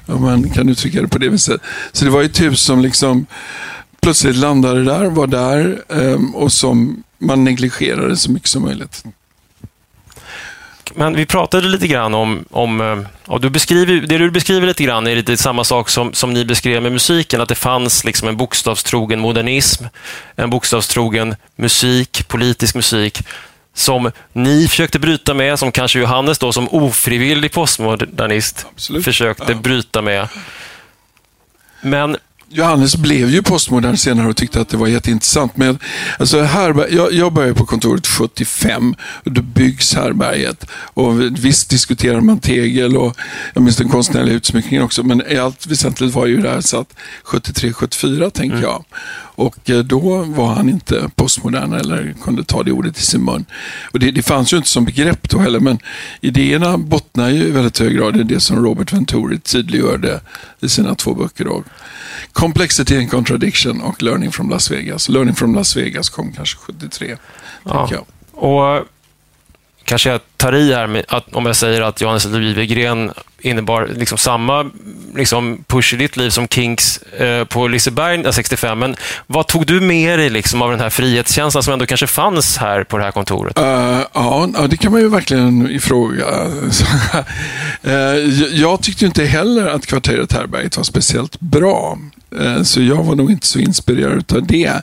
Om 0.05 0.22
man 0.22 0.49
kan 0.49 0.70
uttrycka 0.70 1.01
det 1.01 1.07
på 1.07 1.17
det 1.17 1.30
viset. 1.30 1.61
Så 1.91 2.05
det 2.05 2.11
var 2.11 2.22
ju 2.22 2.26
ett 2.26 2.41
hus 2.41 2.61
som 2.61 2.82
liksom 2.82 3.26
plötsligt 4.02 4.36
landade 4.36 4.84
där, 4.84 5.06
var 5.06 5.28
där 5.28 5.82
eh, 5.89 6.18
och 6.36 6.52
som 6.52 7.04
man 7.18 7.43
negligerade 7.43 8.18
så 8.18 8.32
mycket 8.32 8.50
som 8.50 8.62
möjligt. 8.64 9.04
Men 10.95 11.16
vi 11.16 11.26
pratade 11.26 11.68
lite 11.68 11.88
grann 11.88 12.14
om, 12.14 12.45
om 12.52 13.06
och 13.26 13.41
du 13.41 13.50
beskriver, 13.50 13.93
det 13.95 14.18
du 14.18 14.32
beskriver 14.32 14.68
lite 14.68 14.84
grann 14.84 15.08
är 15.08 15.16
lite 15.16 15.38
samma 15.38 15.64
sak 15.64 15.89
som, 15.89 16.14
som 16.14 16.34
ni 16.34 16.45
beskrev 16.45 16.84
med 16.84 16.91
musiken, 16.91 17.41
att 17.41 17.50
det 17.50 17.56
fanns 17.56 18.04
liksom 18.04 18.28
en 18.28 18.38
bokstavstrogen 18.38 19.20
modernism, 19.20 19.84
en 20.36 20.50
bokstavstrogen 20.50 21.36
musik, 21.56 22.28
politisk 22.28 22.76
musik, 22.76 23.24
som 23.74 24.12
ni 24.34 24.68
försökte 24.68 25.00
bryta 25.00 25.34
med, 25.34 25.60
som 25.60 25.72
kanske 25.72 26.00
Johannes 26.00 26.39
då 26.39 26.52
som 26.54 26.70
ofrivillig 26.70 27.52
postmodernist 27.52 28.66
Absolut. 28.74 29.06
försökte 29.06 29.52
Ja. 29.52 29.58
bryta 29.58 30.02
med. 30.02 30.28
Men 31.82 32.18
Johannes 32.52 32.95
blev 32.95 33.30
ju 33.30 33.41
postmodern 33.41 33.97
senare 33.97 34.28
och 34.28 34.38
tyckte 34.38 34.62
att 34.62 34.70
det 34.70 34.78
var 34.78 34.88
jätteintressant. 34.88 35.58
Men 35.58 35.80
alltså 36.20 36.41
härberg, 36.41 36.95
jag, 36.95 37.14
jag 37.14 37.34
började 37.34 37.54
på 37.54 37.66
kontoret 37.66 38.08
75 38.08 38.95
och 39.24 39.32
då 39.32 39.41
byggs 39.41 39.95
härberget. 39.95 40.66
Och 40.72 41.22
visst 41.22 41.70
diskuterar 41.70 42.22
man 42.22 42.39
tegel 42.39 42.97
och 42.97 43.18
jag 43.54 43.64
minns 43.64 43.78
den 43.78 43.89
konstnärliga 43.89 44.36
utsmyckningen 44.36 44.84
också. 44.84 45.04
Men 45.04 45.32
i 45.32 45.38
allt 45.38 45.68
väsentligt 45.68 46.14
var 46.14 46.26
ju 46.26 46.41
det 46.41 46.50
här 46.50 46.62
satt 46.62 46.95
73-74 47.26 48.30
tänker 48.30 48.58
mm. 48.58 48.70
jag. 48.70 48.86
Och 49.39 49.70
eh, 49.70 49.80
då 49.80 50.24
var 50.24 50.54
han 50.54 50.70
inte 50.70 51.10
postmodern 51.16 51.74
eller 51.74 52.14
kunde 52.24 52.43
ta 52.43 52.64
det 52.64 52.72
ordet 52.72 52.97
i 52.97 53.02
sin 53.02 53.26
mun. 53.26 53.45
Och 53.91 54.00
det, 54.00 54.12
det 54.12 54.22
fanns 54.22 54.54
ju 54.54 54.58
inte 54.58 54.70
som 54.70 54.86
begrepp 54.86 55.30
då 55.30 55.39
heller, 55.39 55.60
men 55.60 55.80
idéerna 56.22 56.78
bottnar 56.78 57.30
ju 57.30 57.43
i 57.43 57.52
väldigt 57.52 57.80
hög 57.80 57.95
grad 57.95 58.18
i 58.18 58.24
det 58.24 58.39
som 58.39 58.66
Robert 58.66 58.93
Venturi 58.93 59.39
tydliggjorde 59.39 60.22
i 60.62 60.70
sina 60.70 60.95
två 60.95 61.14
böcker. 61.14 61.45
Då. 61.45 61.64
Complexity 62.34 62.97
and 62.97 63.12
Contradiction 63.12 63.82
och 63.82 64.03
Learning 64.03 64.32
from 64.32 64.49
Las 64.49 64.72
Vegas. 64.72 65.10
Learning 65.10 65.36
from 65.36 65.55
Las 65.55 65.78
Vegas 65.78 66.10
kom 66.10 66.32
kanske 66.32 66.57
73. 66.57 67.18
Ja. 67.64 67.89
Jag. 67.91 68.05
Och 68.32 68.86
kanske 69.89 70.09
jag 70.09 70.21
tar 70.37 70.55
i 70.55 70.73
här 70.73 70.87
med 70.87 71.05
att, 71.07 71.33
om 71.33 71.45
jag 71.45 71.55
säger 71.55 71.81
att 71.81 72.01
Johannes 72.01 72.25
Liljegren 72.25 73.11
innebar 73.41 73.89
liksom 73.95 74.17
samma 74.17 74.69
liksom 75.15 75.63
push 75.67 75.93
i 75.93 75.97
ditt 75.97 76.17
liv 76.17 76.29
som 76.29 76.47
Kinks 76.47 76.97
eh, 76.97 77.45
på 77.45 77.67
Liseberg 77.67 78.25
eh, 78.25 78.31
65. 78.31 78.79
Men 78.79 78.95
vad 79.27 79.47
tog 79.47 79.65
du 79.65 79.81
med 79.81 80.19
dig 80.19 80.29
liksom 80.29 80.61
av 80.61 80.71
den 80.71 80.79
här 80.79 80.89
frihetskänslan 80.89 81.63
som 81.63 81.73
ändå 81.73 81.85
kanske 81.85 82.07
fanns 82.07 82.57
här 82.57 82.83
på 82.83 82.97
det 82.97 83.03
här 83.03 83.11
kontoret? 83.11 83.59
Uh, 83.59 84.01
ja, 84.13 84.49
det 84.69 84.77
kan 84.77 84.91
man 84.91 85.01
ju 85.01 85.09
verkligen 85.09 85.71
ifråga. 85.71 86.25
uh, 87.87 87.93
jag 88.53 88.81
tyckte 88.81 89.05
inte 89.05 89.25
heller 89.25 89.67
att 89.67 89.85
kvarteret 89.85 90.33
Härberget 90.33 90.77
var 90.77 90.83
speciellt 90.83 91.39
bra. 91.39 91.97
Eh, 92.38 92.63
så 92.63 92.82
jag 92.82 93.03
var 93.03 93.15
nog 93.15 93.32
inte 93.32 93.47
så 93.47 93.59
inspirerad 93.59 94.34
av 94.34 94.47
det. 94.47 94.82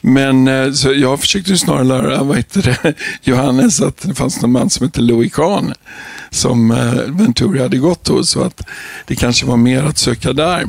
Men 0.00 0.48
eh, 0.48 0.72
så 0.72 0.92
jag 0.92 1.20
försökte 1.20 1.56
snarare 1.56 1.84
lära 1.84 2.22
vad 2.22 2.36
heter 2.36 2.62
det, 2.62 2.94
Johannes 3.22 3.80
att 3.80 4.02
det 4.02 4.14
fanns 4.14 4.42
någon 4.42 4.52
man 4.52 4.70
som 4.70 4.86
hette 4.86 5.00
Louis 5.00 5.32
Kahn 5.32 5.74
som 6.30 6.70
eh, 6.70 6.92
Venturi 7.06 7.62
hade 7.62 7.76
gått 7.76 8.08
hos. 8.08 8.30
Så 8.30 8.40
att 8.40 8.62
det 9.06 9.16
kanske 9.16 9.46
var 9.46 9.56
mer 9.56 9.82
att 9.82 9.98
söka 9.98 10.32
där. 10.32 10.64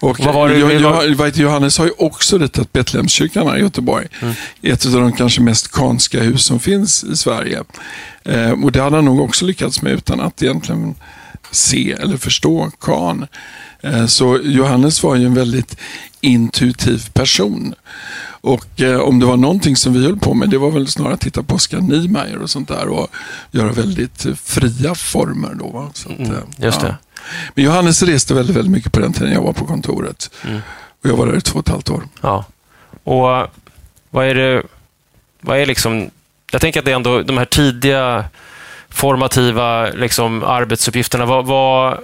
Och 0.00 0.20
vad 0.20 0.34
var 0.34 0.48
det, 0.48 0.58
jag, 0.58 0.72
jag, 1.18 1.36
Johannes 1.36 1.78
har 1.78 1.84
ju 1.84 1.92
också 1.98 2.38
ritat 2.38 2.72
Betlehemskyrkan 2.72 3.46
här 3.46 3.56
i 3.56 3.60
Göteborg. 3.60 4.06
Mm. 4.20 4.34
Ett 4.62 4.86
av 4.86 4.92
de 4.92 5.12
kanske 5.12 5.40
mest 5.40 5.72
kanska 5.72 6.22
hus 6.22 6.44
som 6.44 6.60
finns 6.60 7.04
i 7.04 7.16
Sverige. 7.16 7.62
och 8.62 8.72
det 8.72 8.82
hade 8.82 8.96
han 8.96 9.04
nog 9.04 9.20
också 9.20 9.44
lyckats 9.44 9.82
med 9.82 9.92
utan 9.92 10.20
att 10.20 10.42
egentligen 10.42 10.94
se 11.50 11.92
eller 11.92 12.16
förstå 12.16 12.70
Kahn. 12.80 13.26
Eh, 13.82 14.06
så 14.06 14.38
Johannes 14.42 15.02
var 15.02 15.16
ju 15.16 15.26
en 15.26 15.34
väldigt 15.34 15.76
intuitiv 16.20 17.10
person. 17.12 17.74
Och 18.42 18.80
eh, 18.80 19.00
om 19.00 19.20
det 19.20 19.26
var 19.26 19.36
någonting 19.36 19.76
som 19.76 19.92
vi 19.92 20.04
höll 20.04 20.18
på 20.18 20.34
med, 20.34 20.50
det 20.50 20.58
var 20.58 20.70
väl 20.70 20.86
snarare 20.86 21.14
att 21.14 21.20
titta 21.20 21.42
på 21.42 21.54
Oskar 21.54 21.80
Niemeyer 21.80 22.42
och 22.42 22.50
sånt 22.50 22.68
där 22.68 22.88
och 22.88 23.08
göra 23.50 23.72
väldigt 23.72 24.26
fria 24.44 24.94
former. 24.94 25.54
Då, 25.54 25.90
så 25.94 26.08
att, 26.08 26.18
mm, 26.18 26.32
eh, 26.32 26.38
just 26.56 26.80
det. 26.80 26.96
Men 27.54 27.64
Johannes 27.64 28.02
reste 28.02 28.34
väldigt, 28.34 28.56
väldigt 28.56 28.72
mycket 28.72 28.92
på 28.92 29.00
den 29.00 29.12
tiden 29.12 29.32
jag 29.32 29.42
var 29.42 29.52
på 29.52 29.66
kontoret. 29.66 30.30
Mm. 30.46 30.60
Och 31.02 31.10
jag 31.10 31.16
var 31.16 31.26
där 31.26 31.36
i 31.36 31.40
två 31.40 31.58
och 31.58 31.64
ett 31.64 31.72
halvt 31.72 31.90
år. 31.90 32.02
Ja. 32.20 32.44
Och 33.04 33.50
vad 34.10 34.26
är 34.26 34.34
det, 34.34 34.62
vad 35.40 35.58
är 35.58 35.66
liksom, 35.66 36.10
jag 36.52 36.60
tänker 36.60 36.80
att 36.80 36.84
det 36.84 36.90
är 36.90 36.96
ändå 36.96 37.22
de 37.22 37.38
här 37.38 37.44
tidiga 37.44 38.24
formativa 38.88 39.90
liksom, 39.90 40.42
arbetsuppgifterna. 40.42 41.26
Vad, 41.26 41.46
vad, 41.46 41.98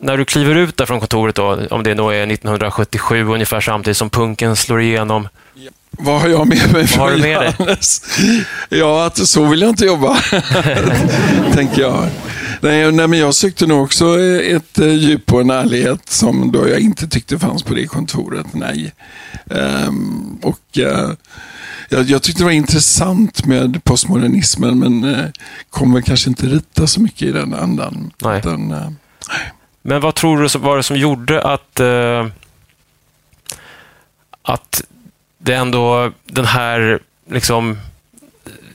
när 0.00 0.16
du 0.16 0.24
kliver 0.24 0.54
ut 0.54 0.76
där 0.76 0.86
från 0.86 1.00
kontoret, 1.00 1.34
då, 1.34 1.66
om 1.70 1.82
det 1.82 1.94
då 1.94 2.10
är 2.10 2.26
1977, 2.26 3.28
ungefär 3.28 3.60
samtidigt 3.60 3.96
som 3.96 4.10
punken 4.10 4.56
slår 4.56 4.80
igenom. 4.80 5.28
Vad 5.90 6.20
har 6.20 6.28
jag 6.28 6.46
med 6.46 6.72
mig 6.72 6.86
Vad 6.96 7.10
har 7.10 7.10
du 7.10 7.22
med 7.22 7.54
dig? 7.58 7.76
Ja, 8.68 9.06
att 9.06 9.16
så 9.16 9.44
vill 9.44 9.60
jag 9.60 9.70
inte 9.70 9.84
jobba, 9.84 10.16
tänker 11.54 11.82
jag. 11.82 12.08
Nej, 12.60 12.92
nej, 12.92 13.08
men 13.08 13.18
jag 13.18 13.34
sökte 13.34 13.66
nog 13.66 13.82
också 13.82 14.20
ett 14.20 14.78
eh, 14.78 14.92
djup 14.92 15.32
och 15.32 15.40
en 15.40 15.50
ärlighet 15.50 16.10
som 16.10 16.52
då 16.52 16.68
jag 16.68 16.80
inte 16.80 17.08
tyckte 17.08 17.38
fanns 17.38 17.62
på 17.62 17.74
det 17.74 17.86
kontoret. 17.86 18.46
Nej. 18.52 18.92
Um, 19.44 20.38
och 20.42 20.78
uh, 20.78 21.10
jag, 21.88 22.04
jag 22.04 22.22
tyckte 22.22 22.40
det 22.40 22.44
var 22.44 22.52
intressant 22.52 23.46
med 23.46 23.84
postmodernismen, 23.84 24.78
men 24.78 25.04
uh, 25.04 25.26
kom 25.70 25.94
väl 25.94 26.02
kanske 26.02 26.30
inte 26.30 26.46
rita 26.46 26.86
så 26.86 27.00
mycket 27.00 27.22
i 27.22 27.32
den 27.32 27.54
andan. 27.54 28.10
Nej. 28.22 28.38
Utan, 28.38 28.72
uh, 28.72 28.90
men 29.88 30.00
vad 30.00 30.14
tror 30.14 30.42
du 30.42 30.58
var 30.58 30.76
det 30.76 30.82
som 30.82 30.96
gjorde 30.96 31.42
att, 31.42 31.80
eh, 31.80 32.26
att 34.42 34.82
det 35.38 35.54
ändå, 35.54 36.12
den 36.24 36.44
här, 36.44 37.00
liksom, 37.30 37.78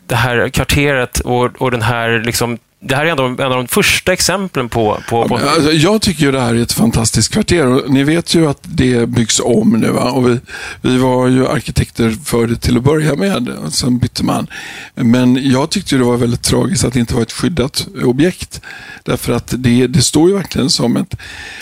det 0.07 0.15
här 0.15 0.49
kvarteret 0.49 1.19
och, 1.19 1.61
och 1.61 1.71
den 1.71 1.81
här 1.81 2.09
liksom, 2.25 2.57
det 2.85 2.95
här 2.95 3.05
är 3.05 3.09
ändå 3.09 3.23
en 3.23 3.39
av 3.41 3.49
de 3.49 3.67
första 3.67 4.13
exemplen 4.13 4.69
på... 4.69 5.01
på, 5.09 5.27
på... 5.27 5.37
Alltså, 5.37 5.71
jag 5.71 6.01
tycker 6.01 6.23
ju 6.23 6.31
det 6.31 6.39
här 6.39 6.55
är 6.55 6.61
ett 6.61 6.73
fantastiskt 6.73 7.33
kvarter. 7.33 7.67
Och 7.67 7.89
ni 7.89 8.03
vet 8.03 8.35
ju 8.35 8.47
att 8.47 8.59
det 8.61 9.09
byggs 9.09 9.41
om 9.43 9.69
nu. 9.69 9.87
Va? 9.87 10.11
Och 10.11 10.29
vi, 10.29 10.39
vi 10.81 10.97
var 10.97 11.27
ju 11.27 11.47
arkitekter 11.47 12.15
för 12.25 12.47
det 12.47 12.55
till 12.55 12.77
att 12.77 12.83
börja 12.83 13.15
med. 13.15 13.49
Och 13.49 13.73
sen 13.73 13.97
bytte 13.97 14.23
man. 14.23 14.47
Men 14.95 15.51
jag 15.51 15.69
tyckte 15.69 15.95
det 15.95 16.03
var 16.03 16.17
väldigt 16.17 16.43
tragiskt 16.43 16.83
att 16.83 16.93
det 16.93 16.99
inte 16.99 17.15
var 17.15 17.21
ett 17.21 17.31
skyddat 17.31 17.87
objekt. 18.03 18.61
Därför 19.03 19.33
att 19.33 19.53
det, 19.57 19.87
det 19.87 20.01
står 20.01 20.29
ju 20.29 20.35
verkligen 20.35 20.69
som 20.69 20.97
ett 20.97 21.15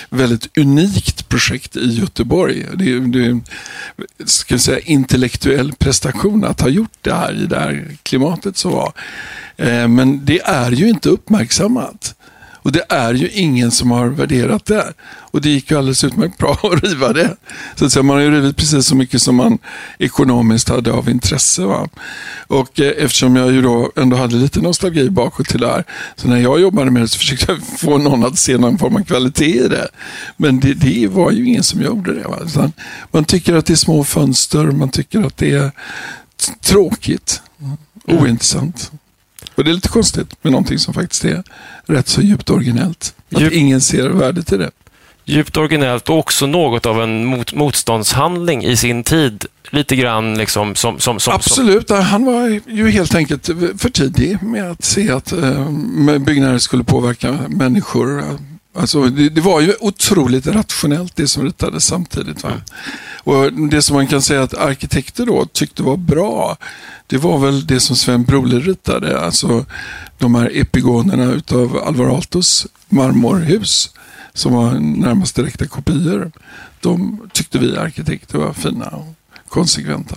väldigt 0.09 0.57
unikt 0.57 1.29
projekt 1.29 1.75
i 1.75 1.99
Göteborg. 1.99 2.65
Det, 2.73 2.99
det 2.99 3.41
ska 4.25 4.59
säga, 4.59 4.79
intellektuell 4.79 5.73
prestation 5.73 6.45
att 6.45 6.61
ha 6.61 6.69
gjort 6.69 6.97
det 7.01 7.13
här 7.13 7.43
i 7.43 7.45
det 7.45 7.59
här 7.59 7.97
klimatet 8.03 8.57
som 8.57 8.71
var. 8.71 8.93
Eh, 9.61 9.87
men 9.87 10.25
det 10.25 10.41
är 10.41 10.71
ju 10.71 10.89
inte 10.89 11.09
uppmärksammat. 11.11 12.15
Och 12.63 12.71
det 12.71 12.83
är 12.89 13.13
ju 13.13 13.29
ingen 13.29 13.71
som 13.71 13.91
har 13.91 14.07
värderat 14.07 14.65
det. 14.65 14.93
Och 15.19 15.41
det 15.41 15.49
gick 15.49 15.71
ju 15.71 15.77
alldeles 15.77 16.03
utmärkt 16.03 16.37
bra 16.37 16.59
att 16.63 16.83
riva 16.83 17.13
det. 17.13 17.35
Så 17.75 17.85
att 17.85 17.91
säga, 17.91 18.03
man 18.03 18.15
har 18.15 18.23
ju 18.23 18.31
rivit 18.31 18.57
precis 18.57 18.85
så 18.85 18.95
mycket 18.95 19.21
som 19.21 19.35
man 19.35 19.57
ekonomiskt 19.99 20.69
hade 20.69 20.91
av 20.91 21.09
intresse. 21.09 21.61
Va? 21.61 21.89
Och 22.47 22.79
eh, 22.79 22.93
eftersom 22.97 23.35
jag 23.35 23.51
ju 23.51 23.61
då 23.61 23.91
ändå 23.95 24.17
hade 24.17 24.35
lite 24.35 24.61
nostalgi 24.61 25.09
bakåt 25.09 25.47
till 25.47 25.59
det 25.59 25.67
här. 25.67 25.83
Så 26.15 26.27
när 26.27 26.37
jag 26.37 26.61
jobbade 26.61 26.91
med 26.91 27.01
det 27.01 27.07
så 27.07 27.17
försökte 27.17 27.51
jag 27.51 27.61
få 27.79 27.97
någon 27.97 28.25
att 28.25 28.37
se 28.37 28.57
någon 28.57 28.77
form 28.77 28.95
av 28.95 29.03
kvalitet 29.03 29.65
i 29.65 29.67
det. 29.67 29.87
Men 30.37 30.59
det, 30.59 30.73
det 30.73 31.07
var 31.07 31.31
ju 31.31 31.47
ingen 31.47 31.63
som 31.63 31.81
gjorde 31.81 32.13
det. 32.13 32.27
Va? 32.27 32.71
man 33.11 33.25
tycker 33.25 33.53
att 33.53 33.65
det 33.65 33.73
är 33.73 33.75
små 33.75 34.03
fönster, 34.03 34.63
man 34.63 34.89
tycker 34.89 35.21
att 35.21 35.37
det 35.37 35.51
är 35.51 35.71
tråkigt, 36.61 37.41
mm. 37.61 38.21
ointressant. 38.21 38.91
Och 39.55 39.63
det 39.63 39.71
är 39.71 39.73
lite 39.73 39.87
konstigt 39.87 40.35
med 40.41 40.51
någonting 40.51 40.79
som 40.79 40.93
faktiskt 40.93 41.25
är 41.25 41.43
rätt 41.85 42.07
så 42.07 42.21
djupt 42.21 42.49
originellt. 42.49 43.15
Att 43.31 43.41
Djup... 43.41 43.53
ingen 43.53 43.81
ser 43.81 44.09
värdet 44.09 44.53
i 44.53 44.57
det. 44.57 44.71
Djupt 45.25 45.57
originellt 45.57 46.09
och 46.09 46.17
också 46.17 46.45
något 46.45 46.85
av 46.85 47.01
en 47.01 47.25
mot 47.25 47.53
motståndshandling 47.53 48.63
i 48.63 48.77
sin 48.77 49.03
tid. 49.03 49.45
Lite 49.69 49.95
grann 49.95 50.37
liksom 50.37 50.75
som... 50.75 50.99
som, 50.99 51.19
som 51.19 51.33
Absolut, 51.33 51.87
som... 51.87 52.01
han 52.01 52.25
var 52.25 52.61
ju 52.67 52.89
helt 52.89 53.15
enkelt 53.15 53.45
för 53.77 53.89
tidig 53.89 54.43
med 54.43 54.71
att 54.71 54.83
se 54.83 55.11
att 55.11 55.31
eh, 55.31 55.69
byggnader 56.19 56.57
skulle 56.57 56.83
påverka 56.83 57.39
människor. 57.49 58.23
Alltså, 58.75 59.03
det, 59.03 59.29
det, 59.29 59.41
var 59.41 59.61
ju 59.61 59.73
otroligt 59.79 60.47
rationellt 60.47 61.15
det 61.15 61.27
som 61.27 61.43
ritades 61.43 61.85
samtidigt. 61.85 62.43
Va? 62.43 62.49
Mm. 62.49 62.61
Och 63.23 63.53
Det 63.53 63.81
som 63.81 63.95
man 63.95 64.07
kan 64.07 64.21
säga 64.21 64.43
att 64.43 64.53
arkitekter 64.53 65.25
då 65.25 65.45
tyckte 65.45 65.83
var 65.83 65.97
bra, 65.97 66.57
det 67.07 67.17
var 67.17 67.39
väl 67.39 67.67
det 67.67 67.79
som 67.79 67.95
Sven 67.95 68.23
Brole 68.23 68.59
ritade. 68.59 69.19
Alltså 69.19 69.65
de 70.17 70.35
här 70.35 70.51
epigonerna 70.53 71.23
utav 71.23 71.77
Alvar 71.77 72.05
Aaltos 72.05 72.67
marmorhus 72.89 73.89
som 74.33 74.53
var 74.53 74.71
närmast 74.79 75.35
direkta 75.35 75.67
kopior. 75.67 76.31
De 76.79 77.21
tyckte 77.33 77.59
vi 77.59 77.77
arkitekter 77.77 78.37
var 78.37 78.53
fina 78.53 78.85
och 78.85 79.15
konsekventa. 79.49 80.15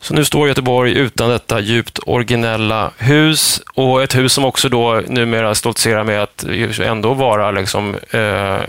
Så 0.00 0.14
nu 0.14 0.24
står 0.24 0.48
Göteborg 0.48 0.92
utan 0.92 1.30
detta 1.30 1.60
djupt 1.60 1.98
originella 2.06 2.90
hus 2.98 3.62
och 3.74 4.02
ett 4.02 4.14
hus 4.14 4.32
som 4.32 4.44
också 4.44 4.68
då 4.68 5.02
numera 5.08 5.54
stoltserar 5.54 6.04
med 6.04 6.22
att 6.22 6.44
ändå 6.80 7.14
vara 7.14 7.50
liksom, 7.50 7.96
eh, 8.10 8.60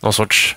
någon 0.00 0.12
sorts 0.12 0.56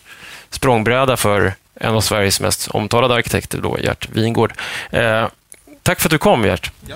språngbräda 0.49 1.17
för 1.17 1.53
en 1.80 1.95
av 1.95 2.01
Sveriges 2.01 2.39
mest 2.39 2.67
omtalade 2.67 3.13
arkitekter, 3.13 3.57
då, 3.57 3.78
Gert 3.80 4.09
Wingård. 4.09 4.53
Eh, 4.89 5.28
tack 5.84 5.99
för 5.99 6.07
att 6.07 6.11
du 6.11 6.17
kom, 6.17 6.45
Gert. 6.45 6.71
Ja. 6.88 6.95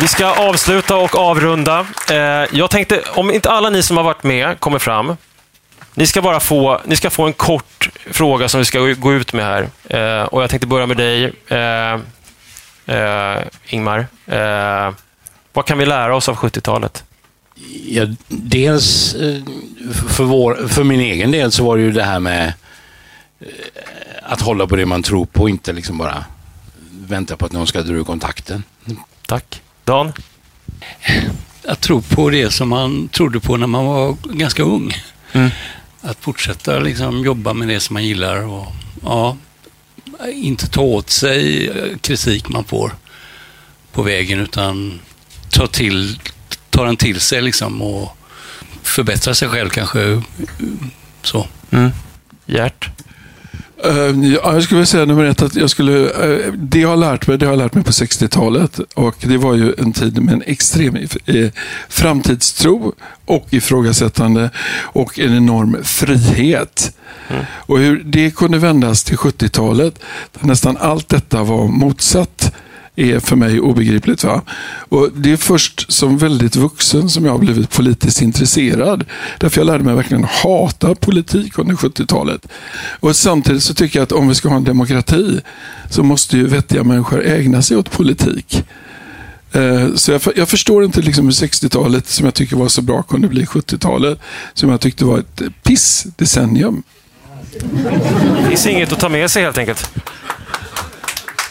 Vi 0.00 0.08
ska 0.08 0.26
avsluta 0.26 0.96
och 0.96 1.14
avrunda. 1.14 1.86
Eh, 2.10 2.16
jag 2.52 2.70
tänkte, 2.70 3.02
om 3.14 3.30
inte 3.30 3.50
alla 3.50 3.70
ni 3.70 3.82
som 3.82 3.96
har 3.96 4.04
varit 4.04 4.22
med 4.22 4.60
kommer 4.60 4.78
fram, 4.78 5.16
ni 5.94 6.06
ska 6.06 6.22
bara 6.22 6.40
få, 6.40 6.80
ni 6.84 6.96
ska 6.96 7.10
få 7.10 7.26
en 7.26 7.32
kort 7.32 7.88
fråga 8.10 8.48
som 8.48 8.58
vi 8.60 8.64
ska 8.64 8.80
gå 8.80 9.12
ut 9.12 9.32
med 9.32 9.44
här. 9.44 9.68
Eh, 9.88 10.24
och 10.24 10.42
Jag 10.42 10.50
tänkte 10.50 10.66
börja 10.66 10.86
med 10.86 10.96
dig, 10.96 11.32
eh, 11.48 12.00
eh 12.96 13.42
Ingmar. 13.66 14.06
Eh, 14.26 14.90
vad 15.52 15.66
kan 15.66 15.78
vi 15.78 15.86
lära 15.86 16.16
oss 16.16 16.28
av 16.28 16.36
70-talet? 16.36 17.04
Ja, 17.88 18.06
dels 18.28 19.14
eh, 19.14 19.42
för, 20.08 20.24
vår, 20.24 20.68
för 20.68 20.84
min 20.84 21.00
egen 21.00 21.30
del 21.30 21.52
så 21.52 21.64
var 21.64 21.76
det 21.76 21.82
ju 21.82 21.92
det 21.92 22.02
här 22.02 22.20
med 22.20 22.52
eh, 23.40 23.46
att 24.22 24.40
hålla 24.40 24.66
på 24.66 24.76
det 24.76 24.86
man 24.86 25.02
tror 25.02 25.26
på, 25.26 25.48
inte 25.48 25.72
liksom 25.72 25.98
bara 25.98 26.24
vänta 26.90 27.36
på 27.36 27.46
att 27.46 27.52
någon 27.52 27.66
ska 27.66 27.82
dra 27.82 27.94
ur 27.94 28.04
kontakten. 28.04 28.62
Tack. 29.26 29.62
Dan? 29.84 30.12
Att 31.64 31.80
tro 31.80 32.02
på 32.02 32.30
det 32.30 32.50
som 32.50 32.68
man 32.68 33.08
trodde 33.08 33.40
på 33.40 33.56
när 33.56 33.66
man 33.66 33.86
var 33.86 34.16
ganska 34.24 34.62
ung. 34.62 34.92
Mm. 35.32 35.50
Att 36.00 36.18
fortsätta 36.20 36.78
liksom 36.78 37.24
jobba 37.24 37.54
med 37.54 37.68
det 37.68 37.80
som 37.80 37.94
man 37.94 38.04
gillar 38.04 38.46
och 38.46 38.66
ja, 39.02 39.36
inte 40.32 40.66
ta 40.66 40.80
åt 40.80 41.10
sig 41.10 41.72
kritik 42.00 42.48
man 42.48 42.64
får 42.64 42.92
på 43.92 44.02
vägen 44.02 44.40
utan 44.40 45.00
ta, 45.50 45.66
till, 45.66 46.18
ta 46.76 46.84
den 46.84 46.96
till 46.96 47.20
sig 47.20 47.42
liksom 47.42 47.82
och 47.82 48.16
förbättra 48.82 49.34
sig 49.34 49.48
själv 49.48 49.68
kanske. 49.68 50.22
Så. 51.22 51.46
Mm. 51.70 51.90
Gert? 52.46 52.90
Eh, 53.84 53.92
ja, 54.32 54.52
jag 54.54 54.62
skulle 54.62 54.78
vilja 54.78 54.86
säga 54.86 55.04
nummer 55.04 55.24
ett 55.24 55.42
att 55.42 55.56
jag 55.56 55.70
skulle, 55.70 56.10
eh, 56.10 56.52
det 56.52 56.80
jag 56.80 56.88
har 56.88 56.96
lärt 56.96 57.26
mig, 57.26 57.38
det 57.38 57.46
har 57.46 57.52
jag 57.52 57.58
lärt 57.58 57.74
mig 57.74 57.84
på 57.84 57.90
60-talet. 57.90 58.80
Och 58.94 59.16
det 59.20 59.36
var 59.36 59.54
ju 59.54 59.74
en 59.78 59.92
tid 59.92 60.22
med 60.22 60.34
en 60.34 60.42
extrem 60.46 60.96
eh, 61.26 61.50
framtidstro 61.88 62.94
och 63.24 63.46
ifrågasättande 63.50 64.50
och 64.82 65.18
en 65.18 65.36
enorm 65.36 65.76
frihet. 65.84 66.96
Mm. 67.28 67.44
Och 67.52 67.78
hur 67.78 68.02
det 68.04 68.36
kunde 68.36 68.58
vändas 68.58 69.04
till 69.04 69.16
70-talet, 69.16 69.94
där 70.32 70.46
nästan 70.46 70.76
allt 70.76 71.08
detta 71.08 71.42
var 71.42 71.68
motsatt 71.68 72.52
är 72.96 73.20
för 73.20 73.36
mig 73.36 73.60
obegripligt. 73.60 74.24
Va? 74.24 74.42
Och 74.88 75.10
Det 75.14 75.32
är 75.32 75.36
först 75.36 75.92
som 75.92 76.18
väldigt 76.18 76.56
vuxen 76.56 77.08
som 77.08 77.24
jag 77.24 77.32
har 77.32 77.38
blivit 77.38 77.70
politiskt 77.70 78.22
intresserad. 78.22 79.04
Därför 79.38 79.60
jag 79.60 79.66
lärde 79.66 79.84
mig 79.84 79.94
verkligen 79.94 80.24
hata 80.24 80.94
politik 80.94 81.58
under 81.58 81.74
70-talet. 81.74 82.48
Och 83.00 83.16
Samtidigt 83.16 83.62
så 83.62 83.74
tycker 83.74 83.98
jag 83.98 84.04
att 84.04 84.12
om 84.12 84.28
vi 84.28 84.34
ska 84.34 84.48
ha 84.48 84.56
en 84.56 84.64
demokrati 84.64 85.40
så 85.90 86.02
måste 86.02 86.36
ju 86.36 86.46
vettiga 86.46 86.84
människor 86.84 87.24
ägna 87.26 87.62
sig 87.62 87.76
åt 87.76 87.90
politik. 87.90 88.64
Eh, 89.52 89.94
så 89.94 90.12
jag, 90.12 90.20
jag 90.36 90.48
förstår 90.48 90.84
inte 90.84 91.00
liksom 91.00 91.24
hur 91.24 91.32
60-talet, 91.32 92.08
som 92.08 92.24
jag 92.24 92.34
tycker 92.34 92.56
var 92.56 92.68
så 92.68 92.82
bra, 92.82 93.02
kunde 93.02 93.28
bli 93.28 93.44
70-talet, 93.44 94.18
som 94.54 94.70
jag 94.70 94.80
tyckte 94.80 95.04
var 95.04 95.18
ett 95.18 95.42
piss-decennium. 95.62 96.82
Det 98.42 98.48
finns 98.48 98.66
inget 98.66 98.92
att 98.92 99.00
ta 99.00 99.08
med 99.08 99.30
sig 99.30 99.42
helt 99.42 99.58
enkelt. 99.58 99.90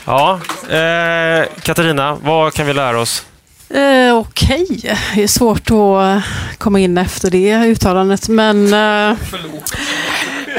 Ja, 0.06 0.39
eh, 0.70 1.45
Katarina, 1.62 2.16
vad 2.16 2.53
kan 2.53 2.68
vi 2.68 2.74
lära 2.74 2.99
oss? 2.99 3.26
Eh, 3.70 4.18
Okej, 4.18 4.66
okay. 4.70 4.95
det 5.16 5.24
är 5.24 5.28
svårt 5.28 5.72
att 5.72 6.24
komma 6.58 6.80
in 6.80 6.97
efter 6.97 7.32
det 7.32 7.66
uttalandet, 7.66 8.30
men... 8.30 8.74
Eh, 8.74 9.18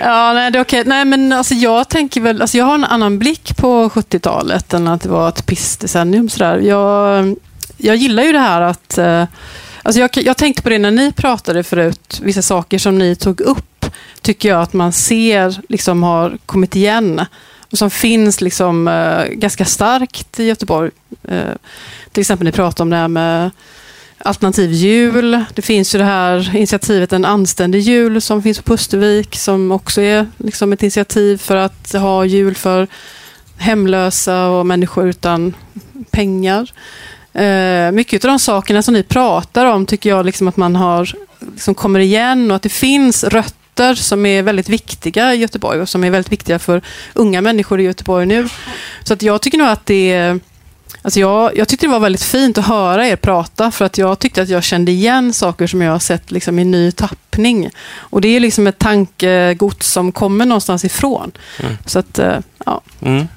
ja, 0.00 0.32
nej, 0.32 0.50
det 0.50 0.58
är 0.58 0.62
okej. 0.62 0.80
Okay. 0.80 0.84
Nej, 0.84 1.04
men 1.04 1.32
alltså, 1.32 1.54
jag 1.54 1.88
tänker 1.88 2.20
väl... 2.20 2.42
Alltså, 2.42 2.58
jag 2.58 2.64
har 2.64 2.74
en 2.74 2.84
annan 2.84 3.18
blick 3.18 3.56
på 3.56 3.88
70-talet 3.88 4.74
än 4.74 4.88
att 4.88 5.02
det 5.02 5.08
var 5.08 5.28
ett 5.28 5.46
pissdecennium. 5.46 6.28
Jag, 6.62 7.36
jag 7.76 7.96
gillar 7.96 8.22
ju 8.22 8.32
det 8.32 8.38
här 8.38 8.60
att... 8.60 8.98
Eh, 8.98 9.24
alltså, 9.82 10.00
jag, 10.00 10.10
jag 10.14 10.36
tänkte 10.36 10.62
på 10.62 10.68
det 10.68 10.78
när 10.78 10.90
ni 10.90 11.12
pratade 11.12 11.62
förut, 11.62 12.20
vissa 12.22 12.42
saker 12.42 12.78
som 12.78 12.98
ni 12.98 13.16
tog 13.16 13.40
upp, 13.40 13.86
tycker 14.22 14.48
jag 14.48 14.62
att 14.62 14.72
man 14.72 14.92
ser 14.92 15.60
liksom 15.68 16.02
har 16.02 16.38
kommit 16.46 16.76
igen 16.76 17.26
och 17.76 17.78
som 17.78 17.90
finns 17.90 18.40
liksom, 18.40 18.88
eh, 18.88 19.24
ganska 19.24 19.64
starkt 19.64 20.40
i 20.40 20.44
Göteborg. 20.44 20.90
Eh, 21.28 21.54
till 22.12 22.20
exempel 22.20 22.44
ni 22.44 22.52
pratar 22.52 22.84
om 22.84 22.90
det 22.90 22.96
här 22.96 23.08
med 23.08 23.50
alternativ 24.18 24.72
jul. 24.72 25.44
Det 25.54 25.62
finns 25.62 25.94
ju 25.94 25.98
det 25.98 26.04
här 26.04 26.56
initiativet 26.56 27.12
En 27.12 27.24
anständig 27.24 27.80
jul 27.80 28.20
som 28.20 28.42
finns 28.42 28.58
på 28.58 28.62
Pustervik 28.62 29.36
som 29.36 29.72
också 29.72 30.00
är 30.00 30.26
liksom 30.36 30.72
ett 30.72 30.82
initiativ 30.82 31.38
för 31.38 31.56
att 31.56 31.92
ha 31.92 32.24
jul 32.24 32.54
för 32.54 32.88
hemlösa 33.56 34.48
och 34.48 34.66
människor 34.66 35.08
utan 35.08 35.54
pengar. 36.10 36.72
Eh, 37.32 37.92
mycket 37.92 38.24
av 38.24 38.28
de 38.28 38.38
sakerna 38.38 38.82
som 38.82 38.94
ni 38.94 39.02
pratar 39.02 39.66
om 39.66 39.86
tycker 39.86 40.10
jag 40.10 40.26
liksom 40.26 40.48
att 40.48 40.56
man 40.56 40.76
har, 40.76 41.12
liksom 41.52 41.74
kommer 41.74 42.00
igen 42.00 42.50
och 42.50 42.56
att 42.56 42.62
det 42.62 42.68
finns 42.68 43.24
rötter 43.24 43.65
rötter 43.76 43.94
som 43.94 44.26
är 44.26 44.42
väldigt 44.42 44.68
viktiga 44.68 45.34
i 45.34 45.36
Göteborg 45.36 45.80
och 45.80 45.88
som 45.88 46.04
är 46.04 46.10
väldigt 46.10 46.32
viktiga 46.32 46.58
för 46.58 46.82
unga 47.14 47.40
människor 47.40 47.80
i 47.80 47.84
Göteborg 47.84 48.26
nu. 48.26 48.48
Så 49.04 49.14
att 49.14 49.22
jag 49.22 49.42
tycker 49.42 49.58
nog 49.58 49.68
att 49.68 49.86
det 49.86 50.38
Alltså 51.02 51.20
jag, 51.20 51.56
jag 51.56 51.68
tyckte 51.68 51.86
det 51.86 51.90
var 51.90 52.00
väldigt 52.00 52.22
fint 52.22 52.58
att 52.58 52.66
höra 52.66 53.06
er 53.06 53.16
prata 53.16 53.70
för 53.70 53.84
att 53.84 53.98
jag 53.98 54.18
tyckte 54.18 54.42
att 54.42 54.48
jag 54.48 54.64
kände 54.64 54.92
igen 54.92 55.32
saker 55.32 55.66
som 55.66 55.82
jag 55.82 55.92
har 55.92 55.98
sett 55.98 56.30
liksom 56.30 56.58
i 56.58 56.64
ny 56.64 56.92
tappning. 56.92 57.70
Och 57.96 58.20
det 58.20 58.28
är 58.28 58.40
liksom 58.40 58.66
ett 58.66 58.78
tankegods 58.78 59.92
som 59.92 60.12
kommer 60.12 60.46
någonstans 60.46 60.84
ifrån. 60.84 61.32
Mm. 61.60 61.76
Så 61.86 61.98
att, 61.98 62.18
eh, 62.18 62.38
ja. 62.66 62.80
Mm. 63.00 63.28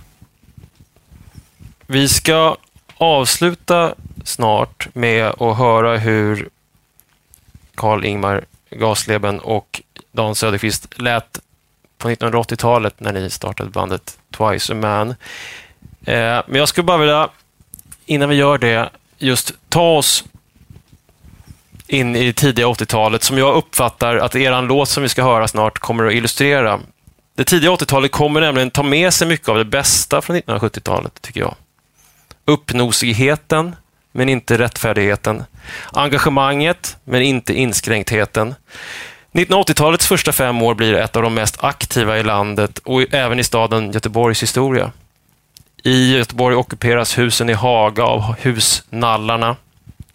Vi 1.88 2.08
ska 2.08 2.58
avsluta 2.98 3.96
snart 4.24 4.88
med 4.94 5.26
att 5.26 5.58
höra 5.58 5.98
hur 5.98 6.50
Karl-Ingmar 7.76 8.46
Gasleben 8.70 9.40
och 9.40 9.82
Dan 10.20 10.36
Söderqvist 10.36 11.00
lät 11.00 11.40
på 11.98 12.10
1980-talet 12.10 13.00
när 13.00 13.14
ni 13.14 13.30
startade 13.30 13.70
bandet 13.70 14.18
Twice 14.38 14.74
a 14.74 14.76
Man. 14.76 15.10
Eh, 15.10 16.44
men 16.48 16.56
jag 16.56 16.70
skulle 16.70 16.84
bara 16.84 16.98
vilja, 16.98 17.30
innan 18.06 18.30
vi 18.30 18.36
gör 18.36 18.58
det, 18.58 18.90
just 19.18 19.54
ta 19.70 19.98
oss 19.98 20.24
in 21.88 22.16
i 22.16 22.34
tidiga 22.34 22.66
80-talet 22.66 23.24
som 23.24 23.38
jag 23.38 23.56
uppfattar 23.56 24.16
att 24.16 24.36
er 24.36 24.62
låt 24.62 24.90
som 24.90 25.04
vi 25.04 25.10
ska 25.10 25.24
höra 25.24 25.48
snart 25.48 25.80
kommer 25.80 26.06
att 26.06 26.14
illustrera. 26.14 26.80
Det 27.36 27.44
tidiga 27.44 27.72
80-talet 27.72 28.12
kommer 28.12 28.42
nämligen 28.42 28.72
ta 28.72 28.84
med 28.84 29.14
sig 29.14 29.28
mycket 29.28 29.50
av 29.50 29.58
det 29.58 29.66
bästa 29.66 30.22
från 30.22 30.36
1970-talet, 30.36 31.22
tycker 31.22 31.40
jag. 31.40 31.56
Uppnosigheten, 32.46 33.76
men 34.12 34.30
inte 34.30 34.58
rättfärdigheten. 34.58 35.44
Engagemanget, 35.94 36.98
men 37.04 37.22
inte 37.22 37.54
inskränktheten. 37.54 38.56
1980-talets 39.32 40.08
första 40.08 40.32
fem 40.32 40.62
år 40.62 40.76
blir 40.76 40.94
ett 40.94 41.16
av 41.16 41.24
de 41.24 41.34
mest 41.34 41.64
aktiva 41.64 42.18
i 42.18 42.24
landet 42.24 42.80
och 42.80 43.14
även 43.14 43.40
i 43.40 43.44
staden 43.44 43.92
Göteborgs 43.92 44.44
historia. 44.44 44.92
I 45.84 46.18
Göteborg 46.18 46.56
ockuperas 46.56 47.18
husen 47.18 47.50
i 47.50 47.54
Haga 47.54 48.04
av 48.04 48.36
husnallarna, 48.40 49.56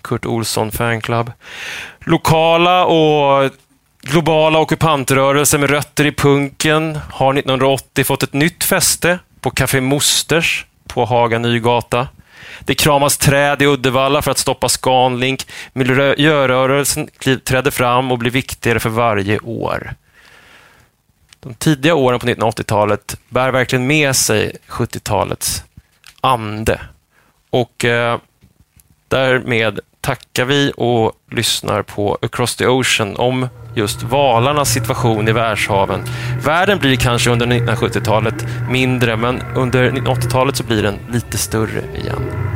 Kurt 0.02 0.26
Olsson 0.26 0.72
fanclub. 0.72 1.32
Lokala 2.00 2.84
och 2.84 3.50
globala 4.02 4.58
ockupantrörelser 4.58 5.58
med 5.58 5.70
rötter 5.70 6.06
i 6.06 6.12
punken 6.12 6.98
har 7.12 7.34
1980 7.34 8.04
fått 8.04 8.22
ett 8.22 8.32
nytt 8.32 8.64
fäste 8.64 9.18
på 9.40 9.50
Café 9.50 9.80
Mosters 9.80 10.66
på 10.86 11.04
Haga 11.04 11.38
Nygata. 11.38 12.08
Det 12.60 12.74
kramas 12.74 13.18
träd 13.18 13.62
i 13.62 13.66
Uddevalla 13.66 14.22
för 14.22 14.30
att 14.30 14.38
stoppa 14.38 14.68
Scanlink. 14.68 15.46
Miljörörelsen 15.72 17.08
trädde 17.44 17.70
fram 17.70 18.12
och 18.12 18.18
blir 18.18 18.30
viktigare 18.30 18.80
för 18.80 18.90
varje 18.90 19.38
år. 19.38 19.94
De 21.40 21.54
tidiga 21.54 21.94
åren 21.94 22.20
på 22.20 22.26
1980-talet 22.26 23.16
bär 23.28 23.50
verkligen 23.50 23.86
med 23.86 24.16
sig 24.16 24.56
70-talets 24.68 25.62
ande. 26.20 26.80
Och 27.50 27.84
eh, 27.84 28.18
därmed 29.08 29.80
tackar 30.04 30.44
vi 30.44 30.72
och 30.76 31.12
lyssnar 31.30 31.82
på 31.82 32.18
Across 32.22 32.56
the 32.56 32.66
Ocean 32.66 33.16
om 33.16 33.48
just 33.74 34.02
valarnas 34.02 34.72
situation 34.72 35.28
i 35.28 35.32
världshaven. 35.32 36.00
Världen 36.44 36.78
blir 36.78 36.96
kanske 36.96 37.30
under 37.30 37.46
1970-talet 37.46 38.46
mindre, 38.70 39.16
men 39.16 39.42
under 39.54 39.90
1980-talet 39.90 40.56
så 40.56 40.64
blir 40.64 40.82
den 40.82 40.98
lite 41.12 41.38
större 41.38 41.82
igen. 41.94 42.53